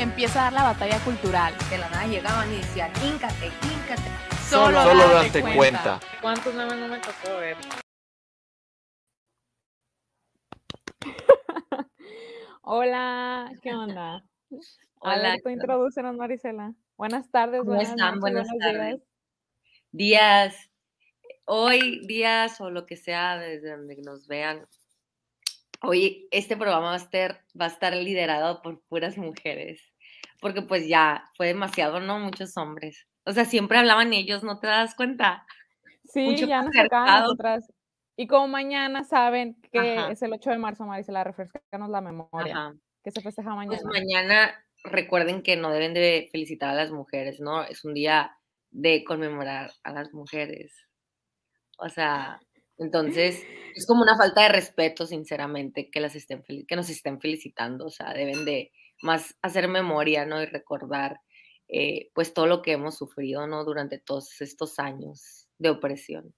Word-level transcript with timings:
Empieza 0.00 0.40
a 0.40 0.44
dar 0.44 0.52
la 0.54 0.62
batalla 0.62 0.98
cultural. 1.04 1.52
De 1.68 1.76
la 1.76 1.90
nada 1.90 2.06
llegaban 2.06 2.50
y 2.50 2.56
decían, 2.56 2.90
híncate, 3.04 3.48
híncate. 3.48 4.10
Solo, 4.48 4.82
Solo 4.82 5.08
date 5.10 5.42
date 5.42 5.54
cuenta. 5.54 6.00
¿Cuántos 6.22 6.54
memes 6.54 6.78
no 6.78 6.88
me 6.88 6.98
tocó 7.00 7.36
ver? 7.36 7.56
Hola, 12.62 13.52
¿qué 13.60 13.74
onda? 13.74 14.14
A 14.16 14.22
Hola, 15.00 15.32
ver, 15.32 15.42
tú 15.42 15.50
introdúcenos, 15.50 16.16
Marisela. 16.16 16.72
Buenas 16.96 17.30
tardes, 17.30 17.60
¿Cómo 17.60 17.72
buenas 17.72 17.90
están? 17.90 18.18
noches, 18.18 18.20
Buenas 18.20 18.48
tardes. 18.58 19.00
días. 19.92 20.52
días, 20.52 20.70
hoy, 21.44 22.06
días 22.06 22.58
o 22.62 22.70
lo 22.70 22.86
que 22.86 22.96
sea, 22.96 23.38
desde 23.38 23.72
donde 23.72 23.96
nos 24.02 24.26
vean. 24.26 24.66
Hoy 25.82 26.28
este 26.30 26.56
programa 26.56 26.88
va 26.88 26.94
a 26.94 26.96
estar, 26.96 27.42
va 27.58 27.64
a 27.64 27.68
estar 27.68 27.94
liderado 27.96 28.60
por 28.60 28.82
puras 28.82 29.16
mujeres, 29.16 29.80
porque 30.40 30.62
pues 30.62 30.88
ya 30.88 31.30
fue 31.36 31.48
demasiado, 31.48 32.00
¿no? 32.00 32.18
Muchos 32.18 32.56
hombres. 32.56 33.06
O 33.24 33.32
sea, 33.32 33.44
siempre 33.44 33.78
hablaban 33.78 34.12
ellos, 34.12 34.42
¿no 34.42 34.58
te 34.58 34.66
das 34.66 34.94
cuenta? 34.94 35.46
Sí, 36.04 36.20
Mucho 36.22 36.46
ya 36.46 36.62
nos 36.62 36.72
tocaba 36.72 37.18
a 37.18 37.22
patriarcado. 37.22 37.22
nosotras. 37.22 37.72
Y 38.16 38.26
como 38.26 38.48
mañana 38.48 39.04
saben 39.04 39.56
que 39.72 39.98
Ajá. 39.98 40.10
es 40.12 40.22
el 40.22 40.32
8 40.32 40.50
de 40.50 40.58
marzo, 40.58 40.84
Marisela, 40.84 41.24
refrescanos 41.24 41.88
la 41.90 42.00
memoria. 42.00 42.54
Ajá. 42.56 42.74
Que 43.04 43.10
se 43.10 43.20
festeja 43.22 43.54
mañana. 43.54 43.78
Pues 43.82 43.84
mañana 43.84 44.64
recuerden 44.84 45.42
que 45.42 45.56
no 45.56 45.70
deben 45.70 45.94
de 45.94 46.28
felicitar 46.32 46.70
a 46.70 46.74
las 46.74 46.90
mujeres, 46.90 47.40
¿no? 47.40 47.62
Es 47.64 47.84
un 47.84 47.94
día 47.94 48.36
de 48.70 49.04
conmemorar 49.04 49.72
a 49.84 49.92
las 49.92 50.12
mujeres. 50.12 50.74
O 51.78 51.88
sea, 51.88 52.40
entonces 52.78 53.42
es 53.74 53.86
como 53.86 54.02
una 54.02 54.16
falta 54.16 54.42
de 54.42 54.48
respeto, 54.50 55.06
sinceramente, 55.06 55.90
que 55.90 56.00
las 56.00 56.14
estén 56.14 56.42
que 56.66 56.76
nos 56.76 56.90
estén 56.90 57.20
felicitando. 57.20 57.86
O 57.86 57.90
sea, 57.90 58.12
deben 58.12 58.44
de 58.44 58.72
más 59.02 59.36
hacer 59.42 59.68
memoria, 59.68 60.26
¿no? 60.26 60.42
Y 60.42 60.46
recordar, 60.46 61.20
eh, 61.68 62.10
pues 62.14 62.34
todo 62.34 62.46
lo 62.46 62.62
que 62.62 62.72
hemos 62.72 62.96
sufrido, 62.96 63.46
¿no? 63.46 63.64
Durante 63.64 63.98
todos 63.98 64.40
estos 64.40 64.78
años 64.78 65.48
de 65.58 65.70
opresión. 65.70 66.34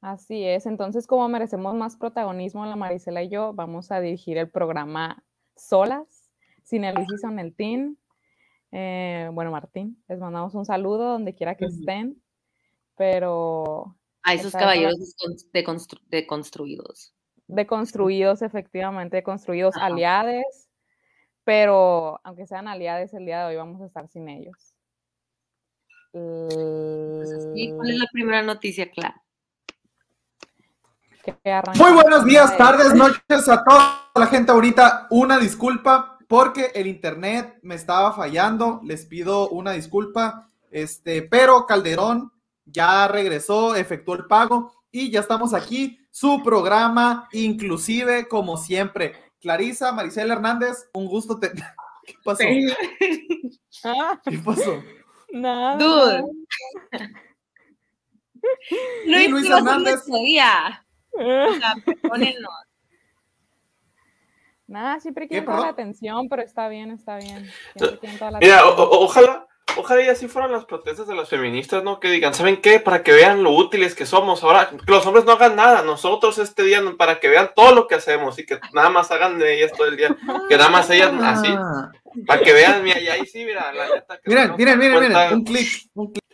Así 0.00 0.44
es. 0.44 0.66
Entonces, 0.66 1.06
como 1.06 1.28
merecemos 1.28 1.74
más 1.74 1.96
protagonismo, 1.96 2.64
la 2.66 2.76
Marisela 2.76 3.22
y 3.22 3.28
yo 3.28 3.52
vamos 3.54 3.90
a 3.90 4.00
dirigir 4.00 4.36
el 4.38 4.50
programa 4.50 5.24
solas, 5.56 6.30
sin 6.62 6.84
el 6.84 6.94
Luis 6.94 7.08
y 7.14 7.18
sin 7.18 7.38
el 7.38 7.54
Team. 7.54 7.96
Eh, 8.72 9.30
bueno, 9.32 9.50
Martín, 9.50 10.02
les 10.08 10.18
mandamos 10.20 10.54
un 10.54 10.64
saludo 10.66 11.12
donde 11.12 11.34
quiera 11.34 11.56
que 11.56 11.64
estén. 11.66 12.22
Pero 12.96 13.96
A 14.22 14.34
esos 14.34 14.52
caballeros 14.52 14.94
descon- 14.98 15.50
deconstru- 15.52 16.00
deconstruidos. 16.08 17.14
deconstruidos, 17.48 18.42
efectivamente, 18.42 19.16
deconstruidos, 19.16 19.76
aliades, 19.76 20.65
pero 21.46 22.20
aunque 22.24 22.44
sean 22.44 22.66
aliades, 22.66 23.14
el 23.14 23.24
día 23.24 23.38
de 23.38 23.46
hoy 23.46 23.56
vamos 23.56 23.80
a 23.80 23.86
estar 23.86 24.08
sin 24.08 24.28
ellos. 24.28 24.74
Pues 26.10 27.32
así, 27.32 27.72
¿Cuál 27.72 27.90
es 27.90 27.98
la 27.98 28.06
primera 28.12 28.42
noticia, 28.42 28.90
Clara? 28.90 29.22
Muy 31.78 31.92
buenos 31.92 32.24
días, 32.24 32.50
de- 32.50 32.56
tardes, 32.56 32.94
noches 32.94 33.48
a 33.48 33.62
toda 33.62 34.10
la 34.16 34.26
gente 34.26 34.50
ahorita. 34.50 35.06
Una 35.10 35.38
disculpa 35.38 36.18
porque 36.26 36.72
el 36.74 36.88
internet 36.88 37.60
me 37.62 37.76
estaba 37.76 38.12
fallando. 38.12 38.80
Les 38.82 39.06
pido 39.06 39.48
una 39.50 39.70
disculpa. 39.70 40.50
Este, 40.72 41.22
pero 41.22 41.64
Calderón 41.64 42.32
ya 42.64 43.06
regresó, 43.06 43.76
efectuó 43.76 44.16
el 44.16 44.26
pago 44.26 44.72
y 44.90 45.12
ya 45.12 45.20
estamos 45.20 45.54
aquí. 45.54 46.00
Su 46.10 46.42
programa, 46.42 47.28
inclusive 47.30 48.26
como 48.26 48.56
siempre. 48.56 49.14
Clarisa, 49.50 49.92
Maricela 49.92 50.34
Hernández, 50.34 50.88
un 50.92 51.06
gusto. 51.06 51.38
Te... 51.38 51.52
¿Qué 52.04 52.14
pasó? 52.24 52.42
Ah, 53.84 54.20
¿Qué 54.24 54.38
pasó? 54.38 54.82
nada. 55.32 55.76
Dude. 55.76 56.24
Luis 59.06 59.44
hacer 59.44 59.58
Hernández. 59.58 60.04
día. 60.06 60.84
O 61.12 61.52
sea. 61.54 61.74
Nada, 64.66 64.98
siempre 64.98 65.26
¿Qué, 65.26 65.28
quieren 65.28 65.46
toda 65.46 65.60
la 65.60 65.68
atención, 65.68 66.28
pero 66.28 66.42
está 66.42 66.68
bien, 66.68 66.90
está 66.90 67.16
bien. 67.18 67.48
Siempre 67.76 68.18
toda 68.18 68.32
la 68.32 68.38
Mira, 68.40 68.66
o- 68.66 69.04
ojalá, 69.04 69.46
ojalá 69.76 70.02
y 70.02 70.08
así 70.08 70.28
fueran 70.28 70.52
las 70.52 70.64
protestas 70.64 71.06
de 71.06 71.14
las 71.14 71.28
feministas, 71.28 71.82
¿no? 71.82 72.00
Que 72.00 72.10
digan, 72.10 72.34
¿saben 72.34 72.60
qué? 72.60 72.80
Para 72.80 73.02
que 73.02 73.12
vean 73.12 73.42
lo 73.42 73.50
útiles 73.52 73.94
que 73.94 74.06
somos. 74.06 74.42
Ahora, 74.42 74.70
que 74.70 74.90
los 74.90 75.04
hombres 75.06 75.24
no 75.24 75.32
hagan 75.32 75.56
nada. 75.56 75.82
Nosotros 75.82 76.38
este 76.38 76.62
día, 76.62 76.82
para 76.98 77.20
que 77.20 77.28
vean 77.28 77.50
todo 77.54 77.74
lo 77.74 77.86
que 77.86 77.94
hacemos 77.96 78.38
y 78.38 78.46
que 78.46 78.58
nada 78.72 78.90
más 78.90 79.10
hagan 79.10 79.38
de 79.38 79.54
ellas 79.56 79.72
todo 79.76 79.86
el 79.86 79.96
día. 79.96 80.16
Que 80.48 80.56
nada 80.56 80.70
más 80.70 80.88
ellas 80.90 81.12
así. 81.20 81.48
Ah. 81.50 81.90
Para 82.26 82.42
que 82.42 82.52
vean, 82.52 82.82
mira, 82.82 83.00
y 83.00 83.08
ahí 83.08 83.26
sí, 83.26 83.44
mira, 83.44 83.72
la 83.72 83.88
neta. 83.88 84.18
que 84.18 84.30
Miren, 84.30 84.48
no 84.48 84.56
miren, 84.56 84.78
miren, 84.78 84.94
cuenta- 84.94 85.24
miren. 85.24 85.38
Un 85.38 85.44
clic, 85.44 85.68
un 85.94 86.12
clic. 86.12 86.24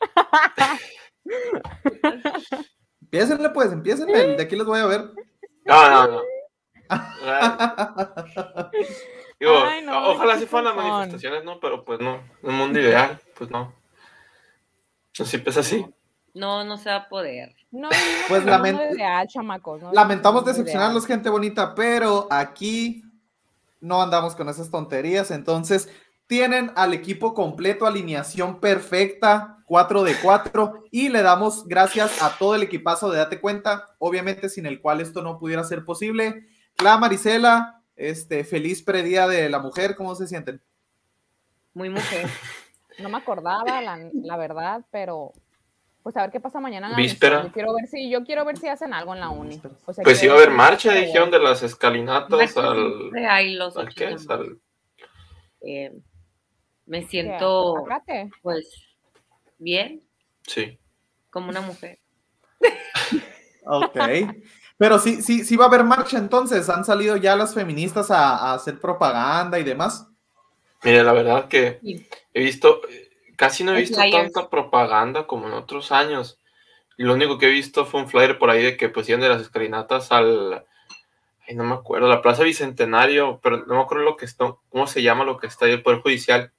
Empiecenle, 3.02 3.50
pues, 3.50 3.72
empiecenle. 3.72 4.36
De 4.36 4.42
aquí 4.42 4.56
les 4.56 4.66
voy 4.66 4.80
a 4.80 4.86
ver. 4.86 5.10
No, 5.64 5.90
no, 5.90 6.06
no. 6.08 6.22
Digo, 9.38 9.52
Ay, 9.64 9.84
no, 9.84 10.10
ojalá 10.12 10.38
sí 10.38 10.46
fueran 10.46 10.74
las 10.76 10.84
manifestaciones, 10.86 11.44
¿no? 11.44 11.60
Pero 11.60 11.84
pues 11.84 12.00
no. 12.00 12.14
En 12.42 12.50
un 12.50 12.54
mundo 12.56 12.80
ideal, 12.80 13.20
pues 13.36 13.50
no. 13.50 13.72
No 15.18 15.24
siempre 15.24 15.50
es 15.50 15.56
así. 15.58 15.86
No, 16.34 16.64
no 16.64 16.76
se 16.78 16.90
va 16.90 16.96
a 16.96 17.08
poder. 17.08 17.54
No 17.70 17.88
vivimos 17.90 18.24
Pues 18.28 18.42
en 18.42 18.48
un 18.48 18.60
mundo 18.62 18.82
lament- 18.82 18.94
ideal, 18.94 19.26
chamacos. 19.28 19.82
¿no? 19.82 19.92
Lamentamos 19.92 20.44
decepcionarlos, 20.44 21.04
ideal. 21.04 21.16
gente 21.18 21.30
bonita, 21.30 21.74
pero 21.74 22.28
aquí 22.30 23.02
no 23.80 24.02
andamos 24.02 24.34
con 24.36 24.48
esas 24.48 24.70
tonterías. 24.70 25.30
Entonces, 25.30 25.88
tienen 26.26 26.72
al 26.76 26.92
equipo 26.94 27.34
completo, 27.34 27.86
alineación 27.86 28.58
perfecta, 28.60 29.58
4 29.66 30.02
de 30.02 30.16
4, 30.22 30.84
y 30.90 31.08
le 31.08 31.22
damos 31.22 31.66
gracias 31.68 32.22
a 32.22 32.36
todo 32.38 32.54
el 32.54 32.62
equipazo 32.62 33.10
de 33.10 33.18
Date 33.18 33.40
Cuenta, 33.40 33.94
obviamente 33.98 34.48
sin 34.48 34.66
el 34.66 34.80
cual 34.80 35.00
esto 35.00 35.22
no 35.22 35.38
pudiera 35.38 35.62
ser 35.64 35.84
posible. 35.84 36.46
Cla 36.76 36.98
Marisela, 36.98 37.75
este, 37.96 38.44
feliz 38.44 38.82
predía 38.82 39.26
de 39.26 39.48
la 39.48 39.58
mujer, 39.58 39.96
¿cómo 39.96 40.14
se 40.14 40.26
sienten? 40.26 40.62
Muy 41.74 41.88
mujer. 41.90 42.26
No 42.98 43.10
me 43.10 43.18
acordaba, 43.18 43.82
la, 43.82 44.08
la 44.14 44.36
verdad, 44.38 44.82
pero 44.90 45.34
pues 46.02 46.16
a 46.16 46.22
ver 46.22 46.30
qué 46.30 46.40
pasa 46.40 46.60
mañana 46.60 46.86
en 46.86 46.92
la 46.92 46.96
Víspera. 46.96 47.42
Yo 47.42 47.52
quiero 47.52 47.74
ver 47.74 47.86
si, 47.88 48.08
yo 48.08 48.24
quiero 48.24 48.42
ver 48.46 48.56
si 48.56 48.68
hacen 48.68 48.94
algo 48.94 49.12
en 49.12 49.20
la 49.20 49.28
uni. 49.28 49.60
O 49.84 49.92
sea, 49.92 50.02
Pues 50.02 50.22
iba 50.22 50.32
a 50.32 50.36
haber 50.38 50.50
marcha, 50.50 50.92
pero 50.94 51.04
dijeron, 51.04 51.30
de 51.30 51.38
las 51.38 51.62
escalinatas 51.62 52.56
al. 52.56 53.10
Los 53.58 53.76
¿Al 53.76 53.84
ocho 53.88 53.94
qué 53.94 54.06
de 54.06 54.12
es? 54.14 54.30
Al- 54.30 54.58
Eh, 55.60 55.92
me 56.86 57.02
siento, 57.06 57.84
Acate. 57.84 58.30
pues, 58.40 58.66
bien, 59.58 60.02
Sí. 60.46 60.78
como 61.28 61.50
una 61.50 61.60
mujer. 61.60 61.98
Ok. 63.66 63.96
Pero 64.78 64.98
sí, 64.98 65.22
sí, 65.22 65.44
sí 65.44 65.56
va 65.56 65.64
a 65.64 65.68
haber 65.68 65.84
marcha 65.84 66.18
entonces. 66.18 66.68
Han 66.68 66.84
salido 66.84 67.16
ya 67.16 67.34
las 67.36 67.54
feministas 67.54 68.10
a, 68.10 68.36
a 68.36 68.54
hacer 68.54 68.78
propaganda 68.80 69.58
y 69.58 69.64
demás. 69.64 70.08
Mire, 70.84 71.02
la 71.02 71.12
verdad 71.12 71.48
que 71.48 71.78
Sí. 71.82 72.06
he 72.34 72.40
visto, 72.42 72.80
casi 73.36 73.64
no 73.64 73.74
he 73.74 73.80
visto 73.80 73.96
flyers. 73.96 74.32
tanta 74.32 74.50
propaganda 74.50 75.26
como 75.26 75.46
en 75.48 75.54
otros 75.54 75.92
años. 75.92 76.38
Lo 76.98 77.14
único 77.14 77.38
que 77.38 77.46
he 77.46 77.50
visto 77.50 77.84
fue 77.86 78.00
un 78.00 78.08
flyer 78.08 78.38
por 78.38 78.50
ahí 78.50 78.62
de 78.62 78.76
que 78.76 78.88
pues 78.88 79.08
iban 79.08 79.20
de 79.20 79.28
las 79.28 79.40
escalinatas 79.42 80.12
al, 80.12 80.64
ay, 81.48 81.54
no 81.54 81.64
me 81.64 81.74
acuerdo, 81.74 82.08
la 82.08 82.22
Plaza 82.22 82.42
Bicentenario, 82.42 83.40
pero 83.42 83.64
no 83.66 83.74
me 83.76 83.80
acuerdo 83.80 84.04
lo 84.04 84.16
que 84.16 84.24
está, 84.26 84.54
cómo 84.68 84.86
se 84.86 85.02
llama 85.02 85.24
lo 85.24 85.36
que 85.38 85.46
está 85.46 85.64
ahí, 85.66 85.72
el 85.72 85.82
Poder 85.82 86.00
Judicial. 86.00 86.52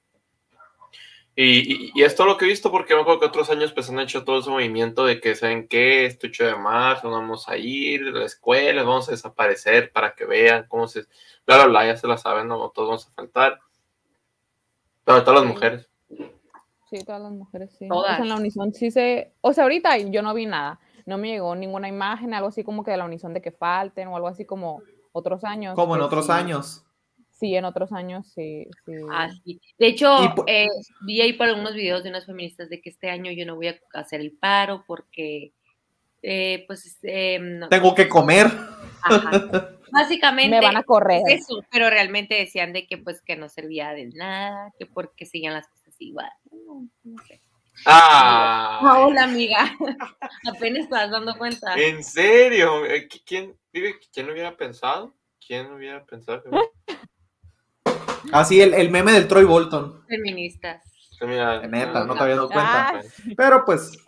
Y, 1.40 1.72
y, 1.72 1.92
y 1.94 2.02
es 2.02 2.16
todo 2.16 2.26
lo 2.26 2.36
que 2.36 2.46
he 2.46 2.48
visto 2.48 2.68
porque 2.72 2.96
me 2.96 3.02
acuerdo 3.02 3.20
que 3.20 3.26
otros 3.26 3.48
años 3.48 3.70
pues 3.72 3.88
han 3.88 4.00
hecho 4.00 4.24
todo 4.24 4.40
ese 4.40 4.50
movimiento 4.50 5.04
de 5.06 5.20
que, 5.20 5.36
¿saben 5.36 5.68
qué? 5.68 6.04
Este 6.04 6.26
8 6.26 6.46
de 6.46 6.56
marzo 6.56 7.08
no 7.08 7.12
vamos 7.12 7.48
a 7.48 7.56
ir, 7.56 8.02
la 8.02 8.24
escuela, 8.24 8.82
vamos 8.82 9.06
a 9.06 9.12
desaparecer 9.12 9.92
para 9.92 10.16
que 10.16 10.24
vean 10.24 10.66
cómo 10.66 10.88
se... 10.88 11.02
Bla, 11.46 11.58
bla, 11.58 11.66
bla, 11.66 11.86
ya 11.86 11.96
se 11.96 12.08
la 12.08 12.18
saben, 12.18 12.48
no 12.48 12.70
todos 12.70 12.88
vamos 12.88 13.06
a 13.06 13.12
faltar. 13.12 13.60
Pero 15.04 15.22
todas 15.22 15.40
las 15.44 15.48
mujeres. 15.48 15.88
Sí, 16.90 17.04
todas 17.06 17.22
las 17.22 17.30
mujeres, 17.30 17.70
sí. 17.78 17.86
Todas. 17.86 18.14
O 18.14 18.14
sea, 18.16 18.24
en 18.24 18.28
la 18.30 18.34
Unison 18.34 18.74
sí 18.74 18.90
se... 18.90 19.32
O 19.40 19.52
sea, 19.52 19.62
ahorita 19.62 19.96
yo 19.96 20.22
no 20.22 20.34
vi 20.34 20.46
nada. 20.46 20.80
No 21.06 21.18
me 21.18 21.28
llegó 21.28 21.54
ninguna 21.54 21.86
imagen, 21.86 22.34
algo 22.34 22.48
así 22.48 22.64
como 22.64 22.82
que 22.82 22.90
de 22.90 22.96
la 22.96 23.04
Unison 23.04 23.32
de 23.32 23.42
que 23.42 23.52
falten 23.52 24.08
o 24.08 24.16
algo 24.16 24.26
así 24.26 24.44
como 24.44 24.82
otros 25.12 25.44
años. 25.44 25.76
Como 25.76 25.94
en 25.94 26.00
que 26.00 26.06
otros 26.06 26.26
sí- 26.26 26.32
años. 26.32 26.84
Sí, 27.38 27.54
en 27.54 27.64
otros 27.64 27.92
años 27.92 28.26
sí. 28.34 28.66
sí. 28.84 28.92
Ah, 29.10 29.28
sí. 29.44 29.60
De 29.78 29.86
hecho, 29.86 30.34
eh, 30.46 30.68
vi 31.02 31.20
ahí 31.20 31.32
por 31.34 31.48
algunos 31.48 31.74
videos 31.74 32.02
de 32.04 32.10
unas 32.10 32.26
feministas 32.26 32.68
de 32.68 32.80
que 32.80 32.90
este 32.90 33.10
año 33.10 33.30
yo 33.32 33.46
no 33.46 33.56
voy 33.56 33.68
a 33.68 33.78
hacer 33.94 34.20
el 34.20 34.32
paro 34.32 34.84
porque, 34.86 35.52
eh, 36.22 36.64
pues, 36.66 36.98
eh, 37.02 37.38
no- 37.40 37.68
Tengo 37.68 37.94
que 37.94 38.08
comer. 38.08 38.46
Ajá. 39.02 39.30
Básicamente 39.90 40.50
Me 40.50 40.60
van 40.60 40.76
a 40.76 40.82
correr. 40.82 41.22
es 41.28 41.40
eso, 41.42 41.62
pero 41.70 41.88
realmente 41.88 42.34
decían 42.34 42.74
de 42.74 42.86
que 42.86 42.98
pues 42.98 43.22
que 43.22 43.36
no 43.36 43.48
servía 43.48 43.92
de 43.92 44.06
nada, 44.08 44.70
que 44.78 44.84
porque 44.84 45.24
siguen 45.24 45.54
las 45.54 45.66
cosas 45.68 45.94
igual. 45.98 46.30
No, 46.50 46.86
no 47.04 47.22
sé. 47.26 47.40
Ah, 47.86 48.80
Ah, 48.82 48.98
hola 49.06 49.22
amiga, 49.22 49.56
apenas 50.46 50.82
estás 50.84 51.10
dando 51.10 51.34
cuenta. 51.38 51.74
¿En 51.76 52.02
serio? 52.04 52.84
Eh, 52.84 53.08
¿qui- 53.08 53.22
¿Quién, 53.24 53.56
¿Quién 53.72 54.26
lo 54.26 54.32
hubiera 54.32 54.56
pensado? 54.56 55.14
¿Quién 55.46 55.70
lo 55.70 55.76
hubiera 55.76 56.04
pensado? 56.04 56.42
que- 56.42 56.50
Así 58.32 58.60
el, 58.60 58.74
el 58.74 58.90
meme 58.90 59.12
del 59.12 59.28
Troy 59.28 59.44
Bolton. 59.44 60.02
Feministas. 60.08 60.82
mira, 61.20 61.66
Neta, 61.66 62.04
no 62.04 62.14
te 62.14 62.20
había 62.20 62.36
dado 62.36 62.48
cuenta. 62.48 62.88
Ah, 62.88 63.00
Pero 63.36 63.64
pues, 63.64 63.98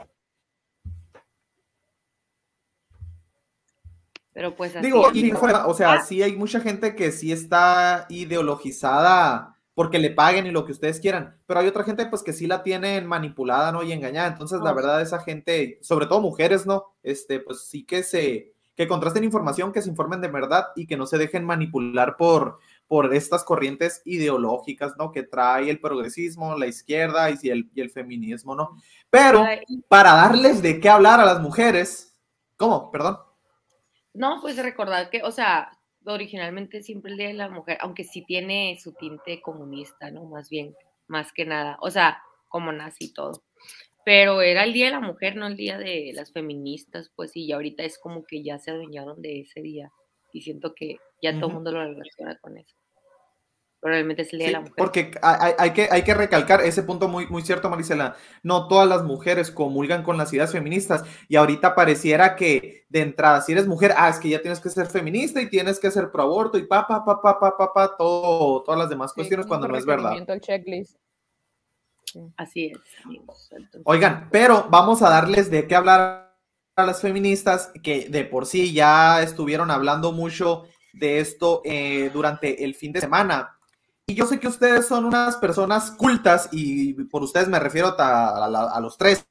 Pero 4.33 4.55
pues 4.55 4.77
así. 4.77 4.87
digo, 4.87 5.11
y 5.13 5.31
fuera, 5.33 5.67
o 5.67 5.75
sea, 5.75 5.93
Ah, 5.95 6.01
sí 6.03 6.23
hay 6.23 6.37
mucha 6.37 6.61
gente 6.61 6.95
que 6.95 7.11
sí 7.13 7.33
está 7.33 8.07
ideologizada 8.09 9.57
porque 9.75 9.99
le 9.99 10.11
paguen 10.11 10.47
y 10.47 10.51
lo 10.51 10.65
que 10.65 10.73
ustedes 10.73 11.01
quieran, 11.01 11.37
pero 11.47 11.61
hay 11.61 11.67
otra 11.67 11.85
gente 11.85 12.07
pues 12.07 12.23
que 12.23 12.33
sí 12.33 12.47
la 12.47 12.63
tienen 12.63 13.07
manipulada, 13.07 13.73
¿no? 13.73 13.83
Y 13.83 13.93
engañada. 13.93 14.29
Entonces, 14.29 14.61
la 14.61 14.73
verdad, 14.73 15.01
esa 15.01 15.21
gente, 15.21 15.79
sobre 15.83 16.07
todo 16.07 16.21
mujeres, 16.21 16.67
¿no? 16.67 16.95
Este, 17.03 17.41
pues 17.41 17.63
sí 17.65 17.85
que 17.85 18.03
se, 18.03 18.53
que 18.77 18.87
contrasten 18.87 19.25
información, 19.25 19.73
que 19.73 19.83
se 19.83 19.89
informen 19.89 20.21
de 20.21 20.29
verdad 20.29 20.67
y 20.77 20.87
que 20.87 20.97
no 20.97 21.07
se 21.07 21.19
dejen 21.19 21.45
manipular 21.45 22.17
por, 22.17 22.59
por 22.91 23.15
estas 23.15 23.45
corrientes 23.45 24.03
ideológicas, 24.05 24.97
¿no? 24.99 25.13
Que 25.13 25.23
trae 25.23 25.71
el 25.71 25.79
progresismo, 25.79 26.59
la 26.59 26.67
izquierda 26.67 27.31
y 27.31 27.49
el, 27.49 27.71
y 27.73 27.81
el 27.83 27.91
feminismo, 27.91 28.57
¿no? 28.57 28.83
Pero 29.09 29.47
para 29.87 30.15
darles 30.15 30.61
de 30.61 30.81
qué 30.81 30.89
hablar 30.89 31.21
a 31.21 31.25
las 31.25 31.41
mujeres, 31.41 32.21
¿cómo? 32.57 32.91
Perdón. 32.91 33.19
No, 34.13 34.41
pues 34.41 34.57
recordar 34.57 35.09
que, 35.09 35.23
o 35.23 35.31
sea, 35.31 35.71
originalmente 36.05 36.83
siempre 36.83 37.13
el 37.13 37.19
Día 37.19 37.29
de 37.29 37.35
la 37.35 37.49
Mujer, 37.49 37.79
aunque 37.81 38.03
sí 38.03 38.25
tiene 38.27 38.77
su 38.83 38.93
tinte 38.95 39.41
comunista, 39.41 40.11
¿no? 40.11 40.25
Más 40.25 40.51
bien, 40.51 40.75
más 41.07 41.33
que 41.33 41.45
nada. 41.45 41.79
O 41.83 41.93
sea, 41.93 42.21
como 42.49 42.73
nazi 42.73 43.05
y 43.05 43.13
todo. 43.13 43.41
Pero 44.05 44.43
era 44.43 44.65
el 44.65 44.73
Día 44.73 44.87
de 44.87 44.91
la 44.91 45.01
Mujer, 45.01 45.37
no 45.37 45.47
el 45.47 45.57
Día 45.57 45.79
de 45.79 46.11
las 46.13 46.33
feministas, 46.33 47.13
pues, 47.15 47.37
y 47.37 47.47
ya 47.47 47.55
ahorita 47.55 47.85
es 47.85 48.01
como 48.01 48.25
que 48.25 48.43
ya 48.43 48.59
se 48.59 48.73
adueñaron 48.73 49.23
de 49.23 49.43
ese 49.43 49.63
día. 49.63 49.93
Y 50.33 50.43
siento 50.43 50.75
que 50.75 50.97
ya 51.23 51.39
todo 51.39 51.51
el 51.51 51.55
mundo 51.55 51.71
lo 51.71 51.85
relaciona 51.85 52.37
con 52.39 52.59
eso. 52.59 52.80
Pero 53.81 53.95
realmente 53.95 54.23
es 54.23 54.33
el 54.35 54.41
Día 54.41 54.49
Sí, 54.49 54.53
de 54.53 54.53
la 54.53 54.61
Mujer. 54.61 54.75
porque 54.77 55.11
hay, 55.23 55.53
hay 55.59 55.73
que, 55.73 55.89
hay 55.91 56.03
que 56.05 56.13
recalcar 56.13 56.61
ese 56.61 56.83
punto 56.83 57.09
muy, 57.09 57.27
muy 57.29 57.41
cierto, 57.43 57.71
Marisela. 57.71 58.15
No 58.43 58.69
todas 58.69 58.87
las 58.87 59.05
mujeres 59.05 59.51
comulgan 59.51 60.03
con 60.03 60.19
las 60.19 60.33
ideas 60.35 60.53
feministas 60.53 61.03
y 61.29 61.37
ahorita 61.37 61.75
pareciera 61.75 62.37
que 62.37 62.85
de 62.91 63.01
entrada, 63.01 63.41
si 63.41 63.53
eres 63.53 63.67
mujer, 63.67 63.95
ah, 63.97 64.11
es 64.11 64.19
que 64.19 64.29
ya 64.29 64.43
tienes 64.43 64.61
que 64.61 64.69
ser 64.69 64.87
feminista 64.89 65.41
y 65.41 65.49
tienes 65.49 65.81
que 65.81 65.91
ser 65.91 66.11
pro 66.11 66.25
aborto 66.25 66.59
y 66.59 66.67
pa, 66.67 66.87
pa, 66.87 67.05
pa, 67.05 67.23
pa, 67.23 67.39
pa, 67.41 67.57
pa, 67.57 67.73
pa, 67.73 67.97
todo, 67.97 68.63
todas 68.65 68.79
las 68.79 68.91
demás 68.91 69.13
sí, 69.13 69.15
cuestiones 69.15 69.47
cuando 69.47 69.67
no 69.67 69.77
es 69.77 69.87
verdad. 69.87 70.13
El 70.29 70.41
checklist. 70.41 70.97
Así 72.37 72.67
es, 72.67 72.79
amigos. 73.05 73.49
Entonces, 73.53 73.83
Oigan, 73.85 74.29
pero 74.31 74.67
vamos 74.69 75.01
a 75.01 75.09
darles 75.09 75.51
de 75.51 75.67
qué 75.67 75.77
hablar 75.77 76.37
a 76.77 76.85
las 76.85 77.01
feministas 77.01 77.73
que 77.83 78.09
de 78.09 78.25
por 78.25 78.47
sí 78.47 78.73
ya 78.73 79.23
estuvieron 79.23 79.71
hablando 79.71 80.13
mucho 80.13 80.65
de 80.93 81.21
esto 81.21 81.63
eh, 81.65 82.11
durante 82.13 82.65
el 82.65 82.75
fin 82.75 82.93
de 82.93 83.01
semana. 83.01 83.57
Y 84.11 84.15
yo 84.17 84.27
sé 84.27 84.41
que 84.41 84.49
ustedes 84.49 84.89
son 84.89 85.05
unas 85.05 85.37
personas 85.37 85.93
cultas 85.93 86.49
y 86.51 86.95
por 87.05 87.23
ustedes 87.23 87.47
me 87.47 87.61
refiero 87.61 87.95
a, 87.97 88.45
a 88.45 88.49
la- 88.49 88.71
a 88.73 88.81
los 88.81 88.99
tres 88.99 89.25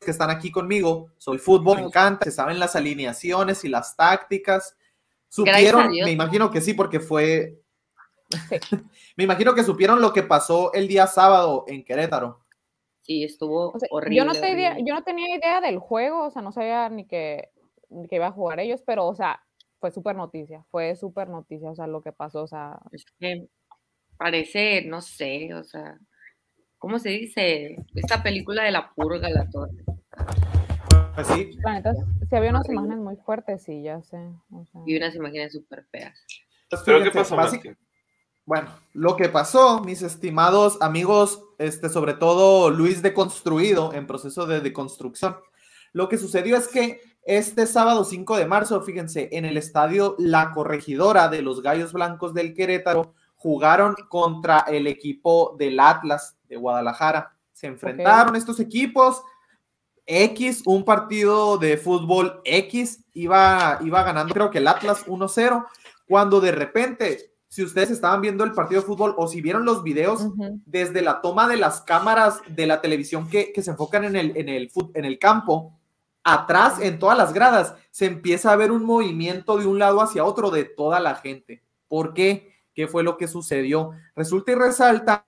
que 0.00 0.10
están 0.10 0.30
aquí 0.30 0.50
conmigo. 0.50 1.12
Soy 1.16 1.38
fútbol, 1.38 1.76
me 1.76 1.82
encanta, 1.84 2.24
se 2.24 2.32
saben 2.32 2.58
las 2.58 2.74
alineaciones 2.74 3.64
y 3.64 3.68
las 3.68 3.94
tácticas. 3.94 4.76
Supieron, 5.28 5.90
me 5.90 6.10
imagino 6.10 6.50
que 6.50 6.60
sí, 6.60 6.74
porque 6.74 6.98
fue... 6.98 7.62
me 9.16 9.22
imagino 9.22 9.54
que 9.54 9.62
supieron 9.62 10.00
lo 10.00 10.12
que 10.12 10.24
pasó 10.24 10.72
el 10.72 10.88
día 10.88 11.06
sábado 11.06 11.64
en 11.68 11.84
Querétaro. 11.84 12.40
sí, 13.02 13.22
estuvo 13.22 13.70
O 13.70 13.78
sea, 13.78 13.88
horrible. 13.92 14.16
yo, 14.16 14.24
no 14.24 14.32
tenía, 14.32 14.70
horrible. 14.72 14.88
yo 14.88 14.94
no 14.96 15.04
tenía 15.04 15.36
idea 15.36 15.60
del 15.60 15.78
juego, 15.78 16.24
o 16.26 16.30
sea, 16.32 16.42
no 16.42 16.50
sabía 16.50 16.88
ni 16.88 17.06
que, 17.06 17.50
ni 17.90 18.08
que 18.08 18.16
iba 18.16 18.26
a 18.26 18.32
jugar 18.32 18.58
ellos, 18.58 18.82
pero, 18.84 19.06
o 19.06 19.14
sea, 19.14 19.40
fue 19.82 19.90
súper 19.90 20.14
noticia, 20.14 20.64
fue 20.70 20.94
súper 20.94 21.28
noticia, 21.28 21.68
o 21.68 21.74
sea, 21.74 21.88
lo 21.88 22.02
que 22.02 22.12
pasó, 22.12 22.44
o 22.44 22.46
sea, 22.46 22.78
Es 22.92 23.04
que 23.18 23.48
parece, 24.16 24.84
no 24.86 25.00
sé, 25.00 25.52
o 25.54 25.64
sea, 25.64 25.98
¿cómo 26.78 27.00
se 27.00 27.08
dice? 27.08 27.74
Esta 27.92 28.22
película 28.22 28.62
de 28.62 28.70
la 28.70 28.92
purga, 28.94 29.28
la 29.28 29.50
torre. 29.50 29.82
Pues 31.16 31.26
sí, 31.26 31.58
la 31.64 31.72
neta, 31.72 31.94
sí 31.94 32.36
había 32.36 32.50
unas 32.50 32.68
imágenes 32.68 32.98
muy 32.98 33.16
fuertes, 33.16 33.64
sí, 33.64 33.82
ya 33.82 34.00
sé, 34.02 34.18
o 34.52 34.64
sea, 34.66 34.80
Y 34.86 34.96
unas 34.96 35.16
imágenes 35.16 35.52
súper 35.52 35.84
feas. 35.90 36.16
Pues 36.70 36.82
¿Pero 36.86 37.02
qué 37.02 37.10
pasó, 37.10 37.34
básic- 37.34 37.64
Martín? 37.64 37.76
Bueno, 38.44 38.68
lo 38.92 39.16
que 39.16 39.28
pasó, 39.30 39.80
mis 39.82 40.02
estimados 40.02 40.80
amigos, 40.80 41.42
este, 41.58 41.88
sobre 41.88 42.14
todo 42.14 42.70
Luis 42.70 43.02
Deconstruido, 43.02 43.92
en 43.94 44.06
proceso 44.06 44.46
de 44.46 44.60
deconstrucción, 44.60 45.36
lo 45.92 46.08
que 46.08 46.18
sucedió 46.18 46.56
es 46.56 46.68
que 46.68 47.00
este 47.24 47.66
sábado 47.66 48.04
5 48.04 48.36
de 48.36 48.46
marzo, 48.46 48.80
fíjense, 48.82 49.28
en 49.32 49.44
el 49.44 49.56
estadio 49.56 50.16
La 50.18 50.50
Corregidora 50.52 51.28
de 51.28 51.42
los 51.42 51.62
Gallos 51.62 51.92
Blancos 51.92 52.34
del 52.34 52.52
Querétaro, 52.52 53.14
jugaron 53.36 53.94
contra 54.08 54.60
el 54.60 54.86
equipo 54.86 55.54
del 55.58 55.78
Atlas 55.78 56.36
de 56.48 56.56
Guadalajara. 56.56 57.34
Se 57.52 57.66
enfrentaron 57.66 58.36
estos 58.36 58.60
equipos. 58.60 59.22
X, 60.04 60.62
un 60.66 60.84
partido 60.84 61.58
de 61.58 61.76
fútbol 61.76 62.40
X, 62.44 63.04
iba, 63.14 63.78
iba 63.82 64.02
ganando, 64.02 64.34
creo 64.34 64.50
que 64.50 64.58
el 64.58 64.66
Atlas 64.66 65.06
1-0, 65.06 65.64
cuando 66.08 66.40
de 66.40 66.50
repente, 66.50 67.32
si 67.46 67.62
ustedes 67.62 67.92
estaban 67.92 68.20
viendo 68.20 68.42
el 68.42 68.52
partido 68.52 68.80
de 68.80 68.86
fútbol 68.86 69.14
o 69.16 69.28
si 69.28 69.40
vieron 69.40 69.64
los 69.64 69.84
videos, 69.84 70.26
desde 70.66 71.02
la 71.02 71.20
toma 71.20 71.46
de 71.46 71.56
las 71.56 71.82
cámaras 71.82 72.40
de 72.48 72.66
la 72.66 72.80
televisión 72.80 73.28
que, 73.28 73.52
que 73.52 73.62
se 73.62 73.70
enfocan 73.70 74.02
en 74.04 74.16
el, 74.16 74.36
en, 74.36 74.48
el, 74.48 74.72
en 74.94 75.04
el 75.04 75.20
campo, 75.20 75.78
atrás, 76.24 76.80
en 76.80 76.98
todas 76.98 77.18
las 77.18 77.32
gradas, 77.32 77.74
se 77.90 78.06
empieza 78.06 78.52
a 78.52 78.56
ver 78.56 78.70
un 78.72 78.84
movimiento 78.84 79.58
de 79.58 79.66
un 79.66 79.78
lado 79.78 80.00
hacia 80.00 80.24
otro 80.24 80.50
de 80.50 80.64
toda 80.64 81.00
la 81.00 81.14
gente. 81.16 81.62
¿Por 81.88 82.14
qué? 82.14 82.52
¿Qué 82.74 82.88
fue 82.88 83.02
lo 83.02 83.16
que 83.16 83.28
sucedió? 83.28 83.90
Resulta 84.14 84.52
y 84.52 84.54
resalta 84.54 85.26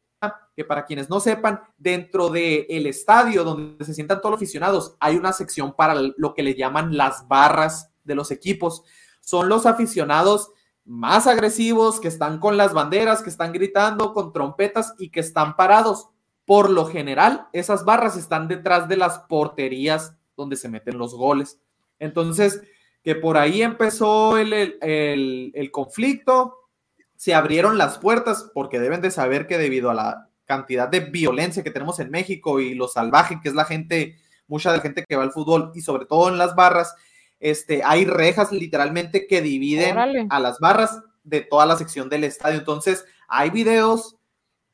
que 0.56 0.65
para 0.65 0.86
quienes 0.86 1.10
no 1.10 1.20
sepan, 1.20 1.60
dentro 1.77 2.31
del 2.31 2.67
el 2.69 2.86
estadio 2.86 3.44
donde 3.44 3.84
se 3.84 3.93
sientan 3.93 4.20
todos 4.20 4.32
los 4.32 4.39
aficionados, 4.39 4.96
hay 5.01 5.17
una 5.17 5.32
sección 5.32 5.74
para 5.74 5.94
lo 5.94 6.34
que 6.34 6.43
le 6.43 6.55
llaman 6.55 6.96
las 6.96 7.27
barras 7.29 7.91
de 8.05 8.15
los 8.15 8.31
equipos. 8.31 8.84
Son 9.20 9.48
los 9.48 9.67
aficionados 9.67 10.51
más 10.84 11.27
agresivos, 11.27 11.98
que 11.98 12.08
están 12.08 12.39
con 12.39 12.56
las 12.56 12.72
banderas, 12.72 13.22
que 13.22 13.31
están 13.31 13.53
gritando 13.53 14.13
con 14.13 14.32
trompetas 14.32 14.94
y 14.98 15.10
que 15.10 15.20
están 15.20 15.56
parados. 15.56 16.08
Por 16.44 16.70
lo 16.70 16.86
general, 16.86 17.48
esas 17.53 17.84
barras 17.84 18.17
están 18.17 18.48
detrás 18.48 18.86
de 18.86 18.98
las 18.98 19.20
porterías 19.20 20.15
donde 20.36 20.56
se 20.56 20.69
meten 20.69 20.98
los 20.98 21.14
goles. 21.14 21.58
Entonces, 21.98 22.62
que 23.03 23.14
por 23.14 23.36
ahí 23.36 23.62
empezó 23.62 24.36
el, 24.38 24.53
el- 24.53 24.79
el- 24.81 25.53
el 25.55 25.70
conflicto, 25.70 26.56
se 27.17 27.34
abrieron 27.34 27.79
las 27.79 27.98
puertas, 27.98 28.50
porque 28.55 28.81
deben 28.81 29.00
de 29.00 29.10
saber 29.10 29.46
que 29.46 29.58
debido 29.58 29.91
a 29.91 29.94
la 29.94 30.29
cantidad 30.46 30.88
de 30.88 31.00
violencia 31.00 31.62
que 31.62 31.70
tenemos 31.70 32.00
en 32.00 32.10
México 32.10 32.60
y 32.60 32.74
lo 32.74 32.88
salvaje 32.88 33.38
que 33.43 33.48
es 33.48 33.55
la 33.55 33.64
gente, 33.64 34.17
mucha 34.46 34.70
de 34.70 34.79
la 34.79 34.82
gente 34.82 35.05
que 35.08 35.17
va 35.17 35.22
al 35.22 35.32
fútbol 35.32 35.70
y 35.74 35.81
sobre 35.81 36.05
todo 36.06 36.29
en 36.29 36.36
las 36.36 36.55
barras, 36.55 36.94
este, 37.41 37.82
hay 37.84 38.05
rejas 38.05 38.53
literalmente 38.53 39.26
que 39.26 39.41
dividen 39.43 39.93
Órale. 39.93 40.26
a 40.31 40.41
las 40.41 40.58
barras 40.58 41.00
de 41.22 41.41
toda 41.41 41.64
la 41.67 41.76
sección 41.76 42.08
del 42.10 42.24
estadio. 42.24 42.58
Entonces, 42.58 43.05
hay 43.29 43.50
videos 43.50 44.17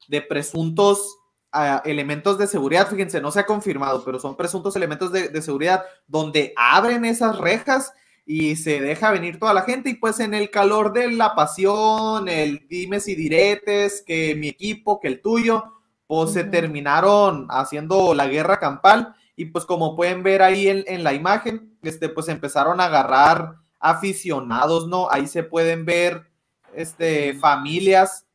de 0.08 0.22
presuntos 0.22 1.18
ah, 1.52 1.82
elementos 1.84 2.38
de 2.38 2.46
seguridad, 2.46 2.88
fíjense, 2.88 3.20
no 3.20 3.30
se 3.30 3.40
ha 3.40 3.46
confirmado, 3.46 4.04
pero 4.04 4.18
son 4.18 4.36
presuntos 4.36 4.76
elementos 4.76 5.12
de, 5.12 5.28
de 5.28 5.42
seguridad 5.42 5.84
donde 6.06 6.52
abren 6.56 7.04
esas 7.04 7.38
rejas 7.38 7.92
y 8.26 8.56
se 8.56 8.80
deja 8.80 9.10
venir 9.10 9.38
toda 9.38 9.54
la 9.54 9.62
gente 9.62 9.90
y 9.90 9.94
pues 9.94 10.20
en 10.20 10.34
el 10.34 10.50
calor 10.50 10.92
de 10.92 11.10
la 11.10 11.34
pasión, 11.34 12.28
el 12.28 12.66
dimes 12.68 13.08
y 13.08 13.14
diretes, 13.14 14.04
que 14.06 14.34
mi 14.36 14.48
equipo, 14.48 15.00
que 15.00 15.08
el 15.08 15.20
tuyo, 15.20 15.64
pues 16.06 16.32
se 16.32 16.44
terminaron 16.44 17.46
haciendo 17.50 18.14
la 18.14 18.26
guerra 18.26 18.58
campal 18.58 19.14
y 19.36 19.46
pues 19.46 19.64
como 19.64 19.96
pueden 19.96 20.22
ver 20.22 20.42
ahí 20.42 20.68
en, 20.68 20.84
en 20.86 21.02
la 21.02 21.12
imagen, 21.12 21.76
este, 21.82 22.08
pues 22.08 22.28
empezaron 22.28 22.80
a 22.80 22.84
agarrar 22.84 23.56
aficionados, 23.80 24.86
¿no? 24.86 25.10
Ahí 25.10 25.26
se 25.26 25.42
pueden 25.42 25.84
ver 25.84 26.30
este, 26.74 27.34
familias, 27.34 28.26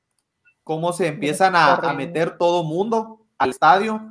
cómo 0.66 0.92
se 0.94 1.08
empiezan 1.08 1.56
a, 1.56 1.94
meter 1.94 2.38
todo 2.38 2.64
mundo 2.64 3.26
al 3.38 3.52
estadio. 3.52 4.02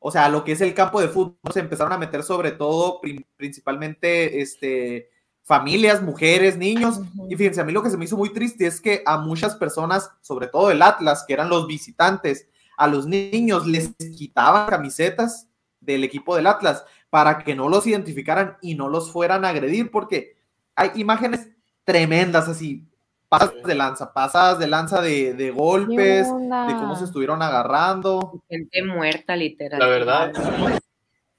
O 0.00 0.10
sea, 0.10 0.28
lo 0.28 0.42
que 0.44 0.52
es 0.52 0.60
el 0.60 0.74
campo 0.74 1.00
de 1.00 1.08
fútbol 1.08 1.36
se 1.52 1.60
empezaron 1.60 1.92
a 1.92 1.98
meter 1.98 2.24
sobre 2.24 2.50
todo, 2.50 3.00
prin- 3.00 3.24
principalmente, 3.36 4.42
este, 4.42 5.08
familias, 5.42 6.02
mujeres, 6.02 6.58
niños. 6.58 7.00
Y 7.28 7.36
fíjense, 7.36 7.60
a 7.60 7.64
mí 7.64 7.72
lo 7.72 7.82
que 7.82 7.90
se 7.90 7.96
me 7.96 8.06
hizo 8.06 8.16
muy 8.16 8.32
triste 8.32 8.66
es 8.66 8.80
que 8.80 9.04
a 9.06 9.18
muchas 9.18 9.54
personas, 9.54 10.10
sobre 10.20 10.48
todo 10.48 10.72
el 10.72 10.82
Atlas, 10.82 11.24
que 11.26 11.32
eran 11.32 11.48
los 11.48 11.68
visitantes, 11.68 12.48
a 12.76 12.88
los 12.88 13.06
niños 13.06 13.68
les 13.68 13.94
quitaban 14.16 14.68
camisetas 14.68 15.48
del 15.80 16.02
equipo 16.02 16.34
del 16.34 16.48
Atlas 16.48 16.84
para 17.08 17.38
que 17.38 17.54
no 17.54 17.68
los 17.68 17.86
identificaran 17.86 18.56
y 18.60 18.74
no 18.74 18.88
los 18.88 19.12
fueran 19.12 19.44
a 19.44 19.50
agredir, 19.50 19.92
porque 19.92 20.36
hay 20.74 20.90
imágenes 20.96 21.50
tremendas 21.84 22.48
así, 22.48 22.89
pasas 23.30 23.62
de 23.62 23.74
lanza, 23.76 24.12
pasadas 24.12 24.58
de 24.58 24.66
lanza 24.66 25.00
de, 25.00 25.34
de 25.34 25.50
golpes, 25.52 26.26
de 26.26 26.74
cómo 26.74 26.96
se 26.96 27.04
estuvieron 27.04 27.40
agarrando. 27.42 28.42
Gente 28.48 28.82
muerta, 28.82 29.36
literal. 29.36 29.78
La 29.78 29.86
verdad, 29.86 30.32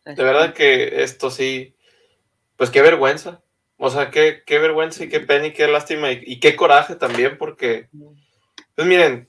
de 0.06 0.24
verdad 0.24 0.54
que 0.54 1.04
esto 1.04 1.30
sí, 1.30 1.76
pues 2.56 2.70
qué 2.70 2.82
vergüenza. 2.82 3.42
O 3.76 3.90
sea, 3.90 4.10
qué, 4.10 4.42
qué 4.46 4.58
vergüenza 4.58 5.04
y 5.04 5.10
qué 5.10 5.20
pena 5.20 5.48
y 5.48 5.54
qué 5.54 5.68
lástima 5.68 6.14
y, 6.14 6.24
y 6.26 6.40
qué 6.40 6.56
coraje 6.56 6.96
también, 6.96 7.38
porque, 7.38 7.90
pues 8.74 8.88
miren, 8.88 9.28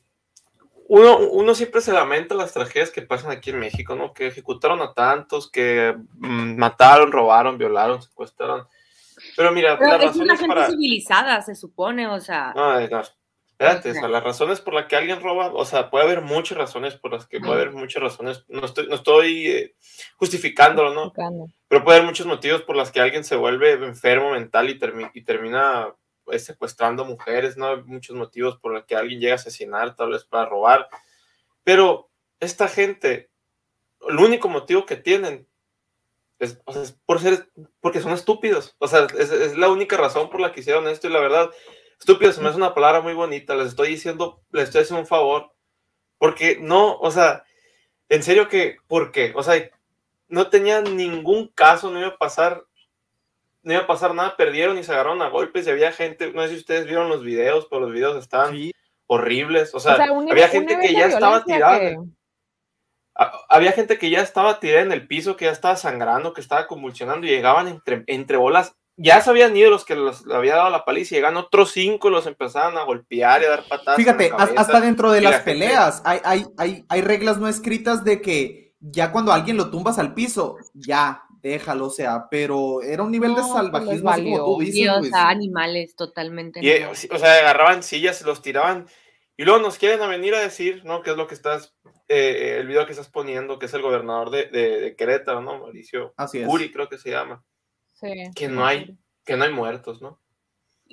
uno, 0.87 1.19
uno 1.19 1.54
siempre 1.57 1.81
se 1.81 1.92
lamenta 1.92 2.37
las 2.37 2.52
tragedias 2.52 2.90
que 2.90 3.02
pasan 3.02 3.33
aquí 3.33 3.50
en 3.50 3.59
México, 3.59 3.97
¿no? 3.97 4.12
Que 4.12 4.28
ejecutaron 4.28 4.81
a 4.83 4.92
tantos, 4.92 5.50
que 5.50 5.97
mm, 6.14 6.57
mataron, 6.59 7.11
robaron, 7.11 7.59
violaron, 7.59 8.00
secuestraron. 8.00 8.69
Pero 9.37 9.53
mira, 9.53 9.79
Pero 9.79 9.93
las 9.99 10.11
es 10.11 10.17
una 10.17 10.35
razones 10.35 10.41
gente 10.41 10.55
para... 10.55 10.67
civilizada, 10.69 11.43
se 11.43 11.55
supone, 11.55 12.07
o 12.07 12.21
sea. 12.21 12.53
No, 12.55 12.81
no, 12.89 13.03
espérate, 13.47 13.91
o 13.91 13.95
sea, 13.95 14.09
las 14.09 14.25
razones 14.25 14.61
por 14.61 14.75
las 14.75 14.87
que 14.87 14.97
alguien 14.97 15.21
roba, 15.21 15.53
o 15.53 15.65
sea, 15.65 15.89
puede 15.91 16.05
haber 16.05 16.21
muchas 16.21 16.59
razones 16.59 16.97
por 16.97 17.12
las 17.12 17.27
que 17.27 17.39
puede 17.41 17.53
haber 17.62 17.71
muchas 17.73 18.03
razones, 18.03 18.45
no 18.49 18.65
estoy, 18.65 18.89
no 18.89 18.97
estoy 18.97 19.47
eh, 19.49 19.75
justificándolo, 20.17 20.93
¿no? 20.93 21.12
Pero 21.69 21.85
puede 21.85 21.99
haber 21.99 22.09
muchos 22.09 22.27
motivos 22.27 22.62
por 22.62 22.77
los 22.77 22.91
que 22.91 23.01
alguien 23.01 23.25
se 23.25 23.37
vuelve 23.37 23.73
enfermo 23.73 24.33
mental 24.33 24.69
y, 24.69 24.79
termi- 24.79 25.11
y 25.15 25.23
termina 25.23 25.95
pues, 26.25 26.45
secuestrando 26.45 27.05
mujeres, 27.05 27.57
¿no? 27.57 27.69
Hay 27.69 27.83
muchos 27.85 28.17
motivos 28.17 28.59
por 28.59 28.73
los 28.73 28.85
que 28.85 28.97
alguien 28.97 29.21
llega 29.21 29.35
a 29.35 29.37
asesinar, 29.37 29.95
tal 29.97 30.11
vez 30.11 30.25
para 30.25 30.47
robar. 30.49 30.89
Pero 31.65 32.11
esta 32.41 32.67
gente, 32.69 33.31
el 34.09 34.17
único 34.19 34.49
motivo 34.49 34.85
que 34.85 34.97
tienen 34.97 35.47
es, 36.43 36.61
o 36.65 36.73
sea, 36.73 36.83
es 36.83 36.93
por 37.07 37.21
ser, 37.21 37.49
porque 37.81 38.01
son 38.01 38.13
estúpidos. 38.13 38.75
O 38.79 38.89
sea, 38.89 39.07
es, 39.19 39.31
es 39.31 39.57
la 39.57 39.69
única 39.69 39.97
razón 39.97 40.29
por 40.31 40.41
la 40.41 40.53
que 40.53 40.61
hicieron 40.61 40.89
esto 40.89 41.07
y 41.07 41.11
la 41.13 41.21
verdad, 41.21 41.51
estúpidos 41.99 42.39
me 42.39 42.49
hace 42.49 42.57
una 42.59 42.75
palabra 42.75 43.01
muy 43.01 43.15
bonita. 43.15 43.55
Les 43.55 43.69
estoy 43.69 43.89
diciendo, 43.89 44.43
les 44.51 44.65
estoy 44.65 44.83
haciendo 44.83 45.01
un 45.03 45.07
favor. 45.07 45.53
Porque 46.19 46.59
no, 46.61 46.99
o 46.99 47.11
sea, 47.11 47.45
en 48.09 48.23
serio 48.23 48.49
que, 48.49 48.77
¿por 48.87 49.11
qué? 49.13 49.33
O 49.35 49.43
sea, 49.43 49.71
no 50.29 50.49
tenía 50.51 50.81
ningún 50.81 51.49
caso, 51.49 51.91
no 51.91 51.99
iba 51.99 52.09
a 52.09 52.17
pasar, 52.19 52.65
no 53.63 53.73
iba 53.73 53.83
a 53.83 53.87
pasar 53.87 54.15
nada, 54.15 54.37
perdieron 54.37 54.79
y 54.79 54.85
se 54.85 54.93
agarraron 54.93 55.23
a 55.23 55.29
golpes 55.29 55.67
y 55.67 55.71
había 55.71 55.93
gente, 55.93 56.33
no 56.33 56.43
sé 56.43 56.51
si 56.51 56.57
ustedes 56.57 56.87
vieron 56.87 57.09
los 57.09 57.23
videos, 57.25 57.67
pero 57.69 57.83
los 57.83 57.93
videos 57.93 58.17
estaban 58.17 58.55
horribles, 59.07 59.75
o 59.75 59.81
sea, 59.81 59.93
O 59.93 59.97
sea, 59.97 60.07
había 60.33 60.49
gente 60.49 60.75
que 60.81 60.93
ya 60.93 61.07
estaba 61.15 61.37
tirada, 61.45 61.79
que- 61.81 61.97
había 63.49 63.73
gente 63.73 63.99
que 63.99 64.11
ya 64.11 64.21
estaba 64.21 64.59
tirada 64.61 64.83
en 64.83 64.92
el 64.92 65.07
piso, 65.07 65.37
que 65.37 65.45
ya 65.47 65.50
estaba 65.50 65.76
sangrando, 65.76 66.33
que 66.33 66.40
estaba 66.40 66.66
convulsionando 66.66 67.26
y 67.26 67.31
llegaban 67.31 67.69
entre, 67.69 68.04
entre 68.07 68.37
bolas, 68.37 68.75
ya 68.97 69.21
se 69.21 69.31
habían 69.31 69.57
ido 69.57 69.71
los 69.71 69.85
que 69.85 69.95
los 69.97 70.26
le 70.26 70.35
había 70.35 70.57
dado 70.57 70.71
la 70.71 70.85
paliza 70.85 71.14
y 71.14 71.19
llegan 71.19 71.37
otros 71.37 71.73
cinco 71.73 72.09
y 72.09 72.12
los 72.12 72.26
empezaban 72.26 72.76
a 72.76 72.85
golpear 72.85 73.42
y 73.42 73.47
a 73.47 73.50
dar 73.50 73.64
patadas. 73.69 73.97
Fíjate, 73.97 74.31
cabeza. 74.31 74.52
hasta 74.57 74.81
dentro 74.81 75.11
de 75.12 75.21
Y 75.21 75.25
la 75.25 75.31
las 75.31 75.38
gente- 75.45 75.52
peleas 75.52 76.02
hay, 76.04 76.21
hay, 76.25 76.47
hay, 76.59 76.85
hay 76.88 77.00
reglas 77.00 77.38
no 77.38 77.49
escritas 77.49 78.04
de 78.04 78.21
que 78.21 78.75
ya 78.81 79.11
cuando 79.12 79.33
alguien 79.33 79.57
lo 79.57 79.71
tumbas 79.71 79.99
al 79.99 80.12
piso, 80.14 80.57
ya, 80.75 81.23
déjalo, 81.42 81.87
o 81.87 81.90
sea, 81.90 82.26
pero 82.31 82.83
era 82.83 83.02
un 83.02 83.11
nivel 83.11 83.35
de 83.35 83.40
No, 83.40 83.49
pues 83.49 83.57
salvajismo, 83.57 84.11
así 84.11 84.25
como 84.25 84.45
tú 84.45 84.61
dices, 84.61 84.88
o 84.90 84.99
Luis. 85.00 85.11
sea, 85.11 85.28
animales 85.28 85.97
totalmente. 85.97 86.61
Y, 86.62 86.69
eh, 86.71 86.87
o 86.87 86.95
sea, 87.19 87.38
agarraban 87.38 87.83
sillas, 87.83 88.23
los 88.23 88.42
tiraban. 88.42 88.87
Y 89.37 89.45
luego 89.45 89.61
nos 89.61 89.78
quieren 89.78 90.02
a 90.02 90.07
venir 90.07 90.35
a 90.35 90.40
decir, 90.40 90.83
¿no? 90.85 91.02
¿Qué 91.02 91.11
es 91.12 91.16
lo 91.16 91.26
que 91.26 91.35
estás, 91.35 91.75
eh, 92.12 92.59
el 92.61 92.66
video 92.66 92.85
que 92.87 92.92
estás 92.92 93.09
poniendo, 93.09 93.59
que 93.59 93.66
es 93.66 93.75
el 93.75 93.83
gobernador 93.83 94.31
de, 94.31 94.47
de- 94.47 94.81
de 94.81 94.97
Querétaro, 94.97 95.40
¿no? 95.40 95.59
Mauricio 95.59 96.12
Así 96.16 96.38
es. 96.38 96.47
Curi, 96.49 96.71
creo 96.73 96.88
que 96.88 96.99
se 96.99 97.11
llama. 97.11 97.42
Sí. 97.95 98.09
Que 98.35 98.49
no 98.49 98.64
hay, 98.66 98.97
que 99.25 99.37
no 99.37 99.45
hay 99.45 99.52
muertos, 99.52 100.02
¿no? 100.02 100.19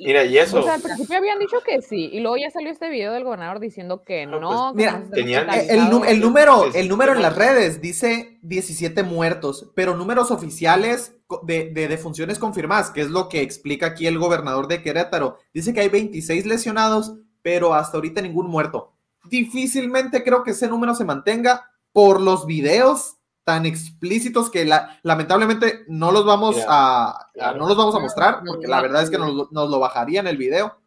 Mira, 0.01 0.23
y 0.23 0.38
eso. 0.38 0.59
O 0.59 0.63
sea, 0.63 0.75
al 0.75 0.81
principio 0.81 1.17
habían 1.17 1.39
dicho 1.39 1.59
que 1.65 1.81
sí, 1.81 2.09
y 2.13 2.21
luego 2.21 2.38
ya 2.38 2.49
salió 2.49 2.71
este 2.71 2.89
video 2.89 3.11
del 3.11 3.25
gobernador 3.25 3.59
diciendo 3.59 4.03
que 4.05 4.25
no. 4.25 4.39
que 4.39 4.45
Ah, 4.49 4.71
pues, 4.71 4.75
Mira, 4.75 4.99
no 4.99 5.05
se 5.07 5.11
tenían- 5.11 5.49
había 5.49 5.61
El, 5.63 5.69
el 5.71 6.05
el 6.07 6.19
número, 6.21 6.65
el 6.73 6.88
número 6.88 7.13
en 7.13 7.21
las 7.21 7.35
redes 7.35 7.81
dice 7.81 8.39
17 8.43 9.03
muertos, 9.03 9.69
pero 9.75 9.97
números 9.97 10.31
oficiales 10.31 11.17
de, 11.43 11.71
de 11.71 11.88
defunciones 11.89 12.39
confirmadas, 12.39 12.91
que 12.91 13.01
es 13.01 13.09
lo 13.09 13.27
que 13.27 13.41
explica 13.41 13.88
aquí 13.88 14.07
el 14.07 14.17
gobernador 14.19 14.67
de 14.69 14.81
Querétaro, 14.81 15.38
dice 15.53 15.73
que 15.73 15.81
hay 15.81 15.89
26 15.89 16.45
lesionados, 16.45 17.15
pero 17.41 17.73
hasta 17.73 17.97
ahorita 17.97 18.21
ningún 18.21 18.47
muerto. 18.47 18.93
Difícilmente 19.25 20.23
creo 20.23 20.43
que 20.43 20.51
ese 20.51 20.67
número 20.67 20.95
se 20.95 21.05
mantenga 21.05 21.69
por 21.91 22.21
los 22.21 22.45
videos 22.45 23.15
tan 23.43 23.65
explícitos 23.65 24.49
que 24.51 24.63
la- 24.65 24.99
lamentablemente 25.03 25.83
no 25.88 26.11
los 26.11 26.23
vamos 26.25 26.55
a 26.67 27.27
claro. 27.33 27.57
no 27.57 27.67
los 27.67 27.75
vamos 27.77 27.95
a 27.95 27.99
mostrar 27.99 28.41
porque 28.45 28.67
la 28.67 28.81
verdad 28.81 29.01
es 29.03 29.09
que 29.09 29.17
no. 29.17 29.25
nos, 29.25 29.35
lo- 29.35 29.47
nos 29.51 29.69
lo 29.69 29.79
bajaría 29.79 30.19
en 30.19 30.27
el 30.27 30.38
video. 30.38 30.79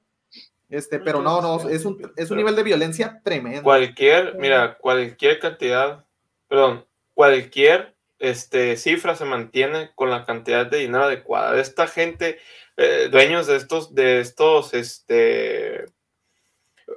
Este, 0.69 0.99
pero 1.01 1.21
no, 1.21 1.43
no, 1.43 1.69
es 1.69 1.85
un, 1.85 2.01
es 2.17 2.31
un 2.31 2.39
nivel 2.39 2.57
de 2.57 2.63
violencia 2.63 3.21
tremendo. 3.23 3.63
Cualquier, 3.63 4.37
mira, 4.39 4.79
cualquier 4.79 5.39
cantidad, 5.39 6.07
perdón, 6.49 6.87
cualquier 7.13 7.95
este, 8.19 8.77
cifra 8.79 9.15
se 9.15 9.27
mantiene 9.27 9.91
con 9.95 10.09
la 10.09 10.25
cantidad 10.25 10.65
de 10.65 10.79
dinero 10.79 11.05
adecuada. 11.05 11.61
Esta 11.61 11.87
gente, 11.89 12.39
eh, 12.79 13.09
dueños 13.11 13.49
de 13.49 13.57
estos, 13.57 13.95
de 13.95 14.21
estos, 14.21 14.73
este, 14.73 15.85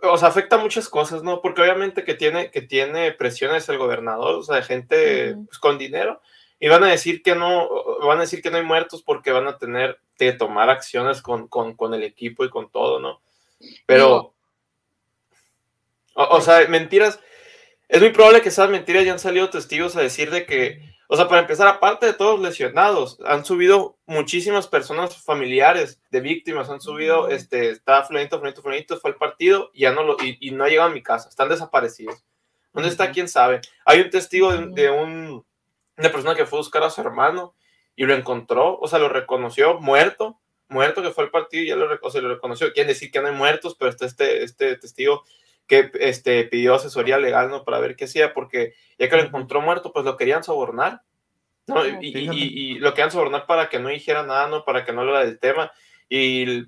o 0.02 0.18
sea, 0.18 0.30
afecta 0.30 0.58
muchas 0.58 0.90
cosas, 0.90 1.24
¿no? 1.24 1.42
Porque 1.42 1.62
obviamente 1.62 2.04
que 2.04 2.14
tiene, 2.14 2.52
que 2.52 2.62
tiene 2.62 3.12
presiones 3.12 3.68
el 3.70 3.78
gobernador, 3.78 4.36
o 4.36 4.44
sea, 4.44 4.58
de 4.58 4.64
gente 4.64 5.36
pues, 5.46 5.60
con 5.60 5.78
dinero, 5.78 6.22
y 6.60 6.68
van 6.70 6.84
a 6.84 6.90
decir 6.90 7.22
que 7.22 7.36
no, 7.36 7.70
van 8.00 8.18
a 8.18 8.22
decir 8.22 8.42
que 8.42 8.50
no 8.50 8.58
hay 8.58 8.64
muertos 8.64 9.04
porque 9.04 9.32
van 9.32 9.48
a 9.48 9.58
tener 9.58 10.00
que 10.18 10.32
tomar 10.32 10.70
acciones 10.70 11.22
con, 11.22 11.48
con, 11.48 11.76
con 11.76 11.94
el 11.94 12.04
equipo 12.04 12.46
y 12.46 12.50
con 12.50 12.70
todo, 12.70 13.00
¿no? 13.00 13.22
Pero, 13.86 14.34
o, 16.14 16.24
o 16.24 16.42
sea, 16.42 16.68
mentiras, 16.68 17.20
es 17.88 18.02
muy 18.02 18.12
probable 18.12 18.42
que 18.42 18.50
esas 18.50 18.70
mentiras 18.70 19.06
ya 19.06 19.12
han 19.12 19.20
salido 19.20 19.50
testigos 19.50 19.96
a 19.96 20.02
decir 20.02 20.32
de 20.32 20.46
que, 20.46 20.95
o 21.08 21.16
sea, 21.16 21.28
para 21.28 21.42
empezar, 21.42 21.68
aparte 21.68 22.08
de 22.08 22.14
todos 22.14 22.40
los 22.40 22.50
lesionados, 22.50 23.20
han 23.26 23.46
subido 23.46 23.98
muchísimas 24.06 24.68
personas 24.68 25.16
familiares 25.24 26.02
de 26.10 26.22
víctimas, 26.22 26.70
han 26.70 26.82
subido, 26.82 27.30
este, 27.30 27.70
está 27.70 28.04
fulanito, 28.04 28.38
fulanito, 28.40 28.62
fulanito, 28.62 29.00
fue 29.00 29.12
al 29.12 29.18
partido 29.18 29.72
y 29.74 29.82
ya 29.82 29.92
no 29.92 30.04
lo, 30.04 30.18
y, 30.24 30.38
y 30.40 30.52
no 30.52 30.64
ha 30.64 30.70
llegado 30.70 30.90
a 30.90 30.94
mi 30.94 31.04
casa, 31.04 31.30
están 31.30 31.50
desaparecidos. 31.50 32.24
¿Dónde 32.74 32.90
está? 32.90 33.12
¿Quién 33.12 33.30
sabe? 33.30 33.62
Hay 33.86 34.02
un 34.02 34.10
testigo 34.10 34.52
de, 34.52 34.68
de 34.68 34.90
un, 34.90 35.46
una 35.98 36.12
persona 36.12 36.36
que 36.36 36.46
fue 36.46 36.60
a 36.60 36.62
buscar 36.62 36.84
a 36.84 36.90
su 36.90 37.02
hermano 37.02 37.56
y 37.96 38.06
lo 38.06 38.14
encontró, 38.14 38.78
o 38.80 38.88
sea, 38.88 39.00
lo 39.00 39.10
reconoció 39.10 39.80
muerto, 39.80 40.40
muerto 40.68 41.02
que 41.02 41.12
fue 41.12 41.26
al 41.26 41.32
partido 41.32 41.64
y 41.64 41.68
ya 41.68 41.76
lo, 41.76 41.88
o 42.02 42.12
sea, 42.12 42.22
lo 42.22 42.30
reconoció. 42.30 42.74
Quieren 42.74 42.90
decir 42.90 43.12
que 43.12 43.22
no 43.22 43.28
hay 43.28 43.34
muertos, 43.34 43.76
pero 43.80 43.92
está 43.92 44.06
este, 44.06 44.44
este 44.44 44.76
testigo 44.76 45.24
que 45.68 45.92
este, 46.00 46.44
pidió 46.46 46.76
asesoría 46.76 47.18
legal, 47.18 47.50
¿no? 47.50 47.64
Para 47.64 47.80
ver 47.80 47.96
qué 47.96 48.06
hacía, 48.06 48.34
porque 48.34 48.74
ya 49.00 49.10
que 49.10 49.16
lo 49.18 49.24
encontró 49.24 49.62
muerto, 49.62 49.92
pues 49.92 50.06
lo 50.06 50.16
querían 50.18 50.44
sobornar, 50.44 51.02
¿no? 51.68 51.86
Y, 51.86 52.10
y- 52.10 52.14
Fíjate. 52.14 52.38
y- 52.38 52.72
y 52.76 52.80
lo 52.80 52.92
querían 52.94 53.12
sobornar 53.12 53.46
para 53.48 53.70
que 53.70 53.80
no 53.80 53.90
dijera 53.90 54.24
nada, 54.24 54.48
¿no? 54.48 54.64
Para 54.66 54.86
que 54.86 54.94
no 54.94 55.02
hablara 55.02 55.26
del 55.26 55.40
tema. 55.40 55.72
Y, 56.08 56.66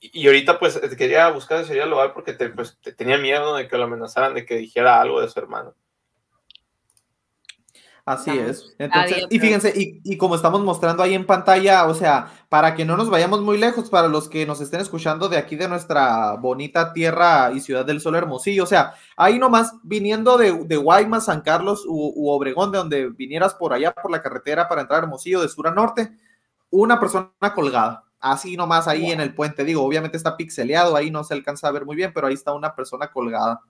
y 0.00 0.26
ahorita, 0.26 0.58
pues, 0.58 0.78
quería 0.98 1.28
buscar 1.30 1.58
asesoría 1.58 1.86
legal 1.86 2.12
porque 2.12 2.32
te, 2.32 2.48
pues, 2.50 2.76
te- 2.82 2.92
tenía 2.92 3.18
miedo 3.18 3.40
¿no? 3.52 3.56
de 3.56 3.68
que 3.68 3.78
lo 3.78 3.84
amenazaran, 3.84 4.34
de 4.34 4.44
que 4.44 4.56
dijera 4.56 5.00
algo 5.00 5.20
de 5.20 5.28
su 5.28 5.38
hermano. 5.38 5.74
Así 8.04 8.36
es. 8.36 8.74
Entonces, 8.78 9.26
y 9.30 9.38
fíjense, 9.38 9.72
y, 9.76 10.00
y 10.02 10.16
como 10.16 10.34
estamos 10.34 10.60
mostrando 10.62 11.04
ahí 11.04 11.14
en 11.14 11.24
pantalla, 11.24 11.86
o 11.86 11.94
sea, 11.94 12.32
para 12.48 12.74
que 12.74 12.84
no 12.84 12.96
nos 12.96 13.08
vayamos 13.08 13.42
muy 13.42 13.58
lejos, 13.58 13.90
para 13.90 14.08
los 14.08 14.28
que 14.28 14.44
nos 14.44 14.60
estén 14.60 14.80
escuchando 14.80 15.28
de 15.28 15.36
aquí 15.36 15.54
de 15.54 15.68
nuestra 15.68 16.32
bonita 16.32 16.92
tierra 16.92 17.52
y 17.52 17.60
ciudad 17.60 17.84
del 17.84 18.00
sol 18.00 18.16
hermosillo, 18.16 18.64
o 18.64 18.66
sea, 18.66 18.94
ahí 19.16 19.38
nomás 19.38 19.74
viniendo 19.84 20.36
de, 20.36 20.64
de 20.64 20.76
Guaymas, 20.76 21.26
San 21.26 21.42
Carlos 21.42 21.84
u, 21.86 22.12
u 22.16 22.30
Obregón, 22.30 22.72
de 22.72 22.78
donde 22.78 23.08
vinieras 23.10 23.54
por 23.54 23.72
allá 23.72 23.92
por 23.92 24.10
la 24.10 24.20
carretera 24.20 24.68
para 24.68 24.80
entrar 24.80 24.98
a 24.98 25.04
Hermosillo 25.04 25.40
de 25.40 25.48
sur 25.48 25.68
a 25.68 25.70
norte, 25.70 26.10
una 26.70 26.98
persona 26.98 27.30
colgada. 27.54 28.02
Así 28.18 28.56
nomás 28.56 28.88
ahí 28.88 29.12
en 29.12 29.20
el 29.20 29.32
puente, 29.32 29.64
digo, 29.64 29.84
obviamente 29.84 30.16
está 30.16 30.36
pixeleado, 30.36 30.96
ahí 30.96 31.12
no 31.12 31.22
se 31.22 31.34
alcanza 31.34 31.68
a 31.68 31.72
ver 31.72 31.84
muy 31.84 31.94
bien, 31.94 32.12
pero 32.12 32.26
ahí 32.26 32.34
está 32.34 32.52
una 32.52 32.74
persona 32.74 33.12
colgada. 33.12 33.60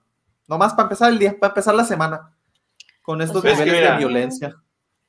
Nomás 0.47 0.73
para 0.73 0.83
empezar 0.83 1.11
el 1.11 1.19
día, 1.19 1.35
para 1.39 1.51
empezar 1.51 1.75
la 1.75 1.85
semana, 1.85 2.33
con 3.03 3.21
estos 3.21 3.43
sea, 3.43 3.51
es 3.51 3.59
que 3.59 3.65
niveles 3.65 3.91
de 3.91 3.97
violencia. 3.97 4.55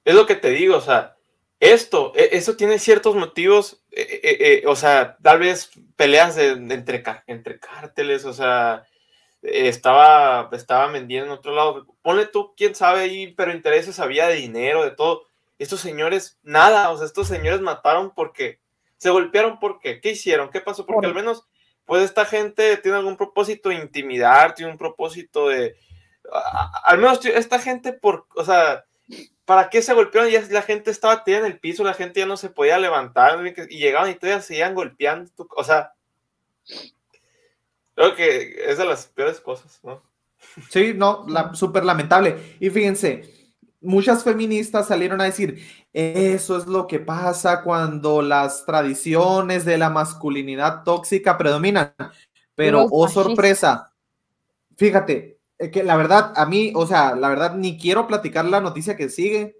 Es 0.04 0.14
lo 0.14 0.26
que 0.26 0.34
te 0.34 0.50
digo, 0.50 0.76
o 0.76 0.80
sea, 0.82 1.16
esto, 1.60 2.12
e- 2.14 2.28
esto 2.32 2.56
tiene 2.56 2.78
ciertos 2.78 3.16
motivos, 3.16 3.82
eh, 3.90 4.20
eh, 4.22 4.36
eh, 4.40 4.62
o 4.66 4.76
sea, 4.76 5.16
tal 5.22 5.38
vez 5.38 5.70
peleas 5.96 6.36
de, 6.36 6.56
de 6.56 6.74
entre, 6.74 7.02
entre 7.26 7.58
cárteles, 7.58 8.26
o 8.26 8.34
sea, 8.34 8.84
estaba, 9.42 10.48
estaba 10.52 10.86
vendiendo 10.88 11.26
en 11.32 11.38
otro 11.38 11.54
lado. 11.54 11.86
Ponle 12.02 12.26
tú, 12.26 12.54
quién 12.56 12.74
sabe 12.74 13.02
ahí, 13.02 13.32
pero 13.32 13.52
intereses 13.52 13.98
había 14.00 14.26
de 14.28 14.36
dinero, 14.36 14.84
de 14.84 14.90
todo. 14.90 15.22
Estos 15.58 15.80
señores, 15.80 16.38
nada, 16.42 16.90
o 16.90 16.96
sea, 16.96 17.06
estos 17.06 17.28
señores 17.28 17.60
mataron 17.60 18.12
porque 18.14 18.60
se 18.96 19.10
golpearon 19.10 19.58
¿por 19.58 19.78
qué? 19.80 20.00
¿Qué 20.00 20.10
hicieron? 20.12 20.50
¿Qué 20.50 20.60
pasó? 20.60 20.84
Porque 20.86 20.96
Por- 20.96 21.06
al 21.06 21.14
menos, 21.14 21.46
pues 21.84 22.02
esta 22.02 22.24
gente 22.24 22.76
tiene 22.78 22.96
algún 22.98 23.16
propósito 23.16 23.68
de 23.68 23.76
intimidar, 23.76 24.54
tiene 24.54 24.72
un 24.72 24.78
propósito 24.78 25.48
de... 25.48 25.76
a- 26.33 26.83
al 26.85 26.99
menos 26.99 27.21
tío, 27.21 27.33
esta 27.35 27.59
gente, 27.59 27.93
por, 27.93 28.26
o 28.37 28.45
sea, 28.45 28.85
¿para 29.45 29.69
qué 29.71 29.83
se 29.83 29.95
golpearon? 29.95 30.31
Ya 30.31 30.43
la 30.50 30.62
gente 30.62 30.90
estaba 30.90 31.23
tirada 31.25 31.47
en 31.47 31.52
el 31.52 31.59
piso, 31.61 31.85
la 31.85 31.95
gente 31.95 32.21
ya 32.21 32.26
no 32.26 32.37
se 32.37 32.49
podía 32.50 32.78
levantar 32.78 33.38
y 33.47 33.78
llegaban 33.78 34.11
y 34.11 34.14
todavía 34.14 34.40
seguían 34.43 34.75
golpeando. 34.75 35.31
tu- 35.37 35.49
O 35.57 35.64
sea, 35.64 35.93
creo 37.95 38.14
que 38.14 38.57
es 38.69 38.78
de 38.78 38.87
las 38.87 39.07
peores 39.07 39.40
cosas, 39.40 39.81
¿no? 39.83 40.02
Sí, 40.71 40.93
no, 40.95 41.25
la, 41.28 41.54
súper 41.54 41.85
lamentable. 41.85 42.57
Y 42.61 42.71
fíjense, 42.71 43.54
muchas 43.81 44.25
feministas 44.25 44.88
salieron 44.88 45.21
a 45.21 45.25
decir, 45.25 45.62
eso 45.93 46.59
es 46.59 46.66
lo 46.66 46.87
que 46.87 47.00
pasa 47.00 47.62
cuando 47.62 48.21
las 48.23 48.64
tradiciones 48.66 49.64
de 49.64 49.78
la 49.78 49.90
masculinidad 49.90 50.83
tóxica 50.85 51.38
predominan. 51.38 51.95
Pero, 52.54 52.83
Los 52.83 52.90
oh 52.93 53.09
sorpresa, 53.09 53.93
fíjate, 54.76 55.38
eh, 55.58 55.70
que 55.70 55.82
la 55.82 55.96
verdad, 55.96 56.32
a 56.37 56.46
mí, 56.46 56.73
o 56.75 56.87
sea, 56.87 57.14
la 57.14 57.28
verdad, 57.28 57.54
ni 57.54 57.78
quiero 57.78 58.06
platicar 58.06 58.44
la 58.44 58.61
noticia 58.61 58.96
que 58.96 59.08
sigue, 59.08 59.56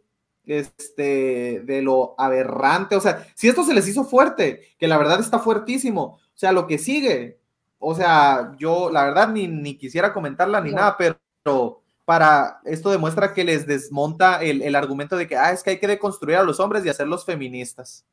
este, 0.47 1.63
de 1.65 1.83
lo 1.83 2.15
aberrante, 2.19 2.97
o 2.97 3.01
sea, 3.01 3.27
si 3.35 3.49
esto 3.49 3.65
se 3.65 3.73
les 3.75 3.89
hizo 3.89 4.05
fuerte, 4.05 4.75
que 4.79 4.89
la 4.89 4.99
verdad 4.99 5.21
está 5.21 5.39
fuertísimo, 5.39 6.03
o 6.03 6.21
sea, 6.37 6.53
lo 6.53 6.67
que 6.67 6.77
sigue, 6.79 7.39
o 7.79 7.95
sea, 7.95 8.53
yo 8.59 8.91
la 8.91 9.05
verdad 9.05 9.29
ni, 9.29 9.47
ni 9.49 9.77
quisiera 9.77 10.13
comentarla 10.13 10.61
ni 10.61 10.71
No. 10.71 10.77
nada, 10.77 10.97
pero 10.99 11.83
para 12.05 12.61
esto 12.65 12.91
demuestra 12.91 13.33
que 13.33 13.45
les 13.45 13.67
desmonta 13.67 14.43
el, 14.43 14.61
el 14.63 14.75
argumento 14.75 15.17
de 15.17 15.27
que, 15.27 15.37
ah, 15.37 15.53
es 15.53 15.63
que 15.63 15.71
hay 15.71 15.79
que 15.79 15.87
deconstruir 15.87 16.37
a 16.37 16.43
los 16.43 16.61
hombres 16.61 16.85
y 16.85 16.91
hacerlos 16.91 17.25
feministas. 17.25 18.05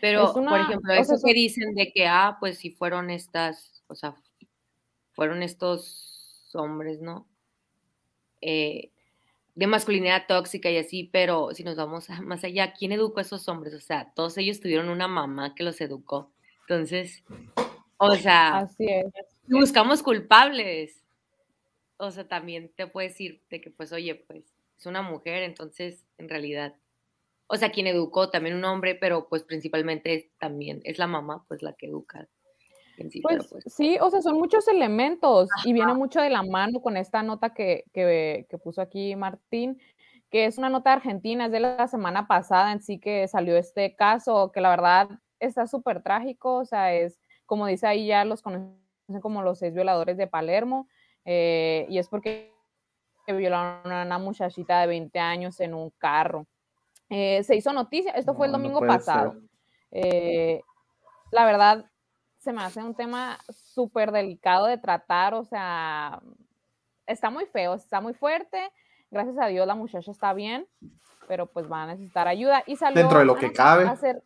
Pero, 0.00 0.30
Es 0.30 0.36
una- 0.36 0.50
por 0.50 0.60
ejemplo, 0.60 0.90
o 0.92 0.94
sea, 0.94 1.00
eso 1.02 1.14
eso- 1.14 1.24
que 1.26 1.34
dicen 1.34 1.74
de 1.74 1.92
que, 1.92 2.06
ah, 2.08 2.36
pues 2.40 2.58
si 2.58 2.70
fueron 2.70 3.10
estas, 3.10 3.82
o 3.86 3.94
sea, 3.94 4.14
fueron 5.12 5.42
estos 5.42 6.09
hombres, 6.54 7.00
¿no? 7.00 7.28
Eh, 8.40 8.90
de 9.54 9.66
masculinidad 9.66 10.26
tóxica 10.28 10.70
y 10.70 10.78
así, 10.78 11.10
pero 11.12 11.50
si 11.54 11.64
nos 11.64 11.76
vamos 11.76 12.10
a- 12.10 12.22
más 12.22 12.44
allá, 12.44 12.72
¿quién 12.74 12.92
educó 12.92 13.20
a 13.20 13.22
esos 13.22 13.48
hombres? 13.48 13.74
O 13.74 13.80
sea, 13.80 14.12
todos 14.14 14.38
ellos 14.38 14.60
tuvieron 14.60 14.88
una 14.88 15.08
mamá 15.08 15.54
que 15.54 15.64
los 15.64 15.80
educó. 15.80 16.32
Entonces, 16.62 17.24
o 17.98 18.14
sea, 18.16 18.58
Así 18.60 18.86
es. 18.88 19.06
si 19.46 19.54
buscamos 19.54 20.02
culpables. 20.02 21.02
O 21.98 22.10
sea, 22.10 22.26
también 22.28 22.72
te 22.76 22.86
puedes 22.86 23.12
decir 23.12 23.42
de 23.50 23.60
que, 23.60 23.70
pues, 23.70 23.92
oye, 23.92 24.14
pues, 24.14 24.44
es 24.78 24.86
una 24.86 25.02
mujer, 25.02 25.42
entonces, 25.42 26.06
en 26.18 26.28
realidad, 26.28 26.74
o 27.48 27.56
sea, 27.56 27.72
quien 27.72 27.86
educó 27.88 28.30
también 28.30 28.56
un 28.56 28.64
hombre, 28.64 28.94
pero 28.96 29.28
pues 29.28 29.44
principalmente 29.44 30.14
es, 30.14 30.26
también 30.38 30.80
es 30.84 30.98
la 30.98 31.06
mamá, 31.08 31.44
pues, 31.48 31.62
la 31.62 31.74
que 31.74 31.86
educa. 31.86 32.28
Pues 33.22 33.48
pues, 33.48 33.64
sí, 33.66 33.98
o 34.00 34.10
sea, 34.10 34.22
son 34.22 34.38
muchos 34.38 34.66
elementos 34.68 35.48
y 35.64 35.72
viene 35.72 35.94
mucho 35.94 36.20
de 36.20 36.30
la 36.30 36.42
mano 36.42 36.80
con 36.80 36.96
esta 36.96 37.22
nota 37.22 37.54
que, 37.54 37.84
que, 37.92 38.46
que 38.48 38.58
puso 38.58 38.82
aquí 38.82 39.16
Martín, 39.16 39.80
que 40.30 40.46
es 40.46 40.58
una 40.58 40.68
nota 40.68 40.92
argentina, 40.92 41.46
es 41.46 41.52
de 41.52 41.60
la 41.60 41.88
semana 41.88 42.26
pasada 42.26 42.72
en 42.72 42.80
sí 42.80 42.98
que 42.98 43.26
salió 43.28 43.56
este 43.56 43.94
caso, 43.96 44.52
que 44.52 44.60
la 44.60 44.70
verdad 44.70 45.08
está 45.40 45.66
súper 45.66 46.02
trágico, 46.02 46.56
o 46.58 46.64
sea, 46.64 46.94
es, 46.94 47.18
como 47.46 47.66
dice 47.66 47.86
ahí, 47.86 48.06
ya 48.06 48.24
los 48.24 48.42
conocen 48.42 48.78
como 49.20 49.42
los 49.42 49.58
seis 49.58 49.74
violadores 49.74 50.16
de 50.16 50.26
Palermo, 50.26 50.88
eh, 51.24 51.86
y 51.88 51.98
es 51.98 52.08
porque 52.08 52.54
violaron 53.26 53.92
a 53.92 54.02
una 54.04 54.18
muchachita 54.18 54.80
de 54.80 54.86
20 54.86 55.18
años 55.18 55.60
en 55.60 55.74
un 55.74 55.90
carro. 55.90 56.46
Eh, 57.08 57.42
se 57.42 57.56
hizo 57.56 57.72
noticia, 57.72 58.12
esto 58.12 58.34
fue 58.34 58.46
el 58.46 58.52
no 58.52 58.58
domingo 58.58 58.80
pasado. 58.80 59.34
Eh, 59.90 60.60
la 61.32 61.44
verdad, 61.44 61.89
se 62.40 62.52
me 62.52 62.62
hace 62.62 62.82
un 62.82 62.94
tema 62.94 63.38
súper 63.50 64.10
delicado 64.12 64.66
de 64.66 64.78
tratar, 64.78 65.34
o 65.34 65.44
sea, 65.44 66.20
está 67.06 67.30
muy 67.30 67.46
feo, 67.46 67.74
está 67.74 68.00
muy 68.00 68.14
fuerte. 68.14 68.58
Gracias 69.10 69.36
a 69.38 69.46
Dios 69.46 69.66
la 69.66 69.74
muchacha 69.74 70.10
está 70.10 70.32
bien, 70.32 70.66
pero 71.28 71.46
pues 71.46 71.70
va 71.70 71.82
a 71.82 71.86
necesitar 71.88 72.26
ayuda. 72.28 72.62
Y 72.66 72.76
salió 72.76 73.02
Dentro 73.02 73.18
de 73.18 73.24
lo 73.26 73.36
que 73.36 73.52
cabe. 73.52 73.84
hacer- 73.84 74.22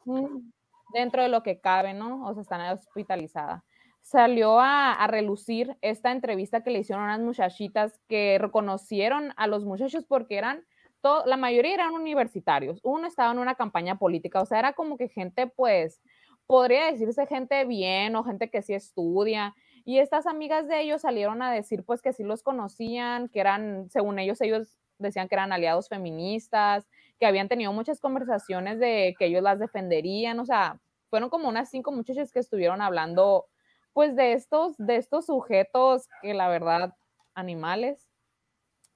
dentro 0.92 1.22
de 1.22 1.28
lo 1.28 1.42
que 1.42 1.60
cabe, 1.60 1.92
¿no? 1.92 2.24
O 2.26 2.32
sea, 2.34 2.42
está 2.42 2.72
hospitalizada. 2.72 3.64
Salió 4.00 4.60
a, 4.60 4.92
a 4.92 5.06
relucir 5.08 5.76
esta 5.80 6.12
entrevista 6.12 6.62
que 6.62 6.70
le 6.70 6.78
hicieron 6.80 7.02
a 7.04 7.06
unas 7.16 7.20
muchachitas 7.20 7.98
que 8.08 8.38
reconocieron 8.38 9.32
a 9.36 9.46
los 9.48 9.64
muchachos 9.64 10.04
porque 10.06 10.36
eran, 10.38 10.62
todo, 11.00 11.24
la 11.26 11.36
mayoría 11.36 11.74
eran 11.74 11.94
universitarios. 11.94 12.78
Uno 12.84 13.08
estaba 13.08 13.32
en 13.32 13.38
una 13.38 13.54
campaña 13.56 13.96
política, 13.98 14.40
o 14.40 14.46
sea, 14.46 14.58
era 14.60 14.72
como 14.74 14.96
que 14.98 15.08
gente, 15.08 15.46
pues, 15.48 16.00
podría 16.46 16.86
decirse 16.86 17.26
gente 17.26 17.64
bien 17.64 18.16
o 18.16 18.24
gente 18.24 18.50
que 18.50 18.62
sí 18.62 18.74
estudia. 18.74 19.54
Y 19.84 19.98
estas 19.98 20.26
amigas 20.26 20.68
de 20.68 20.80
ellos 20.80 21.02
salieron 21.02 21.42
a 21.42 21.52
decir 21.52 21.84
pues 21.84 22.02
que 22.02 22.12
sí 22.12 22.22
los 22.22 22.42
conocían, 22.42 23.28
que 23.28 23.40
eran, 23.40 23.90
según 23.90 24.18
ellos, 24.18 24.40
ellos 24.40 24.78
decían 24.98 25.28
que 25.28 25.34
eran 25.34 25.52
aliados 25.52 25.88
feministas, 25.88 26.86
que 27.18 27.26
habían 27.26 27.48
tenido 27.48 27.72
muchas 27.72 28.00
conversaciones 28.00 28.78
de 28.78 29.14
que 29.18 29.26
ellos 29.26 29.42
las 29.42 29.58
defenderían, 29.58 30.38
o 30.40 30.46
sea, 30.46 30.80
fueron 31.10 31.30
como 31.30 31.48
unas 31.48 31.70
cinco 31.70 31.92
muchachas 31.92 32.32
que 32.32 32.40
estuvieron 32.40 32.80
hablando 32.82 33.46
pues 33.92 34.16
de 34.16 34.32
estos, 34.32 34.76
de 34.78 34.96
estos 34.96 35.26
sujetos 35.26 36.08
que 36.22 36.34
la 36.34 36.48
verdad, 36.48 36.94
animales. 37.34 38.08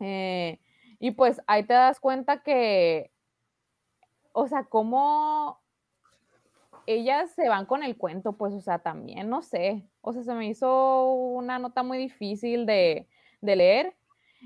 Eh, 0.00 0.58
y 0.98 1.12
pues 1.12 1.40
ahí 1.46 1.64
te 1.64 1.74
das 1.74 2.00
cuenta 2.00 2.42
que, 2.42 3.12
o 4.32 4.48
sea, 4.48 4.64
cómo 4.64 5.60
ellas 6.94 7.30
se 7.32 7.48
van 7.48 7.66
con 7.66 7.82
el 7.82 7.96
cuento, 7.96 8.36
pues, 8.36 8.54
o 8.54 8.60
sea, 8.60 8.80
también, 8.80 9.28
no 9.28 9.42
sé, 9.42 9.84
o 10.00 10.12
sea, 10.12 10.22
se 10.22 10.34
me 10.34 10.46
hizo 10.48 11.12
una 11.12 11.58
nota 11.58 11.82
muy 11.82 11.98
difícil 11.98 12.66
de, 12.66 13.08
de 13.40 13.56
leer. 13.56 13.94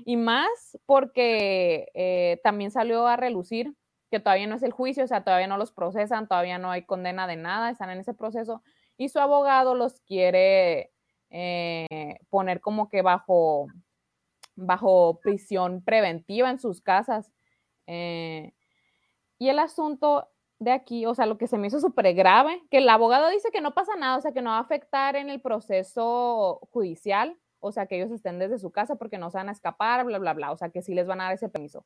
Y 0.05 0.17
más 0.17 0.77
porque 0.85 1.89
eh, 1.93 2.39
también 2.43 2.71
salió 2.71 3.05
a 3.07 3.15
relucir 3.15 3.75
que 4.09 4.19
todavía 4.19 4.47
no 4.47 4.55
es 4.55 4.63
el 4.63 4.71
juicio, 4.71 5.03
o 5.03 5.07
sea, 5.07 5.23
todavía 5.23 5.47
no 5.47 5.57
los 5.57 5.71
procesan, 5.71 6.27
todavía 6.27 6.57
no 6.57 6.71
hay 6.71 6.83
condena 6.83 7.27
de 7.27 7.35
nada, 7.35 7.69
están 7.69 7.89
en 7.91 7.99
ese 7.99 8.13
proceso. 8.13 8.63
Y 8.97 9.09
su 9.09 9.19
abogado 9.19 9.75
los 9.75 9.99
quiere 10.01 10.91
eh, 11.29 12.19
poner 12.29 12.59
como 12.61 12.89
que 12.89 13.01
bajo, 13.03 13.67
bajo 14.55 15.19
prisión 15.21 15.83
preventiva 15.83 16.49
en 16.49 16.59
sus 16.59 16.81
casas. 16.81 17.31
eh, 17.87 18.53
y 19.39 19.49
el 19.49 19.59
asunto 19.59 20.29
de 20.63 20.71
aquí, 20.71 21.05
o 21.05 21.15
sea, 21.15 21.25
lo 21.25 21.37
que 21.37 21.47
se 21.47 21.57
me 21.57 21.67
hizo 21.67 21.79
súper 21.79 22.13
grave, 22.13 22.61
que 22.69 22.77
el 22.77 22.89
abogado 22.89 23.29
dice 23.29 23.49
que 23.51 23.61
no 23.61 23.73
pasa 23.73 23.95
nada, 23.95 24.17
o 24.17 24.21
sea, 24.21 24.31
que 24.31 24.41
no 24.41 24.51
va 24.51 24.57
a 24.57 24.61
afectar 24.61 25.15
en 25.15 25.29
el 25.29 25.41
proceso 25.41 26.59
judicial, 26.71 27.37
o 27.59 27.71
sea, 27.71 27.85
que 27.85 27.95
ellos 27.95 28.11
estén 28.11 28.39
desde 28.39 28.59
su 28.59 28.71
casa 28.71 28.95
porque 28.95 29.17
no 29.17 29.29
se 29.29 29.37
van 29.37 29.49
a 29.49 29.53
escapar, 29.53 30.05
bla, 30.05 30.19
bla, 30.19 30.33
bla, 30.33 30.51
o 30.51 30.57
sea, 30.57 30.69
que 30.69 30.81
sí 30.81 30.93
les 30.93 31.07
van 31.07 31.21
a 31.21 31.25
dar 31.25 31.33
ese 31.33 31.49
permiso. 31.49 31.85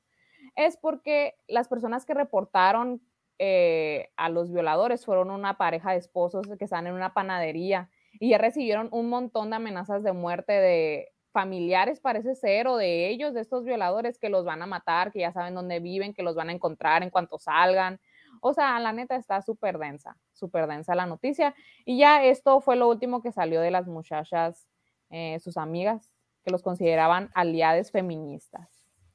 Es 0.56 0.78
porque 0.78 1.36
las 1.48 1.68
personas 1.68 2.06
que 2.06 2.14
reportaron 2.14 3.02
eh, 3.40 4.10
a 4.18 4.30
los 4.30 4.52
violadores 4.52 5.06
fueron 5.06 5.30
una 5.30 5.58
pareja 5.58 5.92
de 5.92 5.98
esposos 5.98 6.48
que 6.58 6.66
están 6.66 6.88
en 6.88 6.94
una 6.94 7.14
panadería 7.14 7.90
y 8.20 8.30
ya 8.30 8.40
recibieron 8.40 8.90
un 8.92 9.10
montón 9.10 9.52
de 9.52 9.58
amenazas 9.58 10.02
de 10.02 10.14
muerte 10.14 10.54
de 10.54 11.12
familiares, 11.32 12.00
parece 12.00 12.34
ser, 12.34 12.68
o 12.68 12.78
de 12.78 13.10
ellos, 13.10 13.36
de 13.36 13.42
estos 13.42 13.64
violadores 13.64 14.18
que 14.18 14.30
los 14.30 14.44
van 14.44 14.64
a 14.64 14.66
matar, 14.66 15.12
que 15.12 15.20
ya 15.20 15.32
saben 15.32 15.54
dónde 15.54 15.80
viven, 15.80 16.16
que 16.16 16.24
los 16.24 16.36
van 16.36 16.50
a 16.50 16.54
encontrar 16.54 17.04
en 17.04 17.12
cuanto 17.12 17.38
salgan. 17.38 18.00
O 18.42 18.54
sea, 18.54 18.80
la 18.80 18.94
neta 18.94 19.16
está 19.16 19.42
súper 19.42 19.78
densa, 19.78 20.18
súper 20.34 20.68
densa 20.68 20.96
la 20.96 21.06
noticia. 21.06 21.56
Y 21.86 21.98
ya 21.98 22.24
esto 22.24 22.62
fue 22.62 22.76
lo 22.76 22.88
último 22.88 23.22
que 23.22 23.32
salió 23.32 23.62
de 23.62 23.72
las 23.72 23.88
muchachas, 23.88 24.68
eh, 25.10 25.40
sus 25.40 25.58
amigas, 25.58 26.12
que 26.44 26.52
los 26.52 26.62
consideraban 26.64 27.30
aliadas 27.34 27.92
feministas. 27.92 28.68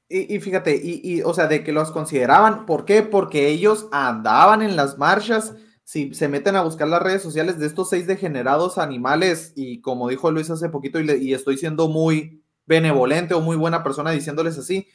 Y, 0.08 0.34
y 0.34 0.40
fíjate, 0.40 0.76
y, 0.76 1.00
y, 1.02 1.22
o 1.22 1.32
sea, 1.32 1.46
de 1.46 1.64
que 1.64 1.72
los 1.72 1.90
consideraban, 1.90 2.66
¿por 2.66 2.84
qué? 2.84 3.02
Porque 3.02 3.48
ellos 3.48 3.88
andaban 3.92 4.60
en 4.62 4.76
las 4.76 4.98
marchas, 4.98 5.54
si 5.84 6.14
se 6.14 6.28
meten 6.28 6.56
a 6.56 6.62
buscar 6.62 6.88
las 6.88 7.02
redes 7.02 7.22
sociales 7.22 7.58
de 7.58 7.66
estos 7.66 7.88
seis 7.88 8.06
degenerados 8.06 8.78
animales, 8.78 9.52
y 9.56 9.80
como 9.80 10.08
dijo 10.08 10.30
Luis 10.30 10.50
hace 10.50 10.68
poquito, 10.68 11.00
y 11.00 11.32
estoy 11.32 11.56
siendo 11.56 11.88
muy 11.88 12.42
benevolente 12.66 13.34
o 13.34 13.40
muy 13.40 13.56
buena 13.56 13.82
persona 13.82 14.10
diciéndoles 14.10 14.58
así, 14.58 14.88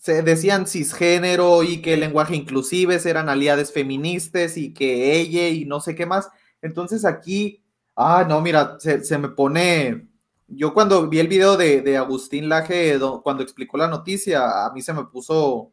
se 0.00 0.22
decían 0.22 0.66
cisgénero 0.66 1.62
y 1.62 1.82
que 1.82 1.92
el 1.92 2.00
lenguaje 2.00 2.34
inclusive 2.34 2.98
eran 3.04 3.28
aliadas 3.28 3.70
feministas 3.70 4.56
y 4.56 4.72
que 4.72 5.20
ella 5.20 5.48
y 5.48 5.66
no 5.66 5.80
sé 5.80 5.94
qué 5.94 6.06
más. 6.06 6.30
Entonces 6.62 7.04
aquí, 7.04 7.62
ah, 7.96 8.24
no, 8.26 8.40
mira, 8.40 8.78
se, 8.80 9.18
me 9.18 9.28
pone, 9.28 10.08
yo 10.48 10.72
cuando 10.72 11.06
vi 11.06 11.18
el 11.18 11.28
video 11.28 11.58
de, 11.58 11.82
de 11.82 11.98
Agustín 11.98 12.48
Laje, 12.48 12.96
do, 12.96 13.22
cuando 13.22 13.42
explicó 13.42 13.76
la 13.76 13.88
noticia, 13.88 14.64
a 14.64 14.72
mí 14.72 14.80
se 14.80 14.94
me 14.94 15.04
puso 15.04 15.70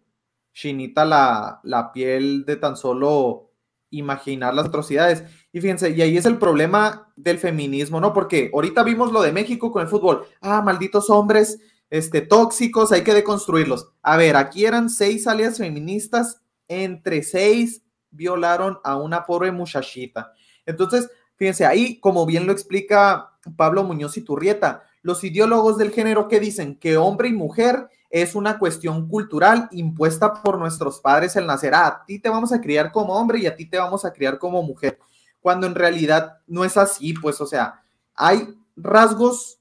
chinita 0.51 1.05
la, 1.05 1.61
la 1.63 1.93
piel 1.93 2.43
de 2.45 2.57
tan 2.57 2.75
solo 2.75 3.51
imaginar 3.91 4.53
las 4.53 4.65
atrocidades. 4.65 5.23
Y 5.53 5.61
fíjense, 5.61 5.91
y 5.91 6.01
ahí 6.01 6.17
es 6.17 6.25
el 6.25 6.37
problema 6.37 7.13
del 7.15 7.37
feminismo, 7.37 8.01
¿no? 8.01 8.11
Porque 8.11 8.51
ahorita 8.53 8.83
vimos 8.83 9.13
lo 9.13 9.21
de 9.21 9.31
México 9.31 9.71
con 9.71 9.83
el 9.83 9.87
fútbol. 9.87 10.25
Ah, 10.41 10.61
malditos 10.61 11.09
hombres, 11.09 11.61
este, 11.89 12.21
tóxicos, 12.21 12.91
hay 12.91 13.03
que 13.03 13.13
deconstruirlos. 13.13 13.89
A 14.01 14.17
ver, 14.17 14.35
aquí 14.35 14.65
eran 14.65 14.89
seis 14.89 15.27
alias 15.27 15.57
feministas, 15.57 16.41
entre 16.67 17.23
seis 17.23 17.83
violaron 18.11 18.79
a 18.83 18.97
una 18.97 19.25
pobre 19.25 19.51
muchachita. 19.51 20.33
Entonces, 20.65 21.09
fíjense, 21.35 21.65
ahí, 21.65 21.99
como 21.99 22.25
bien 22.25 22.45
lo 22.45 22.51
explica 22.51 23.31
Pablo 23.55 23.83
Muñoz 23.83 24.17
y 24.17 24.21
Turrieta, 24.21 24.83
los 25.01 25.23
ideólogos 25.23 25.77
del 25.77 25.91
género 25.91 26.27
que 26.27 26.39
dicen 26.39 26.77
que 26.77 26.97
hombre 26.97 27.29
y 27.29 27.33
mujer 27.33 27.89
es 28.09 28.35
una 28.35 28.57
cuestión 28.57 29.07
cultural 29.07 29.67
impuesta 29.71 30.33
por 30.33 30.57
nuestros 30.57 30.99
padres 30.99 31.35
el 31.35 31.45
nacer. 31.45 31.73
Ah, 31.73 31.87
a 31.87 32.05
ti 32.05 32.19
te 32.19 32.29
vamos 32.29 32.51
a 32.51 32.61
criar 32.61 32.91
como 32.91 33.13
hombre 33.13 33.39
y 33.39 33.45
a 33.45 33.55
ti 33.55 33.65
te 33.65 33.77
vamos 33.77 34.05
a 34.05 34.11
criar 34.11 34.37
como 34.39 34.63
mujer. 34.63 34.99
Cuando 35.39 35.67
en 35.67 35.75
realidad 35.75 36.39
no 36.47 36.65
es 36.65 36.77
así, 36.77 37.13
pues, 37.13 37.39
o 37.41 37.45
sea, 37.45 37.83
hay 38.15 38.55
rasgos 38.75 39.56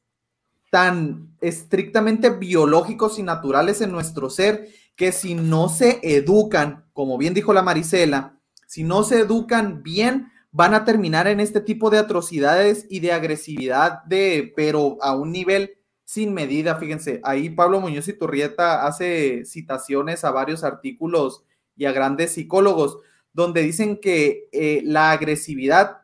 tan 0.71 1.37
estrictamente 1.41 2.31
biológicos 2.31 3.19
y 3.19 3.23
naturales 3.23 3.81
en 3.81 3.93
nuestro 3.93 4.31
ser 4.31 4.69
que 4.97 5.13
si 5.13 5.35
no 5.35 5.69
se 5.69 6.01
educan, 6.03 6.87
como 6.93 7.19
bien 7.19 7.35
dijo 7.35 7.53
la 7.53 7.63
Marisela, 7.63 8.41
si 8.67 8.83
no 8.83 9.05
se 9.05 9.21
educan 9.21 9.83
bien, 9.83 10.33
van 10.51 10.75
a 10.75 10.85
terminar 10.85 11.29
en 11.29 11.41
este 11.41 11.61
tipo 11.61 11.91
de 11.91 11.99
atrocidades 11.99 12.87
y 12.89 13.01
de 13.01 13.13
agresividad 13.13 14.03
de, 14.05 14.53
pero 14.57 14.97
a 15.03 15.15
un 15.15 15.31
nivel 15.31 15.77
sin 16.05 16.33
medida. 16.33 16.77
Fíjense, 16.77 17.21
ahí 17.25 17.51
Pablo 17.51 17.81
Muñoz 17.81 18.09
y 18.09 18.15
Turrieta 18.15 18.87
hace 18.87 19.45
citaciones 19.45 20.25
a 20.25 20.31
varios 20.31 20.65
artículos 20.65 21.45
y 21.77 21.85
a 21.85 21.93
grandes 21.93 22.33
psicólogos, 22.33 22.99
donde 23.35 23.61
dicen 23.61 24.01
que 24.01 24.49
eh, 24.51 24.81
la 24.85 25.11
agresividad 25.13 25.99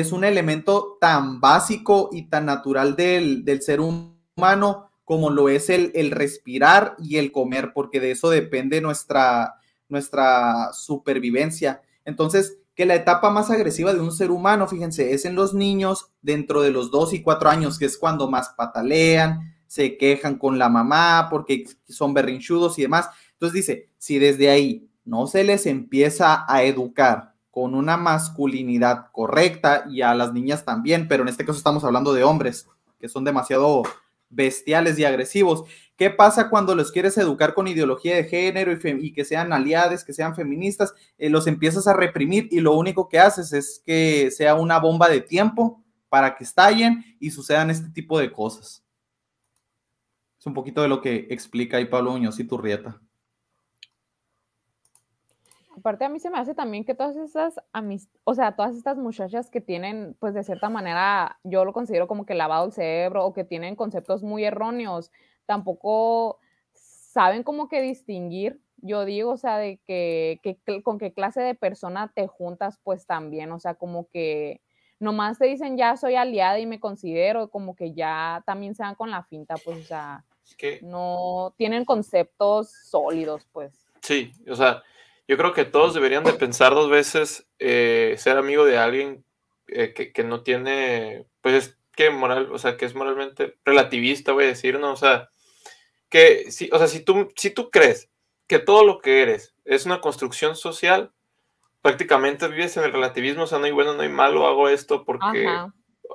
es 0.00 0.12
un 0.12 0.24
elemento 0.24 0.98
tan 1.00 1.40
básico 1.40 2.10
y 2.12 2.28
tan 2.28 2.46
natural 2.46 2.96
del, 2.96 3.44
del 3.44 3.62
ser 3.62 3.80
humano 3.80 4.90
como 5.04 5.30
lo 5.30 5.48
es 5.48 5.70
el, 5.70 5.92
el, 5.94 6.10
respirar 6.10 6.96
y 6.98 7.16
el 7.16 7.30
comer, 7.30 7.72
porque 7.72 8.00
de 8.00 8.10
eso 8.10 8.28
depende 8.28 8.80
nuestra, 8.80 9.54
nuestra 9.88 10.72
supervivencia. 10.72 11.80
Entonces, 12.04 12.58
que 12.74 12.86
la 12.86 12.96
etapa 12.96 13.30
más 13.30 13.50
agresiva 13.50 13.94
de 13.94 14.00
un 14.00 14.12
ser 14.12 14.32
humano, 14.32 14.66
fíjense, 14.66 15.14
es 15.14 15.24
en 15.24 15.36
los 15.36 15.54
niños 15.54 16.10
dentro 16.22 16.60
de 16.60 16.72
los 16.72 16.90
dos 16.90 17.12
y 17.12 17.22
cuatro 17.22 17.48
años, 17.48 17.78
que 17.78 17.86
es 17.86 17.96
cuando 17.96 18.28
más 18.28 18.50
patalean, 18.56 19.54
se 19.68 19.96
quejan 19.96 20.38
con 20.38 20.58
la 20.58 20.68
mamá 20.68 21.28
porque 21.30 21.64
son 21.88 22.12
berrinchudos 22.12 22.78
y 22.78 22.82
demás. 22.82 23.08
Entonces 23.32 23.54
dice, 23.54 23.90
si 23.98 24.18
desde 24.18 24.50
ahí 24.50 24.90
no 25.04 25.26
se 25.28 25.44
les 25.44 25.66
empieza 25.66 26.44
a 26.48 26.64
educar 26.64 27.35
con 27.56 27.74
una 27.74 27.96
masculinidad 27.96 29.06
correcta 29.12 29.86
y 29.88 30.02
a 30.02 30.14
las 30.14 30.34
niñas 30.34 30.66
también, 30.66 31.08
pero 31.08 31.22
en 31.22 31.30
este 31.30 31.46
caso 31.46 31.56
estamos 31.56 31.84
hablando 31.84 32.12
de 32.12 32.22
hombres 32.22 32.68
que 32.98 33.08
son 33.08 33.24
demasiado 33.24 33.82
bestiales 34.28 34.98
y 34.98 35.06
agresivos. 35.06 35.64
¿Qué 35.96 36.10
pasa 36.10 36.50
cuando 36.50 36.74
los 36.74 36.92
quieres 36.92 37.16
educar 37.16 37.54
con 37.54 37.66
ideología 37.66 38.14
de 38.14 38.24
género 38.24 38.72
y, 38.72 39.06
y 39.06 39.12
que 39.14 39.24
sean 39.24 39.54
aliados, 39.54 40.04
que 40.04 40.12
sean 40.12 40.36
feministas? 40.36 40.92
Eh, 41.16 41.30
los 41.30 41.46
empiezas 41.46 41.86
a 41.86 41.94
reprimir 41.94 42.46
y 42.50 42.60
lo 42.60 42.74
único 42.74 43.08
que 43.08 43.20
haces 43.20 43.54
es 43.54 43.82
que 43.86 44.30
sea 44.30 44.54
una 44.54 44.78
bomba 44.78 45.08
de 45.08 45.22
tiempo 45.22 45.82
para 46.10 46.36
que 46.36 46.44
estallen 46.44 47.16
y 47.18 47.30
sucedan 47.30 47.70
este 47.70 47.88
tipo 47.88 48.18
de 48.18 48.32
cosas. 48.32 48.84
Es 50.38 50.44
un 50.44 50.52
poquito 50.52 50.82
de 50.82 50.88
lo 50.88 51.00
que 51.00 51.26
explica 51.30 51.78
ahí 51.78 51.86
Pablo 51.86 52.10
Muñoz 52.10 52.38
y 52.38 52.44
Turrieta. 52.44 53.00
Aparte 55.76 56.06
a 56.06 56.08
mí 56.08 56.18
se 56.18 56.30
me 56.30 56.38
hace 56.38 56.54
también 56.54 56.84
que 56.84 56.94
todas 56.94 57.16
esas 57.16 57.60
o 58.24 58.34
sea, 58.34 58.56
todas 58.56 58.74
estas 58.74 58.96
muchachas 58.96 59.50
que 59.50 59.60
tienen, 59.60 60.16
pues 60.18 60.32
de 60.32 60.42
cierta 60.42 60.70
manera, 60.70 61.38
yo 61.44 61.64
lo 61.66 61.74
considero 61.74 62.08
como 62.08 62.24
que 62.24 62.34
lavado 62.34 62.66
el 62.66 62.72
cerebro 62.72 63.26
o 63.26 63.34
que 63.34 63.44
tienen 63.44 63.76
conceptos 63.76 64.22
muy 64.22 64.44
erróneos, 64.44 65.12
tampoco 65.44 66.38
saben 66.72 67.42
como 67.42 67.68
que 67.68 67.82
distinguir, 67.82 68.60
yo 68.78 69.04
digo, 69.04 69.32
o 69.32 69.36
sea, 69.36 69.58
de 69.58 69.78
que, 69.86 70.40
que, 70.42 70.82
con 70.82 70.98
qué 70.98 71.12
clase 71.12 71.42
de 71.42 71.54
persona 71.54 72.10
te 72.14 72.26
juntas, 72.26 72.78
pues 72.82 73.06
también, 73.06 73.52
o 73.52 73.60
sea, 73.60 73.74
como 73.74 74.08
que 74.08 74.62
nomás 74.98 75.38
te 75.38 75.46
dicen 75.46 75.76
ya 75.76 75.96
soy 75.98 76.14
aliada 76.14 76.58
y 76.58 76.66
me 76.66 76.80
considero, 76.80 77.50
como 77.50 77.76
que 77.76 77.92
ya 77.92 78.42
también 78.46 78.74
se 78.74 78.82
dan 78.82 78.94
con 78.94 79.10
la 79.10 79.24
finta, 79.24 79.56
pues, 79.62 79.78
o 79.78 79.82
sea, 79.82 80.24
no 80.82 81.54
tienen 81.58 81.84
conceptos 81.84 82.70
sólidos, 82.70 83.46
pues. 83.52 83.86
Sí, 84.00 84.32
o 84.48 84.54
sea, 84.54 84.82
yo 85.28 85.36
creo 85.36 85.52
que 85.52 85.64
todos 85.64 85.94
deberían 85.94 86.24
de 86.24 86.32
pensar 86.34 86.74
dos 86.74 86.88
veces 86.88 87.46
eh, 87.58 88.14
ser 88.18 88.36
amigo 88.36 88.64
de 88.64 88.78
alguien 88.78 89.24
eh, 89.68 89.92
que, 89.92 90.24
no 90.24 90.42
tiene, 90.42 91.26
pues 91.40 91.54
es 91.54 91.78
que 91.96 92.10
moral, 92.10 92.50
o 92.52 92.58
sea, 92.58 92.76
que 92.76 92.84
es 92.84 92.94
moralmente 92.94 93.56
relativista, 93.64 94.32
voy 94.32 94.44
a 94.44 94.48
decir, 94.48 94.78
¿no? 94.78 94.92
O 94.92 94.96
sea, 94.96 95.30
que 96.08 96.50
si, 96.52 96.68
o 96.72 96.78
sea, 96.78 96.86
si 96.86 97.00
tú, 97.00 97.32
si 97.36 97.50
tú 97.50 97.70
crees 97.70 98.10
que 98.46 98.60
todo 98.60 98.84
lo 98.84 99.00
que 99.00 99.22
eres 99.22 99.54
es 99.64 99.86
una 99.86 100.00
construcción 100.00 100.54
social, 100.54 101.12
prácticamente 101.82 102.46
vives 102.48 102.76
en 102.76 102.84
el 102.84 102.92
relativismo, 102.92 103.44
o 103.44 103.46
sea, 103.46 103.58
no 103.58 103.64
hay 103.64 103.72
bueno, 103.72 103.94
no 103.94 104.02
hay 104.02 104.08
malo, 104.08 104.46
hago 104.46 104.68
esto 104.68 105.04
porque, 105.04 105.48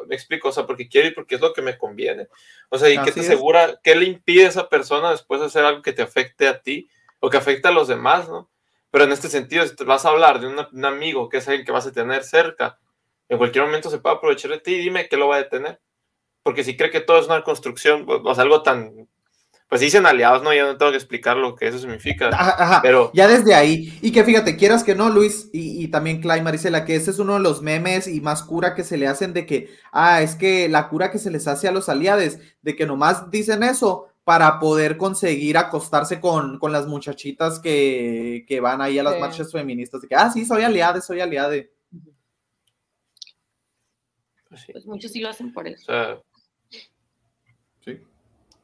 me 0.08 0.16
explico, 0.16 0.50
o 0.50 0.52
sea, 0.52 0.66
porque 0.66 0.88
quiero 0.88 1.10
y 1.10 1.12
porque 1.12 1.36
es 1.36 1.42
lo 1.42 1.54
que 1.54 1.62
me 1.62 1.78
conviene. 1.78 2.28
O 2.70 2.78
sea, 2.78 2.90
¿y 2.90 2.98
qué 3.00 3.12
te 3.12 3.20
asegura, 3.20 3.80
qué 3.84 3.96
le 3.96 4.06
impide 4.06 4.46
a 4.46 4.50
esa 4.50 4.70
persona 4.70 5.12
después 5.12 5.42
hacer 5.42 5.66
algo 5.66 5.82
que 5.82 5.94
te 5.94 6.02
afecte 6.02 6.48
a 6.48 6.62
ti 6.62 6.90
o 7.20 7.30
que 7.30 7.38
afecte 7.38 7.68
a 7.68 7.72
los 7.72 7.90
demás, 7.90 8.30
¿no? 8.30 8.51
Pero 8.92 9.06
en 9.06 9.12
este 9.14 9.30
sentido, 9.30 9.66
si 9.66 9.76
te 9.76 9.86
vas 9.86 10.06
a 10.06 10.10
hablar 10.10 10.40
de 10.40 10.48
un 10.48 10.86
amigo 10.86 11.30
que 11.30 11.38
es 11.38 11.48
alguien 11.48 11.66
que 11.66 11.72
vas 11.72 11.88
a 11.88 11.92
tener 11.92 12.24
cerca, 12.24 12.78
en 13.30 13.38
cualquier 13.38 13.64
momento 13.64 13.90
se 13.90 14.00
puede 14.00 14.18
aprovechar 14.18 14.52
de 14.52 14.60
ti 14.60 14.74
y 14.74 14.80
dime 14.82 15.08
qué 15.08 15.16
lo 15.16 15.30
va 15.30 15.36
a 15.36 15.44
detener. 15.44 15.80
Porque 16.44 16.64
si 16.64 16.76
cree 16.76 16.92
que 16.92 17.00
todo 17.00 17.20
es 17.20 17.28
una 17.28 17.44
construcción, 17.44 18.06
o 18.08 18.36
sea, 18.36 18.44
algo 18.44 18.62
tan, 18.62 19.08
pues 19.70 19.80
dicen 19.80 20.06
aliados, 20.06 20.44
¿no? 20.44 20.54
Ya 20.54 20.66
no 20.66 20.76
tengo 20.76 20.92
que 20.92 20.98
explicar 20.98 21.38
lo 21.38 21.56
que 21.56 21.70
eso 21.70 21.80
significa. 21.80 22.28
Ajá, 22.34 22.82
pero 22.82 23.10
ya 23.14 23.30
desde 23.30 23.56
ahí. 23.56 23.98
Y 24.02 24.12
que 24.12 24.26
fíjate, 24.26 24.58
quieras 24.58 24.84
que 24.84 24.96
no, 24.96 25.10
Luis, 25.10 25.50
y, 25.54 25.82
y 25.82 25.88
también 25.88 26.20
Clay 26.20 26.42
Marisela, 26.42 26.84
que 26.84 26.98
ese 26.98 27.12
es 27.12 27.20
uno 27.20 27.36
de 27.36 27.40
los 27.40 27.62
memes 27.62 28.06
y 28.08 28.20
más 28.20 28.44
cura 28.44 28.76
que 28.76 28.84
se 28.84 28.98
le 28.98 29.08
hacen 29.08 29.32
de 29.32 29.46
que, 29.46 29.70
ah, 29.94 30.22
es 30.22 30.36
que 30.36 30.68
la 30.68 30.90
cura 30.90 31.10
que 31.10 31.20
se 31.20 31.32
les 31.32 31.48
hace 31.48 31.70
a 31.70 31.72
los 31.72 31.88
aliados, 31.88 32.38
de 32.62 32.76
que 32.76 32.86
nomás 32.86 33.32
dicen 33.32 33.64
eso, 33.64 34.11
para 34.24 34.60
poder 34.60 34.98
conseguir 34.98 35.58
acostarse 35.58 36.20
con, 36.20 36.60
las 36.70 36.88
muchachitas 36.88 37.60
que, 37.60 38.60
van 38.62 38.82
ahí 38.82 39.00
a 39.00 39.04
las 39.04 39.20
marchas 39.20 39.52
feministas. 39.52 40.02
De 40.02 40.08
que, 40.08 40.16
ah, 40.16 40.30
sí, 40.30 40.46
soy 40.46 40.64
aliada, 40.64 41.02
soy 41.02 41.22
aliada. 41.22 41.56
Pues, 44.48 44.66
pues, 44.72 44.86
muchos 44.86 45.12
sí 45.12 45.22
lo 45.22 45.30
hacen 45.30 45.52
por 45.54 45.68
eso. 45.68 45.86
Sea, 45.86 46.22
sí. 47.84 48.00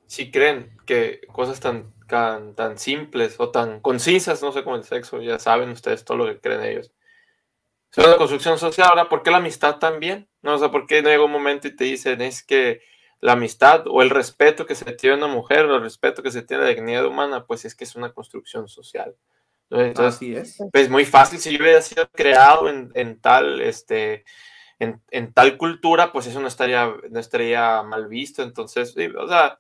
Si 0.05 0.31
creen 0.31 0.77
que 0.85 1.21
cosas 1.31 1.59
tan, 1.59 1.93
tan, 2.07 2.77
simples 2.77 3.35
o 3.39 3.49
tan 3.49 3.79
concisas, 3.79 4.41
no 4.43 4.51
sé, 4.51 4.63
como 4.63 4.75
el 4.75 4.83
sexo, 4.83 5.21
ya 5.21 5.39
saben 5.39 5.69
ustedes 5.69 6.05
todo 6.05 6.17
lo 6.17 6.25
que 6.25 6.39
creen 6.39 6.63
ellos. 6.63 6.91
Es 7.95 8.05
una 8.05 8.17
construcción 8.17 8.59
social, 8.59 8.89
ahora, 8.89 9.09
¿por 9.09 9.23
qué 9.23 9.31
la 9.31 9.37
amistad 9.37 9.77
también? 9.79 10.29
No, 10.41 10.55
o 10.55 10.57
sea, 10.57 10.69
¿por 10.69 10.85
qué 10.85 11.01
no 11.01 11.09
llega 11.09 11.23
un 11.23 11.31
momento 11.31 11.67
y 11.67 11.75
te 11.75 11.85
dicen 11.85 12.21
es 12.21 12.43
que 12.43 12.81
la 13.19 13.33
amistad 13.33 13.85
o 13.87 14.01
el 14.01 14.09
respeto 14.09 14.65
que 14.65 14.75
se 14.75 14.91
tiene 14.93 15.15
a 15.15 15.17
una 15.17 15.27
mujer 15.27 15.65
o 15.65 15.75
el 15.75 15.81
respeto 15.81 16.21
que 16.21 16.31
se 16.31 16.41
tiene 16.41 16.63
a 16.63 16.65
la 16.67 16.73
dignidad 16.73 17.05
humana, 17.05 17.45
pues 17.45 17.65
es 17.65 17.75
que 17.75 17.83
es 17.83 17.95
una 17.95 18.11
construcción 18.13 18.67
social. 18.67 19.15
Entonces, 19.69 20.15
Así 20.15 20.35
es. 20.35 20.57
Pues 20.71 20.89
muy 20.89 21.05
fácil, 21.05 21.39
si 21.39 21.51
yo 21.51 21.61
hubiera 21.61 21.81
sido 21.81 22.07
creado 22.09 22.69
en, 22.69 22.91
en 22.93 23.19
tal, 23.19 23.59
este, 23.59 24.23
en, 24.79 25.01
en, 25.11 25.33
tal 25.33 25.57
cultura, 25.57 26.11
pues 26.11 26.27
eso 26.27 26.39
no 26.39 26.47
estaría, 26.47 26.93
no 27.09 27.19
estaría 27.19 27.83
mal 27.83 28.07
visto. 28.07 28.43
Entonces, 28.43 28.95
o 29.17 29.27
sea, 29.27 29.59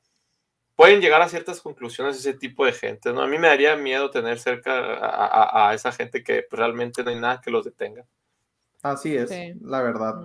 pueden 0.75 1.01
llegar 1.01 1.21
a 1.21 1.27
ciertas 1.27 1.59
conclusiones 1.59 2.17
ese 2.17 2.35
tipo 2.35 2.65
de 2.65 2.71
gente, 2.71 3.11
¿no? 3.11 3.21
A 3.21 3.27
mí 3.27 3.37
me 3.37 3.47
daría 3.47 3.75
miedo 3.75 4.11
tener 4.11 4.39
cerca 4.39 4.93
a, 4.93 5.69
a, 5.69 5.73
esa 5.73 5.91
gente 5.91 6.23
que 6.23 6.43
pues, 6.49 6.57
realmente 6.57 7.03
no 7.03 7.09
hay 7.09 7.19
nada 7.19 7.41
que 7.41 7.51
los 7.51 7.65
detenga. 7.65 8.05
Así 8.81 9.15
es, 9.17 9.31
la 9.61 9.81
verdad. 9.81 10.15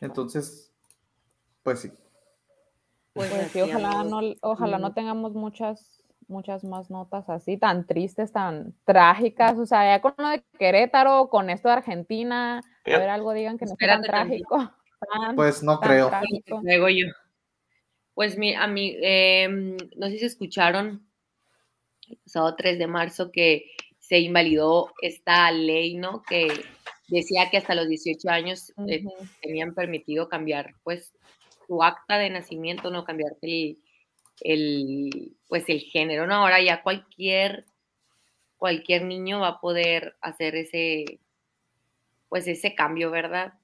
Entonces, 0.00 0.72
pues 1.62 1.80
sí. 1.80 1.92
Pues, 3.12 3.30
pues 3.30 3.52
sí, 3.52 3.60
ojalá 3.60 4.02
no, 4.02 4.20
ojalá 4.42 4.78
no 4.78 4.92
tengamos 4.92 5.34
muchas, 5.34 6.02
muchas 6.26 6.64
más 6.64 6.90
notas 6.90 7.28
así, 7.30 7.56
tan 7.56 7.86
tristes, 7.86 8.32
tan 8.32 8.74
trágicas. 8.84 9.56
O 9.58 9.66
sea, 9.66 9.84
ya 9.96 10.02
con 10.02 10.14
lo 10.18 10.28
de 10.28 10.44
Querétaro, 10.58 11.28
con 11.28 11.48
esto 11.48 11.68
de 11.68 11.74
Argentina, 11.74 12.58
a 12.58 12.98
ver 12.98 13.08
algo 13.08 13.32
digan 13.32 13.56
que 13.56 13.66
no 13.66 13.72
es 13.72 13.78
tan 13.78 14.02
trágico. 14.02 14.72
pues 15.36 15.62
no 15.62 15.78
creo. 15.80 16.10
Luego 16.62 16.88
yo. 16.88 17.06
Pues 18.14 18.38
mi, 18.38 18.54
a 18.54 18.66
mí, 18.66 18.96
em, 19.00 19.76
no 19.96 20.08
sé 20.08 20.18
si 20.18 20.24
escucharon 20.24 21.04
el 22.08 22.16
pasado 22.18 22.54
3 22.54 22.78
de 22.78 22.86
marzo 22.86 23.32
que 23.32 23.70
se 23.98 24.18
invalidó 24.18 24.92
esta 25.02 25.50
ley, 25.50 25.96
¿no? 25.96 26.22
Que 26.22 26.48
decía 27.14 27.50
que 27.50 27.58
hasta 27.58 27.74
los 27.74 27.88
18 27.88 28.28
años 28.28 28.72
eh, 28.88 29.04
tenían 29.40 29.74
permitido 29.74 30.28
cambiar, 30.28 30.74
pues, 30.82 31.12
su 31.66 31.82
acta 31.82 32.18
de 32.18 32.30
nacimiento, 32.30 32.90
no 32.90 33.04
cambiarte 33.04 33.46
el, 33.46 33.78
el, 34.40 35.36
pues, 35.48 35.64
el 35.68 35.80
género, 35.80 36.26
¿no? 36.26 36.34
Ahora 36.34 36.60
ya 36.62 36.82
cualquier, 36.82 37.66
cualquier 38.56 39.04
niño 39.04 39.40
va 39.40 39.48
a 39.48 39.60
poder 39.60 40.16
hacer 40.20 40.56
ese, 40.56 41.20
pues, 42.28 42.46
ese 42.46 42.74
cambio, 42.74 43.10
¿verdad? 43.10 43.54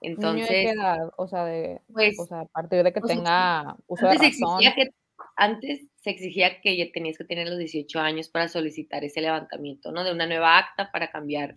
Entonces, 0.00 0.74
o 1.16 1.28
sea, 1.28 1.44
de, 1.44 1.80
pues, 1.92 2.18
o 2.18 2.26
sea, 2.26 2.40
a 2.40 2.46
partir 2.46 2.82
de 2.82 2.92
que 2.92 3.00
tenga 3.00 3.76
uso 3.86 4.08
de 4.08 4.18
razón. 4.18 4.60
Que, 4.60 4.90
antes 5.36 5.82
se 6.02 6.10
exigía 6.10 6.60
que 6.60 6.76
ya 6.76 6.90
tenías 6.92 7.16
que 7.16 7.24
tener 7.24 7.48
los 7.48 7.58
18 7.58 8.00
años 8.00 8.28
para 8.28 8.48
solicitar 8.48 9.04
ese 9.04 9.20
levantamiento, 9.20 9.92
¿no? 9.92 10.04
De 10.04 10.12
una 10.12 10.26
nueva 10.26 10.58
acta 10.58 10.90
para 10.90 11.10
cambiar, 11.10 11.56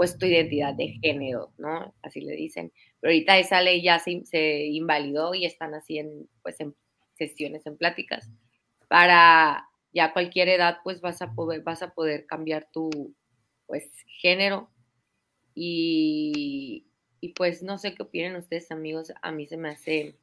pues, 0.00 0.16
tu 0.16 0.24
identidad 0.24 0.72
de 0.72 0.98
género, 1.02 1.52
¿no? 1.58 1.94
Así 2.00 2.22
le 2.22 2.32
dicen. 2.34 2.72
Pero 3.00 3.10
ahorita 3.12 3.36
esa 3.36 3.60
ley 3.60 3.82
ya 3.82 3.98
se, 3.98 4.24
se 4.24 4.64
invalidó 4.64 5.34
y 5.34 5.44
están 5.44 5.74
así 5.74 5.98
en, 5.98 6.26
pues, 6.42 6.58
en 6.60 6.74
sesiones, 7.18 7.66
en 7.66 7.76
pláticas, 7.76 8.30
para 8.88 9.68
ya 9.92 10.06
a 10.06 10.12
cualquier 10.14 10.48
edad, 10.48 10.78
pues, 10.84 11.02
vas 11.02 11.20
a 11.20 11.34
poder, 11.34 11.60
vas 11.64 11.82
a 11.82 11.92
poder 11.92 12.24
cambiar 12.24 12.66
tu, 12.72 13.14
pues, 13.66 13.90
género. 14.06 14.70
Y, 15.54 16.86
y 17.20 17.34
pues, 17.34 17.62
no 17.62 17.76
sé 17.76 17.94
qué 17.94 18.02
opinan 18.02 18.36
ustedes, 18.36 18.70
amigos, 18.70 19.12
a 19.20 19.30
mí 19.32 19.46
se 19.48 19.58
me 19.58 19.68
hace... 19.68 20.16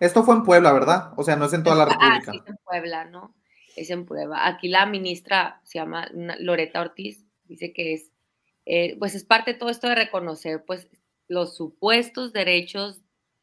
Esto 0.00 0.22
fue 0.24 0.34
en 0.34 0.44
Puebla, 0.44 0.72
¿verdad? 0.72 1.12
O 1.18 1.24
sea, 1.24 1.36
no 1.36 1.44
es 1.44 1.52
en 1.52 1.62
toda 1.62 1.76
la 1.76 1.82
Ah, 1.82 2.20
República. 2.20 2.32
sí, 2.32 2.38
es 2.42 2.48
en 2.48 2.56
Puebla, 2.64 3.04
¿no? 3.04 3.34
Es 3.76 3.90
en 3.90 4.06
Puebla. 4.06 4.46
Aquí 4.46 4.68
la 4.68 4.86
ministra 4.86 5.60
se 5.64 5.78
llama 5.78 6.08
Loreta 6.38 6.80
Ortiz, 6.80 7.26
dice 7.50 7.72
que 7.72 7.94
es, 7.94 8.10
eh, 8.64 8.96
pues 8.98 9.14
es 9.14 9.24
parte 9.24 9.52
de 9.52 9.58
todo 9.58 9.68
esto 9.68 9.88
de 9.88 9.94
reconocer, 9.96 10.64
pues, 10.66 10.88
los 11.28 11.56
supuestos 11.56 12.32
derechos 12.32 13.02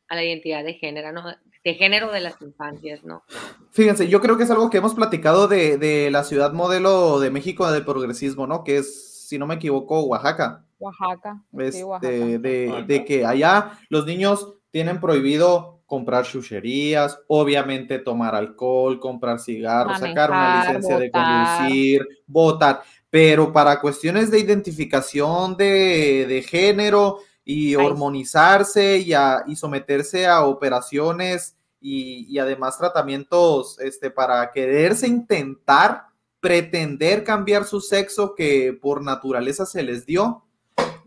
a 0.09 0.15
la 0.15 0.23
identidad 0.23 0.63
de 0.63 0.73
género, 0.73 1.11
¿no? 1.11 1.23
De 1.63 1.73
género 1.75 2.11
de 2.11 2.21
las 2.21 2.41
infancias, 2.41 3.03
¿no? 3.03 3.23
Fíjense, 3.71 4.07
yo 4.07 4.21
creo 4.21 4.37
que 4.37 4.43
es 4.43 4.51
algo 4.51 4.69
que 4.69 4.77
hemos 4.77 4.93
platicado 4.95 5.47
de, 5.47 5.77
de 5.77 6.09
la 6.11 6.23
ciudad 6.23 6.53
modelo 6.53 7.19
de 7.19 7.29
México 7.29 7.69
del 7.71 7.85
progresismo, 7.85 8.47
¿no? 8.47 8.63
Que 8.63 8.77
es, 8.77 9.27
si 9.27 9.37
no 9.37 9.45
me 9.47 9.55
equivoco, 9.55 10.01
Oaxaca. 10.03 10.65
Oaxaca. 10.79 11.43
Sí, 11.51 11.57
Este, 11.63 11.83
Oaxaca. 11.83 12.13
de, 12.13 12.83
de 12.87 13.05
que 13.05 13.25
allá 13.25 13.79
los 13.89 14.05
niños 14.05 14.53
tienen 14.71 14.99
prohibido 15.01 15.77
comprar 15.85 16.25
chucherías, 16.25 17.19
obviamente 17.27 17.97
tomar 17.99 18.35
alcohol, 18.35 18.99
comprar 18.99 19.39
cigarros, 19.39 19.99
sacar 19.99 20.29
una 20.29 20.59
licencia 20.65 20.99
de 20.99 21.09
conducir, 21.09 22.07
votar, 22.27 22.81
pero 23.09 23.51
para 23.53 23.79
cuestiones 23.81 24.29
de 24.31 24.39
identificación 24.39 25.55
de, 25.57 26.25
de 26.27 26.41
género 26.43 27.19
y 27.45 27.75
hormonizarse 27.75 28.97
y, 28.97 29.13
a- 29.13 29.43
y 29.47 29.55
someterse 29.55 30.27
a 30.27 30.43
operaciones 30.45 31.55
y, 31.79 32.25
y 32.29 32.39
además 32.39 32.77
tratamientos 32.77 33.79
este, 33.79 34.09
para 34.11 34.51
quererse 34.51 35.07
intentar 35.07 36.07
pretender 36.39 37.23
cambiar 37.23 37.65
su 37.65 37.79
sexo 37.81 38.35
que 38.35 38.77
por 38.79 39.01
naturaleza 39.03 39.65
se 39.65 39.83
les 39.83 40.05
dio. 40.05 40.43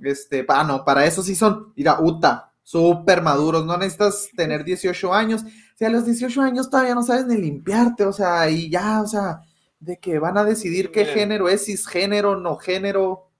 Este, 0.02 0.44
ah, 0.48 0.64
no, 0.64 0.84
para 0.84 1.04
eso 1.04 1.22
sí 1.22 1.34
son, 1.34 1.72
mira, 1.76 1.98
Uta, 2.00 2.52
súper 2.62 3.20
maduros, 3.22 3.64
no 3.66 3.76
necesitas 3.76 4.28
tener 4.34 4.64
18 4.64 5.12
años. 5.12 5.42
Si 5.76 5.84
a 5.84 5.90
los 5.90 6.04
18 6.06 6.40
años 6.40 6.70
todavía 6.70 6.94
no 6.94 7.02
sabes 7.02 7.26
ni 7.26 7.36
limpiarte, 7.36 8.04
o 8.04 8.12
sea, 8.12 8.48
y 8.48 8.70
ya, 8.70 9.02
o 9.02 9.06
sea, 9.06 9.40
de 9.80 9.98
que 9.98 10.18
van 10.18 10.38
a 10.38 10.44
decidir 10.44 10.92
qué 10.92 11.00
Miren. 11.00 11.14
género 11.14 11.48
es, 11.48 11.64
cisgénero, 11.64 12.36
no 12.36 12.56
género. 12.56 13.30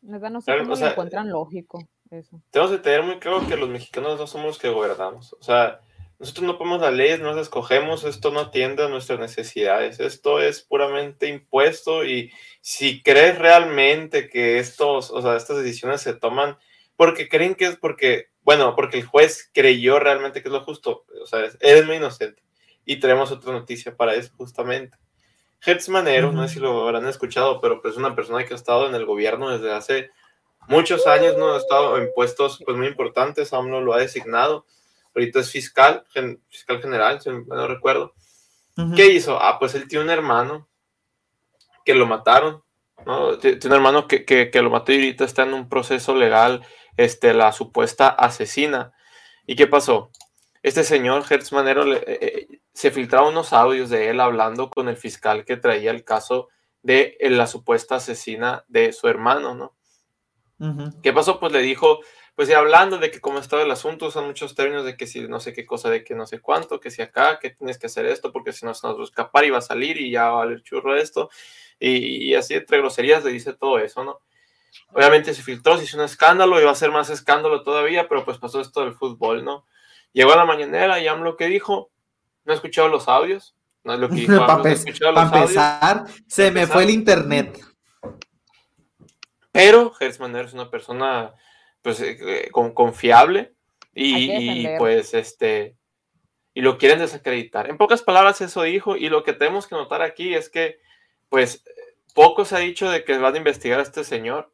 No 0.00 0.18
sé 0.40 0.44
Claro, 0.44 0.60
cómo 0.60 0.72
o 0.72 0.74
lo 0.74 0.76
sea, 0.76 0.90
encuentran 0.90 1.30
lógico 1.30 1.88
eso. 2.10 2.40
Tenemos 2.50 2.72
que 2.72 2.78
tener 2.78 3.02
muy 3.02 3.18
claro 3.18 3.46
que 3.46 3.56
los 3.56 3.68
mexicanos 3.68 4.18
no 4.18 4.26
somos 4.26 4.46
los 4.46 4.58
que 4.58 4.68
gobernamos. 4.68 5.32
O 5.34 5.42
sea, 5.42 5.80
nosotros 6.18 6.46
no 6.46 6.56
ponemos 6.56 6.80
las 6.80 6.94
leyes, 6.94 7.20
no 7.20 7.32
las 7.32 7.42
escogemos, 7.42 8.04
esto 8.04 8.30
no 8.30 8.40
atiende 8.40 8.84
a 8.84 8.88
nuestras 8.88 9.18
necesidades. 9.18 9.98
Esto 10.00 10.40
es 10.40 10.62
puramente 10.62 11.26
impuesto 11.28 12.04
y 12.04 12.32
si 12.60 13.02
crees 13.02 13.38
realmente 13.38 14.28
que 14.28 14.58
estos, 14.58 15.10
o 15.10 15.20
sea, 15.20 15.36
estas 15.36 15.58
decisiones 15.58 16.00
se 16.00 16.14
toman 16.14 16.56
porque 16.94 17.28
creen 17.28 17.54
que 17.54 17.66
es 17.66 17.76
porque, 17.76 18.28
bueno, 18.42 18.74
porque 18.74 18.98
el 18.98 19.04
juez 19.04 19.50
creyó 19.52 19.98
realmente 19.98 20.40
que 20.42 20.48
es 20.48 20.52
lo 20.52 20.64
justo, 20.64 21.04
o 21.20 21.26
sea, 21.26 21.40
eres 21.60 21.84
muy 21.86 21.96
inocente. 21.96 22.42
Y 22.84 23.00
tenemos 23.00 23.32
otra 23.32 23.52
noticia 23.52 23.96
para 23.96 24.14
eso, 24.14 24.32
justamente. 24.36 24.96
Hertz 25.64 25.88
Manero, 25.88 26.32
no 26.32 26.46
sé 26.46 26.54
si 26.54 26.60
lo 26.60 26.82
habrán 26.86 27.06
escuchado, 27.08 27.60
pero 27.60 27.80
pues 27.82 27.94
es 27.94 27.98
una 27.98 28.14
persona 28.14 28.44
que 28.44 28.52
ha 28.54 28.56
estado 28.56 28.86
en 28.88 28.94
el 28.94 29.04
gobierno 29.06 29.50
desde 29.50 29.72
hace 29.72 30.10
muchos 30.68 31.06
años, 31.06 31.36
no 31.36 31.54
ha 31.54 31.58
estado 31.58 31.96
en 31.98 32.10
puestos 32.14 32.62
pues 32.64 32.76
muy 32.76 32.86
importantes, 32.86 33.52
AMLO 33.52 33.80
lo 33.80 33.94
ha 33.94 33.98
designado. 33.98 34.66
Ahorita 35.14 35.40
es 35.40 35.50
fiscal, 35.50 36.04
gen- 36.12 36.42
fiscal 36.50 36.80
general, 36.80 37.20
si 37.20 37.30
no 37.30 37.66
recuerdo. 37.66 38.12
¿Qué 38.94 39.06
hizo? 39.06 39.40
Ah, 39.42 39.58
pues 39.58 39.74
él 39.74 39.88
tiene 39.88 40.04
un 40.04 40.10
hermano 40.10 40.68
que 41.84 41.94
lo 41.94 42.06
mataron, 42.06 42.62
¿no? 43.06 43.38
Tiene 43.38 43.56
tiene 43.56 43.76
un 43.76 43.80
hermano 43.80 44.06
que, 44.08 44.24
que, 44.24 44.50
que 44.50 44.60
lo 44.62 44.70
mató 44.70 44.92
y 44.92 44.96
ahorita 44.96 45.24
está 45.24 45.44
en 45.44 45.54
un 45.54 45.68
proceso 45.68 46.14
legal, 46.14 46.66
este, 46.96 47.32
la 47.32 47.52
supuesta 47.52 48.08
asesina. 48.08 48.92
¿Y 49.46 49.56
qué 49.56 49.66
pasó? 49.66 50.10
Este 50.66 50.82
señor, 50.82 51.22
Hertz 51.30 51.52
Manero, 51.52 51.84
le- 51.84 51.98
eh, 51.98 52.18
eh, 52.20 52.60
se 52.72 52.90
filtraron 52.90 53.28
unos 53.28 53.52
audios 53.52 53.88
de 53.88 54.10
él 54.10 54.18
hablando 54.18 54.68
con 54.68 54.88
el 54.88 54.96
fiscal 54.96 55.44
que 55.44 55.56
traía 55.56 55.92
el 55.92 56.02
caso 56.02 56.48
de 56.82 57.16
eh, 57.20 57.30
la 57.30 57.46
supuesta 57.46 57.94
asesina 57.94 58.64
de 58.66 58.92
su 58.92 59.06
hermano, 59.06 59.54
¿no? 59.54 59.76
¿Qué 61.02 61.12
pasó? 61.12 61.38
Pues 61.38 61.52
le 61.52 61.60
dijo, 61.60 62.00
pues 62.34 62.48
ya 62.48 62.58
hablando 62.58 62.98
de 62.98 63.12
que 63.12 63.20
cómo 63.20 63.38
estaba 63.38 63.62
el 63.62 63.70
asunto, 63.70 64.06
usan 64.06 64.26
muchos 64.26 64.56
términos 64.56 64.84
de 64.84 64.96
que 64.96 65.06
si 65.06 65.20
no 65.28 65.38
sé 65.38 65.52
qué 65.52 65.64
cosa, 65.64 65.88
de 65.88 66.02
que 66.02 66.16
no 66.16 66.26
sé 66.26 66.40
cuánto, 66.40 66.80
que 66.80 66.90
si 66.90 67.00
acá, 67.00 67.38
que 67.38 67.50
tienes 67.50 67.78
que 67.78 67.86
hacer 67.86 68.04
esto, 68.06 68.32
porque 68.32 68.52
si 68.52 68.66
no 68.66 68.74
se 68.74 68.88
nos 68.88 68.96
va 68.96 69.02
a 69.02 69.04
escapar 69.04 69.44
y 69.44 69.50
va 69.50 69.58
a 69.58 69.62
salir 69.62 70.00
y 70.00 70.10
ya 70.10 70.30
va 70.30 70.42
a 70.42 70.62
churro 70.64 70.96
esto. 70.96 71.30
Y, 71.78 72.30
y 72.30 72.34
así 72.34 72.54
entre 72.54 72.78
groserías 72.78 73.22
le 73.24 73.30
dice 73.30 73.52
todo 73.52 73.78
eso, 73.78 74.02
¿no? 74.02 74.18
Obviamente 74.92 75.32
se 75.32 75.42
filtró, 75.42 75.78
se 75.78 75.84
hizo 75.84 75.96
un 75.96 76.02
escándalo 76.04 76.60
y 76.60 76.64
va 76.64 76.72
a 76.72 76.74
ser 76.74 76.90
más 76.90 77.08
escándalo 77.10 77.62
todavía, 77.62 78.08
pero 78.08 78.24
pues 78.24 78.38
pasó 78.38 78.60
esto 78.60 78.80
del 78.80 78.94
fútbol, 78.94 79.44
¿no? 79.44 79.64
Llegó 80.16 80.32
a 80.32 80.36
la 80.36 80.46
mañanera 80.46 80.98
y 80.98 81.06
AMLO 81.08 81.36
que 81.36 81.44
dijo, 81.46 81.90
no 82.46 82.52
he 82.54 82.56
escuchado 82.56 82.88
los 82.88 83.06
audios, 83.06 83.54
no 83.84 83.92
es 83.92 84.00
lo 84.00 84.08
que 84.08 84.14
dijo 84.22 84.38
Para 84.38 84.56
no 84.56 84.64
he 84.64 84.72
escuchado 84.72 85.12
los 85.12 85.22
audios. 85.24 85.42
empezar, 85.50 86.04
se 86.26 86.50
me 86.50 86.66
fue 86.66 86.84
el 86.84 86.90
internet. 86.90 87.60
Pero 89.52 89.92
Hertz 90.00 90.18
Manero 90.18 90.46
es 90.48 90.54
una 90.54 90.70
persona 90.70 91.34
pues 91.82 92.00
eh, 92.00 92.16
eh, 92.18 92.48
con- 92.50 92.72
confiable 92.72 93.52
y, 93.94 94.66
pues 94.78 95.12
este 95.12 95.76
y 96.54 96.62
lo 96.62 96.78
quieren 96.78 96.98
desacreditar. 96.98 97.68
En 97.68 97.76
pocas 97.76 98.02
palabras 98.02 98.40
eso 98.40 98.62
dijo 98.62 98.96
y 98.96 99.10
lo 99.10 99.22
que 99.22 99.34
tenemos 99.34 99.66
que 99.66 99.74
notar 99.74 100.00
aquí 100.00 100.34
es 100.34 100.48
que 100.48 100.78
pues 101.28 101.62
poco 102.14 102.46
se 102.46 102.56
ha 102.56 102.60
dicho 102.60 102.90
de 102.90 103.04
que 103.04 103.18
van 103.18 103.34
a 103.34 103.38
investigar 103.38 103.80
a 103.80 103.82
este 103.82 104.02
señor. 104.02 104.50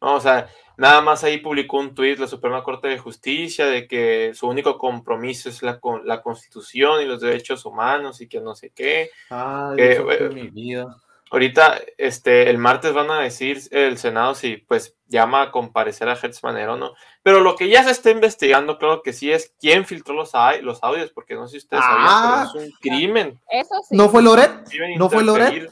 ¿no? 0.00 0.14
O 0.14 0.20
sea, 0.20 0.48
nada 0.80 1.02
más 1.02 1.22
ahí 1.24 1.38
publicó 1.38 1.78
un 1.78 1.94
tuit 1.94 2.18
la 2.18 2.26
Suprema 2.26 2.64
Corte 2.64 2.88
de 2.88 2.98
Justicia 2.98 3.66
de 3.66 3.86
que 3.86 4.32
su 4.34 4.48
único 4.48 4.78
compromiso 4.78 5.50
es 5.50 5.62
la, 5.62 5.78
con, 5.78 6.06
la 6.06 6.22
Constitución 6.22 7.02
y 7.02 7.04
los 7.04 7.20
derechos 7.20 7.66
humanos 7.66 8.20
y 8.22 8.28
que 8.28 8.40
no 8.40 8.54
sé 8.54 8.70
qué. 8.74 9.10
Ay, 9.28 9.76
Eh, 9.78 9.88
Dios 9.94 10.08
de 10.08 10.26
eh, 10.26 10.30
mi 10.30 10.48
vida. 10.48 10.96
Ahorita, 11.30 11.78
este, 11.96 12.50
el 12.50 12.58
martes 12.58 12.92
van 12.92 13.10
a 13.10 13.20
decir 13.20 13.60
el 13.70 13.98
Senado 13.98 14.34
si, 14.34 14.56
pues, 14.56 14.96
llama 15.06 15.42
a 15.42 15.50
comparecer 15.52 16.08
a 16.08 16.16
Hertz 16.20 16.42
Manero 16.42 16.72
o 16.74 16.76
no. 16.76 16.94
Pero 17.22 17.40
lo 17.40 17.54
que 17.54 17.68
ya 17.68 17.84
se 17.84 17.90
está 17.92 18.10
investigando, 18.10 18.78
claro 18.78 19.02
que 19.02 19.12
sí, 19.12 19.30
es 19.30 19.54
quién 19.60 19.84
filtró 19.84 20.14
los, 20.14 20.32
los 20.62 20.82
audios, 20.82 21.12
porque 21.12 21.34
no 21.34 21.46
sé 21.46 21.52
si 21.52 21.58
ustedes 21.58 21.84
Ah. 21.86 21.90
sabían, 21.90 22.48
pero 22.52 22.64
es 22.64 22.68
un 22.72 22.76
crimen. 22.80 23.40
Eso 23.48 23.74
sí. 23.88 23.94
¿No 23.96 24.08
fue 24.08 24.22
Loret? 24.22 24.50
¿No 24.96 25.08
fue. 25.08 25.22
Loret? 25.22 25.70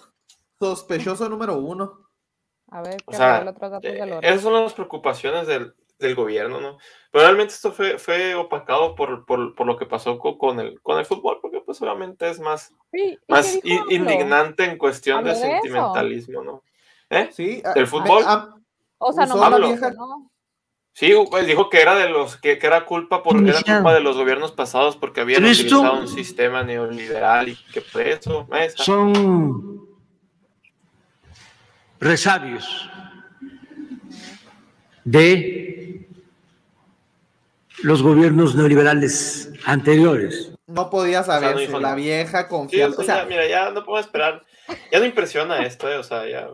Sospechoso 0.60 1.28
número 1.28 1.54
uno. 1.56 2.07
A 2.70 2.82
ver, 2.82 2.96
O 3.06 3.12
sea, 3.12 3.44
datos 3.44 3.80
de 3.82 3.98
Eh. 3.98 4.18
Esas 4.22 4.42
son 4.42 4.52
las 4.54 4.74
preocupaciones 4.74 5.46
del, 5.46 5.74
del 5.98 6.14
gobierno, 6.14 6.60
¿no? 6.60 6.78
Pero 7.10 7.24
realmente 7.24 7.54
esto 7.54 7.72
fue, 7.72 7.98
fue 7.98 8.34
opacado 8.34 8.94
por, 8.94 9.24
por, 9.24 9.54
por 9.54 9.66
lo 9.66 9.76
que 9.76 9.86
pasó 9.86 10.18
co- 10.18 10.36
con, 10.38 10.60
el, 10.60 10.80
con 10.82 10.98
el 10.98 11.06
fútbol, 11.06 11.38
porque 11.40 11.60
pues 11.60 11.80
obviamente 11.82 12.28
es 12.28 12.40
más, 12.40 12.72
Sí, 12.92 13.18
¿y 13.26 13.32
más 13.32 13.58
indignante 13.90 14.64
en 14.64 14.76
cuestión 14.78 15.24
de 15.24 15.30
de 15.30 15.36
eso. 15.36 15.42
sentimentalismo, 15.46 16.42
¿no? 16.42 16.62
¿Eh? 17.10 17.28
Sí. 17.32 17.62
a- 17.64 17.72
¿Del 17.72 17.86
fútbol? 17.86 18.22
a- 18.26 18.54
O 18.98 19.12
sea, 19.12 19.24
no 19.26 19.34
usó 19.36 19.44
me 19.44 19.50
la 19.50 19.58
lo 19.58 19.68
vieja- 19.68 19.90
¿no? 19.92 20.30
Sí, 20.92 21.14
pues 21.30 21.46
dijo 21.46 21.70
que 21.70 21.80
era 21.80 21.94
de 21.94 22.08
los 22.10 22.36
que, 22.36 22.58
que 22.58 22.66
era 22.66 22.84
culpa 22.84 23.22
por 23.22 23.36
era 23.36 23.62
culpa 23.62 23.94
de 23.94 24.00
los 24.00 24.16
gobiernos 24.16 24.50
pasados 24.50 24.96
porque 24.96 25.20
habían 25.20 25.44
utilizado 25.44 26.00
un 26.00 26.08
sistema 26.08 26.64
neoliberal 26.64 27.48
y 27.50 27.56
que 27.72 27.80
por 27.80 28.02
eso 28.02 28.46
esa- 28.52 28.82
son 28.82 29.87
resabios 32.00 32.88
de 35.04 36.08
los 37.82 38.02
gobiernos 38.02 38.54
neoliberales 38.54 39.52
anteriores. 39.64 40.52
No 40.66 40.90
podía 40.90 41.22
dijo 41.56 41.80
la 41.80 41.94
vieja 41.94 42.42
Sí, 42.42 42.48
confiable. 42.48 42.96
o 42.98 43.02
sea, 43.02 43.22
ya, 43.22 43.24
mira, 43.26 43.46
ya 43.48 43.70
no 43.70 43.84
puedo 43.84 44.00
esperar. 44.00 44.44
Ya 44.92 44.98
no 44.98 45.06
impresiona 45.06 45.64
esto, 45.64 45.90
eh, 45.90 45.96
o 45.96 46.02
sea, 46.02 46.28
ya. 46.28 46.48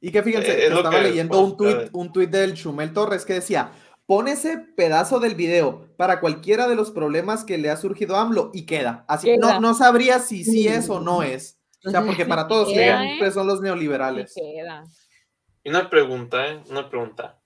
y 0.00 0.10
que 0.10 0.22
fíjense, 0.22 0.66
es 0.66 0.72
estaba 0.72 0.90
que 0.90 1.02
leyendo 1.02 1.40
un 1.40 1.56
tuit, 1.56 1.70
esperar. 1.70 1.90
un 1.92 2.12
tuit 2.12 2.30
del 2.30 2.54
Chumel 2.54 2.92
Torres 2.92 3.24
que 3.24 3.34
decía. 3.34 3.70
Pon 4.06 4.28
ese 4.28 4.58
pedazo 4.58 5.18
del 5.18 5.34
video 5.34 5.88
para 5.96 6.20
cualquiera 6.20 6.68
de 6.68 6.76
los 6.76 6.92
problemas 6.92 7.42
que 7.44 7.58
le 7.58 7.70
ha 7.70 7.76
surgido 7.76 8.14
a 8.16 8.20
AMLO 8.20 8.52
y 8.54 8.64
queda. 8.64 9.04
Así 9.08 9.26
Queda. 9.26 9.54
no, 9.54 9.60
no 9.60 9.74
sabría 9.74 10.20
si 10.20 10.44
sí 10.44 10.68
es 10.68 10.88
o 10.90 11.00
no 11.00 11.24
es. 11.24 11.58
O 11.86 11.90
sea, 11.90 12.02
porque 12.04 12.26
para 12.26 12.48
todos 12.48 12.68
Queda, 12.72 13.00
siempre 13.02 13.28
¿eh? 13.28 13.30
son 13.30 13.46
los 13.46 13.60
neoliberales. 13.60 14.34
Y 15.62 15.70
una 15.70 15.88
pregunta, 15.88 16.46
¿eh? 16.48 16.60
Una 16.68 16.88
pregunta. 16.90 17.38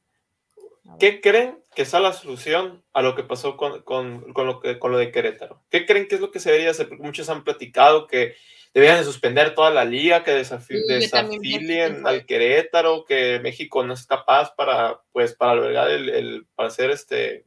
¿Qué 0.99 1.21
creen 1.21 1.63
que 1.75 1.85
sea 1.85 2.01
la 2.01 2.13
solución 2.13 2.83
a 2.93 3.03
lo 3.03 3.15
que 3.15 3.23
pasó 3.23 3.57
con, 3.57 3.83
con- 3.83 4.33
con 4.33 4.47
lo, 4.47 4.61
que, 4.61 4.79
con 4.79 4.91
lo 4.93 4.99
de 4.99 5.13
Querétaro? 5.13 5.63
¿Qué 5.71 5.87
creen 5.87 6.09
que 6.09 6.17
es 6.17 6.21
lo 6.21 6.31
que 6.31 6.41
se 6.41 6.51
debería 6.51 6.71
hacer? 6.73 6.89
Porque 6.89 7.03
muchos 7.05 7.29
han 7.29 7.45
platicado 7.45 8.07
que 8.07 8.35
deberían 8.75 8.99
de 8.99 9.05
suspender 9.05 9.55
toda 9.55 9.71
la 9.71 9.85
liga, 9.85 10.25
que 10.25 10.33
desafi- 10.33 10.81
Sí, 10.81 10.83
desafilien 10.89 12.07
al 12.07 12.27
Querétaro, 12.27 13.05
que 13.05 13.39
México 13.41 13.85
no 13.85 13.95
es 13.95 14.07
capaz 14.07 14.55
para, 14.57 15.01
pues, 15.13 15.35
para 15.35 15.53
albergar 15.53 15.91
el, 15.91 16.09
el- 16.09 16.47
para 16.57 16.71
ser 16.71 16.91
este 16.91 17.47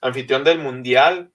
anfitrión 0.00 0.42
del 0.44 0.58
mundial. 0.58 1.32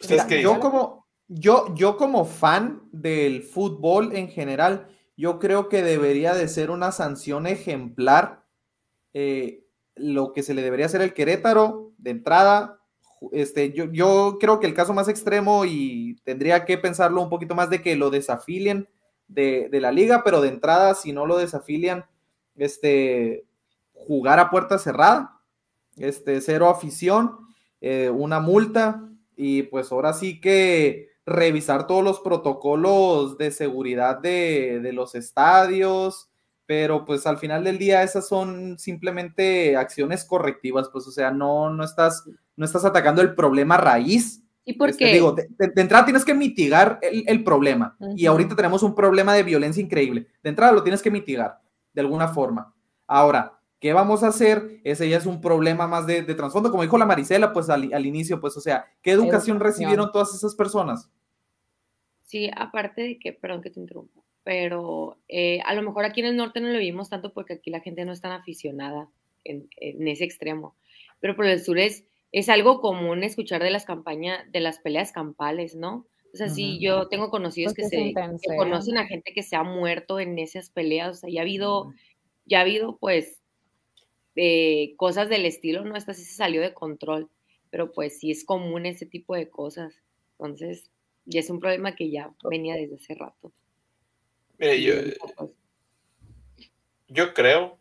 ¿Ustedes 0.00 0.24
Mira, 0.24 0.26
qué 0.28 0.42
yo 0.42 0.48
dicen? 0.50 0.60
como, 0.60 1.05
yo, 1.28 1.74
yo 1.74 1.96
como 1.96 2.24
fan 2.24 2.82
del 2.92 3.42
fútbol 3.42 4.14
en 4.14 4.28
general, 4.28 4.88
yo 5.16 5.38
creo 5.38 5.68
que 5.68 5.82
debería 5.82 6.34
de 6.34 6.48
ser 6.48 6.70
una 6.70 6.92
sanción 6.92 7.46
ejemplar 7.46 8.44
eh, 9.14 9.64
lo 9.94 10.32
que 10.32 10.42
se 10.42 10.54
le 10.54 10.62
debería 10.62 10.86
hacer 10.86 11.00
al 11.00 11.14
Querétaro 11.14 11.92
de 11.96 12.10
entrada. 12.10 12.80
Este, 13.32 13.72
yo, 13.72 13.90
yo 13.90 14.36
creo 14.38 14.60
que 14.60 14.66
el 14.66 14.74
caso 14.74 14.92
más 14.92 15.08
extremo 15.08 15.64
y 15.64 16.16
tendría 16.24 16.64
que 16.64 16.76
pensarlo 16.76 17.22
un 17.22 17.30
poquito 17.30 17.54
más 17.54 17.70
de 17.70 17.80
que 17.80 17.96
lo 17.96 18.10
desafilien 18.10 18.88
de, 19.26 19.68
de 19.70 19.80
la 19.80 19.90
liga, 19.90 20.22
pero 20.22 20.40
de 20.40 20.48
entrada, 20.48 20.94
si 20.94 21.12
no 21.12 21.26
lo 21.26 21.38
desafilian, 21.38 22.04
este, 22.56 23.46
jugar 23.92 24.38
a 24.38 24.50
puerta 24.50 24.78
cerrada, 24.78 25.40
este, 25.96 26.40
cero 26.40 26.68
afición, 26.68 27.38
eh, 27.80 28.10
una 28.10 28.40
multa 28.40 29.08
y 29.34 29.64
pues 29.64 29.90
ahora 29.92 30.12
sí 30.12 30.40
que 30.40 31.08
revisar 31.26 31.86
todos 31.88 32.04
los 32.04 32.20
protocolos 32.20 33.36
de 33.36 33.50
seguridad 33.50 34.18
de, 34.20 34.80
de 34.80 34.92
los 34.92 35.14
estadios, 35.16 36.30
pero 36.66 37.04
pues 37.04 37.26
al 37.26 37.38
final 37.38 37.64
del 37.64 37.78
día 37.78 38.02
esas 38.02 38.26
son 38.28 38.78
simplemente 38.78 39.76
acciones 39.76 40.24
correctivas, 40.24 40.88
pues 40.92 41.06
o 41.06 41.10
sea, 41.10 41.30
no, 41.30 41.70
no, 41.70 41.84
estás, 41.84 42.24
no 42.56 42.64
estás 42.64 42.84
atacando 42.84 43.22
el 43.22 43.34
problema 43.34 43.76
raíz. 43.76 44.42
¿Y 44.64 44.72
por 44.74 44.88
Este, 44.90 45.04
qué? 45.06 45.12
digo, 45.14 45.32
de, 45.32 45.46
de- 45.58 45.68
de 45.68 45.82
entrada 45.82 46.04
tienes 46.04 46.24
que 46.24 46.34
mitigar 46.34 46.98
el, 47.02 47.22
el 47.28 47.44
problema 47.44 47.96
y 48.16 48.26
ahorita 48.26 48.56
tenemos 48.56 48.82
un 48.82 48.94
problema 48.96 49.32
de 49.34 49.44
violencia 49.44 49.80
increíble. 49.82 50.26
De 50.42 50.50
entrada 50.50 50.72
lo 50.72 50.82
tienes 50.82 51.02
que 51.02 51.10
mitigar 51.10 51.60
de 51.92 52.00
alguna 52.00 52.26
forma. 52.28 52.74
Ahora, 53.06 53.60
¿qué 53.78 53.92
vamos 53.92 54.24
a 54.24 54.28
hacer? 54.28 54.80
Ese 54.82 55.08
ya 55.08 55.18
es 55.18 55.26
un 55.26 55.40
problema 55.40 55.86
más 55.86 56.04
de, 56.08 56.22
de 56.22 56.34
trasfondo, 56.34 56.70
como 56.72 56.82
dijo 56.82 56.98
la 56.98 57.06
Marisela, 57.06 57.52
pues 57.52 57.70
al, 57.70 57.92
al 57.94 58.06
inicio, 58.06 58.40
pues 58.40 58.56
o 58.56 58.60
sea, 58.60 58.86
¿qué 59.02 59.12
educación, 59.12 59.56
Educación. 59.58 59.60
recibieron 59.60 60.10
todas 60.10 60.34
esas 60.34 60.56
personas? 60.56 61.10
Sí, 62.26 62.50
aparte 62.56 63.02
de 63.02 63.18
que, 63.18 63.32
perdón 63.32 63.62
que 63.62 63.70
te 63.70 63.80
interrumpa, 63.80 64.22
pero 64.44 65.18
eh, 65.28 65.60
a 65.64 65.74
lo 65.74 65.82
mejor 65.82 66.04
aquí 66.04 66.20
en 66.20 66.26
el 66.26 66.36
norte 66.36 66.60
no 66.60 66.68
lo 66.68 66.78
vimos 66.78 67.08
tanto 67.08 67.32
porque 67.32 67.54
aquí 67.54 67.70
la 67.70 67.80
gente 67.80 68.04
no 68.04 68.12
es 68.12 68.20
tan 68.20 68.32
aficionada 68.32 69.08
en, 69.44 69.68
en 69.76 70.08
ese 70.08 70.24
extremo, 70.24 70.76
pero 71.20 71.36
por 71.36 71.46
el 71.46 71.60
sur 71.60 71.78
es, 71.78 72.04
es 72.32 72.48
algo 72.48 72.80
común 72.80 73.22
escuchar 73.22 73.62
de 73.62 73.70
las 73.70 73.84
campañas, 73.86 74.50
de 74.50 74.60
las 74.60 74.80
peleas 74.80 75.12
campales, 75.12 75.76
¿no? 75.76 76.08
O 76.34 76.36
sea, 76.36 76.48
sí, 76.48 76.80
yo 76.80 77.08
tengo 77.08 77.30
conocidos 77.30 77.72
Pues 77.72 77.74
que 77.74 77.84
se 77.84 77.96
se 77.96 77.96
que 77.98 78.00
intensean. 78.00 78.56
conocen 78.56 78.98
a 78.98 79.06
gente 79.06 79.32
que 79.32 79.42
se 79.44 79.56
ha 79.56 79.62
muerto 79.62 80.20
en 80.20 80.38
esas 80.38 80.70
peleas, 80.70 81.10
o 81.10 81.20
sea, 81.20 81.30
ya 81.30 81.40
ha 81.40 81.44
habido, 81.44 81.92
ya 82.46 82.58
ha 82.58 82.62
habido 82.62 82.98
pues 82.98 83.42
eh, 84.36 84.94
cosas 84.96 85.28
del 85.28 85.46
estilo, 85.46 85.84
¿no? 85.84 85.96
Esta 85.96 86.14
sí 86.14 86.24
se 86.24 86.34
salió 86.34 86.60
de 86.60 86.74
control, 86.74 87.30
pero 87.70 87.92
pues 87.92 88.18
sí 88.18 88.30
es 88.30 88.44
común 88.44 88.86
ese 88.86 89.06
tipo 89.06 89.34
de 89.34 89.50
cosas. 89.50 89.94
Entonces, 90.38 90.90
ya 91.26 91.40
es 91.40 91.50
un 91.50 91.60
problema 91.60 91.94
que 91.94 92.10
ya 92.10 92.30
venía 92.48 92.74
desde 92.74 92.96
hace 92.96 93.14
rato. 93.14 93.52
Mire, 94.58 94.80
yo, 94.80 94.94
yo 97.08 97.34
creo 97.34 97.78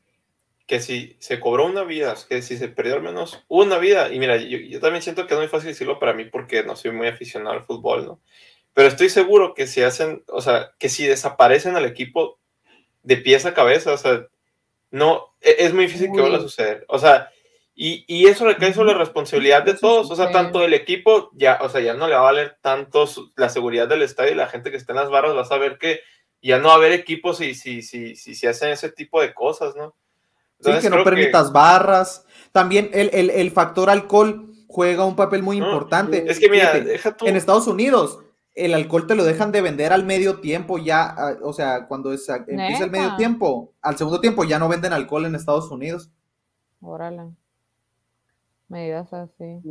que 0.68 0.80
si 0.80 1.16
se 1.20 1.40
cobró 1.40 1.66
una 1.66 1.84
vida, 1.84 2.16
que 2.28 2.42
si 2.42 2.58
se 2.58 2.68
perdió 2.68 2.96
al 2.96 3.04
menos 3.04 3.44
una 3.48 3.78
vida, 3.78 4.12
y 4.12 4.20
mira, 4.20 4.38
yo, 4.38 4.58
yo 4.58 4.80
también 4.80 5.02
siento 5.02 5.28
que 5.28 5.36
es 5.36 5.40
muy 5.40 5.48
fácil 5.48 5.70
decirlo 5.70 6.00
para 6.00 6.14
mí 6.14 6.26
porque 6.26 6.64
no 6.64 6.76
soy 6.76 6.92
muy 6.92 7.08
aficionado 7.08 7.56
al 7.56 7.64
fútbol, 7.64 8.06
¿no? 8.06 8.20
Pero 8.74 8.90
estoy 8.90 9.10
seguro 9.10 9.54
que 9.54 9.68
si 9.68 9.82
hacen, 9.82 10.24
o 10.28 10.42
sea, 10.42 10.74
que 10.80 10.90
si 10.90 11.06
desaparecen 11.06 11.76
al 11.76 11.86
equipo 11.86 12.40
de 13.04 13.18
pies 13.18 13.46
a 13.46 13.54
cabeza, 13.54 13.94
o 13.94 13.98
sea, 13.98 14.28
no, 14.92 15.36
e- 15.40 15.56
es 15.60 15.74
muy 15.74 15.86
difícil 15.86 16.08
que 16.08 16.20
vuelva 16.20 16.38
a 16.38 16.42
Uy. 16.42 16.46
suceder. 16.46 16.84
O 16.90 17.00
sea, 17.00 17.32
y, 17.76 18.06
y 18.08 18.28
eso 18.28 18.46
recae 18.46 18.74
sobre 18.74 18.94
la 18.94 18.98
responsabilidad 18.98 19.64
de 19.64 19.74
todos, 19.74 20.10
o 20.10 20.16
sea, 20.16 20.32
tanto 20.32 20.64
el 20.64 20.74
equipo, 20.74 21.30
ya, 21.34 21.60
o 21.62 21.68
sea, 21.70 21.82
ya 21.82 21.94
no 21.94 22.08
le 22.08 22.14
va 22.14 22.22
a 22.22 22.24
valer 22.24 22.58
tanto 22.62 23.06
su- 23.06 23.32
la 23.36 23.50
seguridad 23.50 23.88
del 23.88 24.02
estadio 24.02 24.32
y 24.32 24.36
la 24.36 24.48
gente 24.48 24.72
que 24.72 24.78
está 24.78 24.94
en 24.94 24.98
las 25.00 25.10
barras 25.10 25.36
va 25.36 25.42
a 25.42 25.46
saber 25.46 25.78
que 25.78 26.00
ya 26.42 26.58
no 26.60 26.70
va 26.70 26.74
a 26.76 26.78
haber 26.78 26.94
equipos 26.94 27.38
si, 27.38 27.54
si, 27.54 27.82
si, 27.82 28.16
si, 28.16 28.34
si 28.34 28.48
hacen 28.48 28.70
ese 28.70 28.90
tipo 28.90 29.20
de 29.22 29.34
cosas, 29.34 29.76
¿no? 29.76 29.94
Sí, 30.62 30.72
que 30.82 30.90
no 30.90 31.04
permitas 31.04 31.52
barras. 31.52 32.26
También 32.54 32.90
el, 32.94 33.10
el- 33.14 33.30
el 33.30 33.52
factor 33.52 33.90
alcohol 33.90 34.52
juega 34.68 35.04
un 35.04 35.16
papel 35.18 35.44
muy 35.44 35.60
No, 35.60 35.66
importante. 35.66 36.24
Es 36.32 36.40
que 36.40 36.50
mira, 36.50 36.68
Fíjate, 36.70 36.86
deja 36.90 37.18
tú. 37.18 37.28
en 37.28 37.36
Estados 37.36 37.68
Unidos, 37.68 38.20
el 38.54 38.74
alcohol 38.74 39.06
te 39.06 39.16
lo 39.16 39.26
dejan 39.26 39.52
de 39.52 39.62
vender 39.62 39.92
al 39.92 40.06
medio 40.06 40.40
tiempo 40.40 40.78
ya, 40.78 41.04
ah, 41.18 41.36
o 41.44 41.52
sea, 41.52 41.88
cuando 41.88 42.14
es- 42.14 42.30
ah, 42.30 42.46
empieza 42.48 42.86
el 42.86 42.92
medio 42.92 43.16
tiempo, 43.18 43.74
al 43.82 43.98
segundo 43.98 44.22
tiempo 44.22 44.46
ya 44.46 44.60
no 44.60 44.70
venden 44.70 44.94
alcohol 44.94 45.26
en 45.26 45.36
Estados 45.36 45.70
Unidos. 45.72 46.10
Órale. 46.82 47.32
Medidas 48.68 49.12
así. 49.14 49.62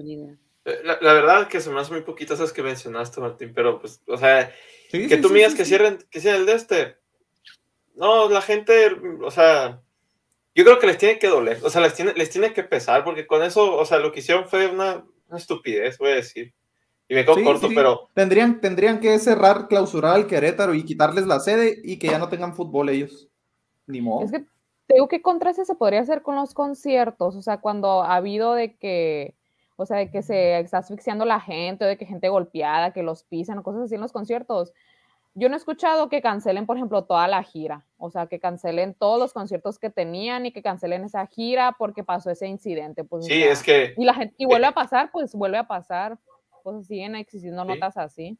Eh, 0.65 0.81
La, 0.85 0.99
la 1.01 1.13
verdad 1.13 1.43
es 1.43 1.49
que 1.49 1.61
se 1.61 1.71
me 1.71 1.81
hace 1.81 1.93
muy 1.93 2.03
poquitas 2.03 2.39
esas 2.39 2.53
que 2.53 2.63
mencionaste, 2.63 3.21
Martín, 3.21 3.53
pero 3.55 3.81
pues, 3.81 4.01
o 4.07 4.17
sea, 4.17 4.51
Sí, 4.91 5.09
que 5.09 5.17
sí, 5.17 5.23
tú 5.23 5.29
sí, 5.29 5.35
sí, 5.51 5.57
que 5.57 5.65
sí. 5.65 5.69
cierren, 5.71 5.99
que 6.11 6.21
cierren 6.21 6.41
el 6.43 6.47
de 6.47 6.53
este. 6.55 6.97
No, 7.97 8.29
la 8.29 8.41
gente, 8.43 8.97
o 9.23 9.31
sea, 9.31 9.81
yo 10.55 10.65
creo 10.65 10.79
que 10.79 10.87
les 10.87 10.99
tiene 10.99 11.19
que 11.19 11.29
doler, 11.29 11.59
o 11.63 11.71
sea, 11.71 11.81
les 11.81 11.95
tiene, 11.95 12.13
les 12.15 12.31
tiene 12.31 12.53
que 12.53 12.63
pesar, 12.65 13.05
porque 13.05 13.27
con 13.27 13.43
eso, 13.43 13.77
o 13.77 13.85
sea, 13.85 13.99
lo 13.99 14.13
que 14.13 14.21
hicieron 14.21 14.49
fue 14.49 14.67
una, 14.69 15.05
una 15.29 15.39
estupidez, 15.39 15.99
voy 15.99 16.11
a 16.13 16.17
decir. 16.17 16.53
Y 17.09 17.15
me 17.15 17.25
quedo 17.25 17.35
Sí, 17.35 17.45
corto, 17.45 17.69
sí. 17.69 17.75
pero 17.75 18.09
Tendrían, 18.15 18.61
tendrían 18.61 18.99
que 19.01 19.19
cerrar, 19.19 19.69
clausurar 19.69 20.15
al 20.15 20.27
Querétaro 20.27 20.75
y 20.75 20.85
quitarles 20.85 21.27
la 21.27 21.39
sede 21.41 21.81
y 21.85 21.99
que 21.99 22.07
ya 22.09 22.19
no 22.19 22.29
tengan 22.29 22.55
fútbol 22.55 22.89
ellos. 22.89 23.29
Ni 23.87 24.01
modo. 24.01 24.25
Es 24.25 24.31
que 24.33 24.45
te 24.95 24.99
digo 24.99 25.09
que 25.09 25.23
contra 25.23 25.51
ese 25.51 25.65
se 25.65 25.75
podría 25.75 26.03
hacer 26.03 26.23
con 26.23 26.37
los 26.37 26.55
conciertos, 26.55 27.35
o 27.35 27.43
sea, 27.43 27.57
cuando 27.59 28.05
ha 28.05 28.15
habido 28.15 28.55
de 28.55 28.77
que, 28.77 29.35
o 29.75 29.87
sea, 29.87 29.97
de 29.97 30.09
que 30.09 30.23
se 30.23 30.61
está 30.61 30.79
asfixiando 30.79 31.25
la 31.25 31.41
gente, 31.41 31.85
o 31.85 31.89
de 31.89 31.99
que 31.99 32.07
gente 32.07 32.29
golpeada, 32.29 32.93
que 32.93 33.03
los 33.03 33.25
pisan 33.25 33.59
o 33.59 33.65
cosas 33.65 33.83
así 33.83 33.97
en 33.97 34.03
los 34.03 34.13
conciertos. 34.13 34.73
Yo 35.35 35.49
no 35.49 35.57
he 35.57 35.59
escuchado 35.59 36.09
que 36.09 36.23
cancelen, 36.23 36.65
por 36.65 36.77
ejemplo, 36.77 37.03
toda 37.07 37.27
la 37.27 37.43
gira, 37.43 37.85
o 37.99 38.09
sea, 38.09 38.29
que 38.29 38.39
cancelen 38.39 38.95
todos 38.95 39.19
los 39.19 39.33
conciertos 39.33 39.81
que 39.81 39.91
tenían 39.91 40.47
y 40.47 40.53
que 40.53 40.63
cancelen 40.63 41.03
esa 41.03 41.27
gira 41.27 41.75
porque 41.77 42.05
pasó 42.05 42.31
ese 42.31 42.47
incidente. 42.47 43.03
Pues, 43.03 43.25
o 43.25 43.29
sí, 43.29 43.41
sea, 43.43 43.51
es 43.51 43.65
que 43.65 43.95
y 43.97 44.05
la 44.05 44.15
gente, 44.15 44.37
y 44.39 44.47
vuelve 44.47 44.69
a 44.69 44.73
pasar, 44.73 45.11
pues 45.11 45.35
vuelve 45.35 45.59
a 45.59 45.67
pasar. 45.67 46.17
Pues 46.63 46.87
siguen 46.87 47.17
existiendo 47.17 47.63
Sí. 47.63 47.69
notas 47.69 47.97
así. 47.97 48.39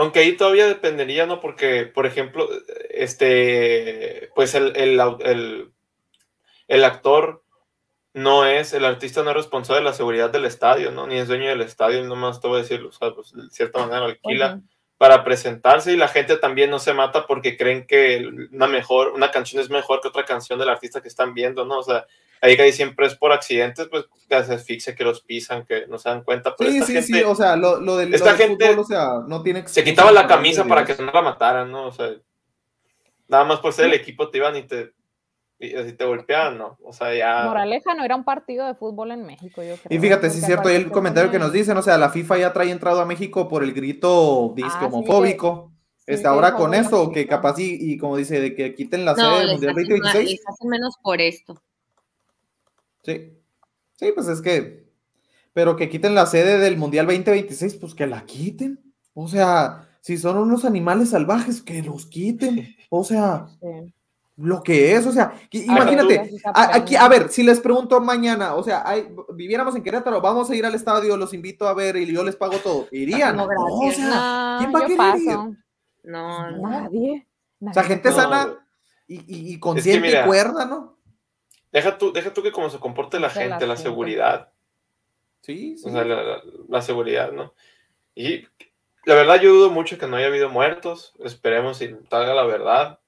Aunque 0.00 0.20
ahí 0.20 0.34
todavía 0.34 0.66
dependería, 0.66 1.26
¿no? 1.26 1.40
Porque, 1.40 1.84
por 1.84 2.06
ejemplo, 2.06 2.48
este, 2.88 4.30
pues 4.34 4.54
el, 4.54 4.74
el, 4.74 4.98
el, 5.20 5.72
el 6.68 6.84
actor 6.84 7.44
no 8.14 8.46
es, 8.46 8.72
el 8.72 8.86
artista 8.86 9.22
no 9.22 9.28
es 9.28 9.36
responsable 9.36 9.80
de 9.80 9.84
la 9.84 9.92
seguridad 9.92 10.30
del 10.30 10.46
estadio, 10.46 10.90
¿no? 10.90 11.06
Ni 11.06 11.18
es 11.18 11.28
dueño 11.28 11.50
del 11.50 11.60
estadio, 11.60 12.02
nomás 12.02 12.40
te 12.40 12.48
voy 12.48 12.60
a 12.60 12.62
decirlo, 12.62 12.88
o 12.88 12.92
sea, 12.92 13.10
pues, 13.10 13.34
de 13.34 13.50
cierta 13.50 13.80
manera 13.80 14.06
alquila 14.06 14.62
para 14.96 15.22
presentarse 15.22 15.92
y 15.92 15.98
la 15.98 16.08
gente 16.08 16.38
también 16.38 16.70
no 16.70 16.78
se 16.78 16.94
mata 16.94 17.26
porque 17.26 17.58
creen 17.58 17.86
que 17.86 18.26
una 18.52 18.68
mejor, 18.68 19.12
una 19.12 19.30
canción 19.30 19.60
es 19.60 19.68
mejor 19.68 20.00
que 20.00 20.08
otra 20.08 20.24
canción 20.24 20.58
del 20.58 20.70
artista 20.70 21.02
que 21.02 21.08
están 21.08 21.34
viendo, 21.34 21.66
¿no? 21.66 21.80
O 21.80 21.82
sea, 21.82 22.06
ahí 22.40 22.56
que 22.56 22.62
ahí 22.62 22.72
siempre 22.72 23.06
es 23.06 23.14
por 23.14 23.32
accidentes, 23.32 23.88
pues 23.88 24.06
que 24.28 24.44
se 24.44 24.54
asfixia, 24.54 24.94
que 24.94 25.04
los 25.04 25.22
pisan, 25.22 25.64
que 25.66 25.86
no 25.86 25.98
se 25.98 26.08
dan 26.08 26.22
cuenta, 26.24 26.54
pero 26.56 26.70
Sí, 26.70 26.78
esta 26.78 26.86
sí, 26.86 26.92
gente 26.94 27.18
sí, 27.18 27.24
o 27.24 27.34
sea, 27.34 27.56
lo, 27.56 27.80
lo 27.80 27.96
del, 27.96 28.10
lo 28.10 28.16
esta 28.16 28.30
del 28.30 28.36
gente 28.38 28.66
fútbol, 28.68 28.78
o 28.80 28.84
sea, 28.84 29.08
no 29.26 29.42
tiene 29.42 29.66
se 29.66 29.84
quitaba 29.84 30.12
la 30.12 30.26
camisa 30.26 30.64
para 30.64 30.84
que 30.84 30.94
no 31.02 31.12
la 31.12 31.22
mataran, 31.22 31.70
¿no? 31.70 31.86
O 31.86 31.92
sea, 31.92 32.10
nada 33.28 33.44
más 33.44 33.60
por 33.60 33.72
ser 33.72 33.86
el 33.86 33.94
equipo 33.94 34.30
te 34.30 34.38
iban 34.38 34.56
y 34.56 34.62
te, 34.64 34.92
y 35.58 35.74
así 35.74 35.92
te 35.92 36.04
golpeaban, 36.04 36.58
¿no? 36.58 36.78
O 36.82 36.92
sea, 36.92 37.14
ya... 37.14 37.44
Moraleja 37.44 37.94
no 37.94 38.04
era 38.04 38.16
un 38.16 38.24
partido 38.24 38.66
de 38.66 38.74
fútbol 38.74 39.10
en 39.12 39.24
México, 39.26 39.62
yo 39.62 39.76
creo. 39.76 39.96
Y 39.96 40.00
fíjate, 40.00 40.30
sí 40.30 40.38
es 40.38 40.46
cierto, 40.46 40.70
y 40.70 40.74
el 40.74 40.90
comentario 40.90 41.30
que 41.30 41.38
nos 41.38 41.52
dicen, 41.52 41.76
o 41.76 41.82
sea, 41.82 41.98
la 41.98 42.10
FIFA 42.10 42.38
ya 42.38 42.52
trae 42.52 42.70
entrado 42.70 43.00
a 43.00 43.06
México 43.06 43.48
por 43.48 43.62
el 43.62 43.72
grito 43.72 44.54
Ah, 44.62 44.78
sí, 44.80 44.86
homofóbico. 44.86 45.72
sí, 45.96 46.04
este, 46.06 46.26
ahora 46.28 46.54
con 46.54 46.74
esto, 46.74 47.12
que 47.12 47.26
capaz 47.26 47.58
y, 47.58 47.76
y 47.78 47.98
como 47.98 48.16
dice, 48.16 48.40
de 48.40 48.54
que 48.54 48.74
quiten 48.74 49.04
la 49.04 49.14
No, 49.14 49.22
sede 49.22 49.38
del 49.40 49.50
Mundial 49.52 49.72
hacen, 49.72 49.98
ma- 49.98 50.12
2026. 50.14 50.30
les 50.30 50.48
hacen 50.48 50.68
menos 50.68 50.96
por 51.02 51.20
esto. 51.20 51.62
Sí. 53.02 53.32
Sí, 53.94 54.12
pues 54.14 54.28
es 54.28 54.40
que, 54.40 54.88
pero 55.52 55.76
que 55.76 55.88
quiten 55.88 56.14
la 56.14 56.26
sede 56.26 56.58
del 56.58 56.76
Mundial 56.76 57.06
2026, 57.06 57.74
pues 57.76 57.94
que 57.94 58.06
la 58.06 58.24
quiten. 58.24 58.80
O 59.14 59.28
sea, 59.28 59.88
si 60.00 60.16
son 60.16 60.38
unos 60.38 60.64
animales 60.64 61.10
salvajes, 61.10 61.62
que 61.62 61.82
los 61.82 62.06
quiten. 62.06 62.74
O 62.92 63.04
sea, 63.04 63.46
Sí. 63.60 63.94
lo 64.36 64.62
que 64.64 64.96
es, 64.96 65.06
o 65.06 65.12
sea, 65.12 65.32
imagínate, 65.52 66.28
a- 66.52 66.74
aquí, 66.74 66.96
a 66.96 67.06
ver, 67.08 67.28
si 67.28 67.44
les 67.44 67.60
pregunto 67.60 68.00
mañana, 68.00 68.54
o 68.56 68.64
sea, 68.64 68.82
hay- 68.84 69.06
viviéramos 69.34 69.76
en 69.76 69.82
Querétaro, 69.84 70.20
vamos 70.20 70.50
a 70.50 70.56
ir 70.56 70.66
al 70.66 70.74
estadio, 70.74 71.16
los 71.16 71.32
invito 71.32 71.68
a 71.68 71.74
ver 71.74 71.94
y 71.96 72.06
yo 72.12 72.24
les 72.24 72.34
pago 72.34 72.56
todo. 72.58 72.88
¿Irían? 72.90 73.36
No, 73.36 73.46
No, 73.46 73.52
o 73.64 73.80
gracias. 73.80 73.96
sea, 74.08 74.08
No, 74.08 74.58
¿quién 74.58 74.74
va 74.74 74.78
a 74.78 74.82
querer 74.82 74.90
ir? 74.90 74.96
paso. 74.96 75.56
No, 76.02 76.50
no. 76.50 76.56
No. 76.56 76.68
Nadie. 76.68 77.26
O 77.60 77.72
sea, 77.72 77.84
gente 77.84 78.08
No. 78.08 78.16
sana 78.16 78.66
y, 79.06 79.14
y- 79.18 79.54
y 79.54 79.60
consciente 79.60 80.08
mira, 80.08 80.24
y 80.24 80.26
cuerda, 80.26 80.64
¿no? 80.66 80.96
Deja 81.72 81.98
tú, 81.98 82.12
deja 82.12 82.32
tú 82.32 82.42
que 82.42 82.52
como 82.52 82.70
se 82.70 82.78
comporte 82.78 83.18
la 83.20 83.28
De 83.28 83.34
gente, 83.34 83.66
la 83.66 83.76
seguridad. 83.76 84.52
Sí, 85.42 85.76
sí. 85.78 85.88
O 85.88 85.92
sea, 85.92 86.04
la, 86.04 86.22
la- 86.22 86.42
la 86.68 86.82
seguridad, 86.82 87.32
¿no? 87.32 87.54
Y 88.14 88.46
la 89.06 89.14
verdad 89.14 89.40
yo 89.40 89.52
dudo 89.54 89.70
mucho 89.70 89.96
que 89.98 90.06
no 90.06 90.16
haya 90.16 90.26
habido 90.26 90.48
muertos. 90.50 91.14
Esperemos 91.24 91.78
si 91.78 91.88
salga 92.10 92.34
la 92.34 92.44
verdad. 92.44 92.98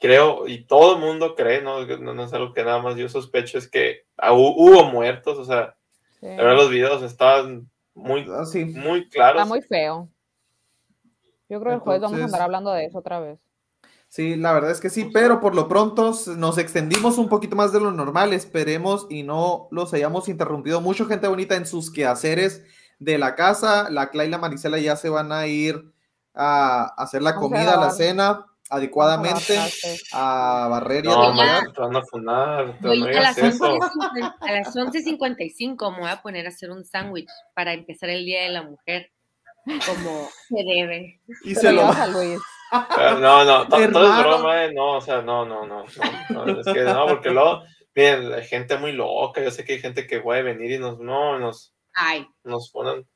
Creo, 0.00 0.46
y 0.46 0.64
todo 0.64 0.94
el 0.96 1.00
mundo 1.00 1.34
cree, 1.34 1.62
¿no? 1.62 1.84
No, 1.86 2.14
no 2.14 2.24
es 2.24 2.32
algo 2.32 2.52
que 2.52 2.64
nada 2.64 2.80
más 2.80 2.96
yo 2.96 3.08
sospecho, 3.08 3.56
es 3.58 3.68
que 3.70 4.04
ah, 4.18 4.32
hu- 4.32 4.54
hubo 4.56 4.84
muertos. 4.84 5.38
O 5.38 5.44
sea, 5.44 5.74
Sí. 6.20 6.26
la 6.26 6.36
verdad 6.36 6.56
los 6.56 6.70
videos 6.70 7.02
estaban 7.02 7.70
muy, 7.94 8.26
Ah, 8.30 8.44
sí. 8.44 8.64
muy 8.64 9.08
claros. 9.08 9.40
Está 9.42 9.48
muy 9.48 9.62
feo. 9.62 10.08
Yo 11.48 11.60
creo 11.60 11.70
que 11.72 11.74
el 11.74 11.80
jueves 11.80 12.02
vamos 12.02 12.20
a 12.20 12.24
andar 12.24 12.42
hablando 12.42 12.72
de 12.72 12.86
eso 12.86 12.98
otra 12.98 13.20
vez. 13.20 13.38
Sí, 14.16 14.34
la 14.34 14.54
verdad 14.54 14.70
es 14.70 14.80
que 14.80 14.88
sí, 14.88 15.10
pero 15.12 15.40
por 15.40 15.54
lo 15.54 15.68
pronto 15.68 16.14
nos 16.38 16.56
extendimos 16.56 17.18
un 17.18 17.28
poquito 17.28 17.54
más 17.54 17.70
de 17.70 17.80
lo 17.80 17.92
normal. 17.92 18.32
Esperemos 18.32 19.06
y 19.10 19.24
no 19.24 19.68
los 19.70 19.92
hayamos 19.92 20.30
interrumpido 20.30 20.80
mucho, 20.80 21.04
gente 21.04 21.28
bonita, 21.28 21.54
en 21.54 21.66
sus 21.66 21.92
quehaceres 21.92 22.64
de 22.98 23.18
la 23.18 23.34
casa. 23.34 23.90
La 23.90 24.08
Cla 24.08 24.24
y 24.24 24.30
la 24.30 24.38
Marisela 24.38 24.78
ya 24.78 24.96
se 24.96 25.10
van 25.10 25.32
a 25.32 25.46
ir 25.48 25.92
a 26.34 26.94
hacer 26.96 27.20
la 27.20 27.30
a 27.30 27.34
comida, 27.34 27.76
la 27.76 27.90
cena 27.90 28.46
adecuadamente, 28.70 29.58
a 30.14 30.66
barrer 30.70 31.04
y 31.04 31.08
a 31.08 31.10
No, 31.10 31.42
a- 31.42 31.72
te 31.74 31.78
van 31.82 31.96
a 31.96 32.02
funar, 32.02 32.78
te 32.80 32.88
Voy 32.88 33.00
no 33.00 33.06
a 33.08 33.10
las, 33.20 33.36
11, 33.36 33.48
eso. 33.48 33.78
a 34.40 34.52
las 34.52 34.74
11.55 34.74 35.92
me 35.92 36.00
voy 36.00 36.10
a 36.10 36.22
poner 36.22 36.46
a 36.46 36.48
hacer 36.48 36.70
un 36.70 36.86
sándwich 36.86 37.28
para 37.54 37.74
empezar 37.74 38.08
el 38.08 38.24
Día 38.24 38.44
de 38.44 38.48
la 38.48 38.62
Mujer 38.62 39.10
como 39.86 40.26
se 40.48 40.64
debe. 40.64 41.20
Y 41.44 41.52
Pero 41.54 41.60
se 41.60 41.72
lo 41.72 41.80
llevas 41.82 41.98
a 41.98 42.06
Luis. 42.06 42.40
Pero 42.96 43.18
No, 43.20 43.44
no, 43.44 43.68
to- 43.68 43.76
todo 43.92 44.10
es 44.12 44.18
broma, 44.18 44.64
eh, 44.64 44.72
no, 44.72 44.96
o 44.96 45.00
sea, 45.00 45.22
no, 45.22 45.44
no, 45.46 45.66
no, 45.66 45.84
no, 46.30 46.46
no, 46.46 46.60
es 46.60 46.66
que 46.66 46.82
no, 46.82 47.06
porque 47.06 47.30
luego, 47.30 47.62
miren, 47.94 48.32
hay 48.34 48.44
gente 48.44 48.76
muy 48.78 48.92
loca, 48.92 49.42
yo 49.42 49.50
sé 49.50 49.64
que 49.64 49.74
hay 49.74 49.80
gente 49.80 50.06
que 50.06 50.20
puede 50.20 50.42
venir 50.42 50.72
y 50.72 50.78
nos, 50.78 50.98
no, 50.98 51.38
nos, 51.38 51.74
Ay, 51.94 52.26
nos 52.44 52.70
ponen, 52.70 53.06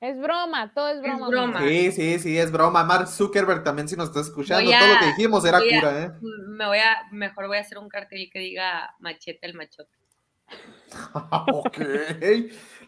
Es 0.00 0.18
broma, 0.20 0.72
todo 0.74 0.88
es 0.88 1.00
broma. 1.00 1.28
broma. 1.28 1.60
Sí, 1.60 1.92
sí, 1.92 2.18
sí, 2.18 2.38
es 2.38 2.52
broma. 2.52 2.84
Mark 2.84 3.08
Zuckerberg 3.08 3.64
también, 3.64 3.88
si 3.88 3.96
nos 3.96 4.08
estás 4.08 4.26
escuchando, 4.28 4.70
a- 4.72 4.78
todo 4.78 4.88
lo 4.94 4.98
que 5.00 5.06
dijimos 5.06 5.44
era 5.44 5.58
a- 5.58 5.60
cura, 5.60 6.02
¿eh? 6.04 6.10
me 6.48 6.66
voy 6.66 6.78
a, 6.78 7.02
mejor 7.10 7.48
voy 7.48 7.56
a 7.56 7.60
hacer 7.60 7.78
un 7.78 7.88
cartel 7.88 8.28
que 8.32 8.38
diga 8.38 8.94
machete 9.00 9.46
el 9.46 9.54
machote. 9.54 9.90
ok. 11.48 11.78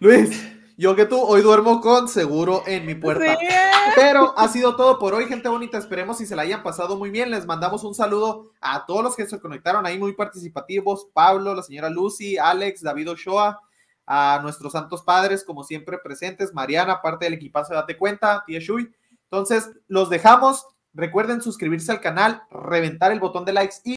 Luis, 0.00 0.52
yo 0.76 0.94
que 0.94 1.06
tú 1.06 1.18
hoy 1.20 1.40
duermo 1.40 1.80
con 1.80 2.06
seguro 2.06 2.62
en 2.66 2.84
mi 2.84 2.94
puerta. 2.94 3.36
Sí. 3.38 3.46
Pero 3.94 4.34
ha 4.36 4.46
sido 4.48 4.76
todo 4.76 4.98
por 4.98 5.14
hoy, 5.14 5.26
gente 5.26 5.48
bonita. 5.48 5.78
Esperemos 5.78 6.18
si 6.18 6.26
se 6.26 6.36
la 6.36 6.42
hayan 6.42 6.62
pasado 6.62 6.96
muy 6.96 7.08
bien. 7.08 7.30
Les 7.30 7.46
mandamos 7.46 7.82
un 7.82 7.94
saludo 7.94 8.50
a 8.60 8.84
todos 8.84 9.02
los 9.02 9.16
que 9.16 9.26
se 9.26 9.40
conectaron 9.40 9.86
ahí 9.86 9.98
muy 9.98 10.12
participativos. 10.12 11.08
Pablo, 11.14 11.54
la 11.54 11.62
señora 11.62 11.88
Lucy, 11.88 12.36
Alex, 12.36 12.82
David 12.82 13.12
Ochoa, 13.12 13.58
a 14.04 14.40
nuestros 14.42 14.72
santos 14.72 15.02
padres, 15.02 15.44
como 15.44 15.64
siempre 15.64 15.96
presentes, 15.98 16.52
Mariana, 16.52 17.00
parte 17.00 17.24
del 17.24 17.34
equipazo, 17.34 17.72
date 17.72 17.96
cuenta, 17.96 18.44
tía 18.46 18.60
Shui. 18.60 18.92
Entonces, 19.24 19.70
los 19.88 20.10
dejamos. 20.10 20.66
Recuerden 20.92 21.40
suscribirse 21.40 21.92
al 21.92 22.00
canal, 22.00 22.42
reventar 22.50 23.12
el 23.12 23.20
botón 23.20 23.44
de 23.44 23.52
likes 23.52 23.76
y 23.84 23.94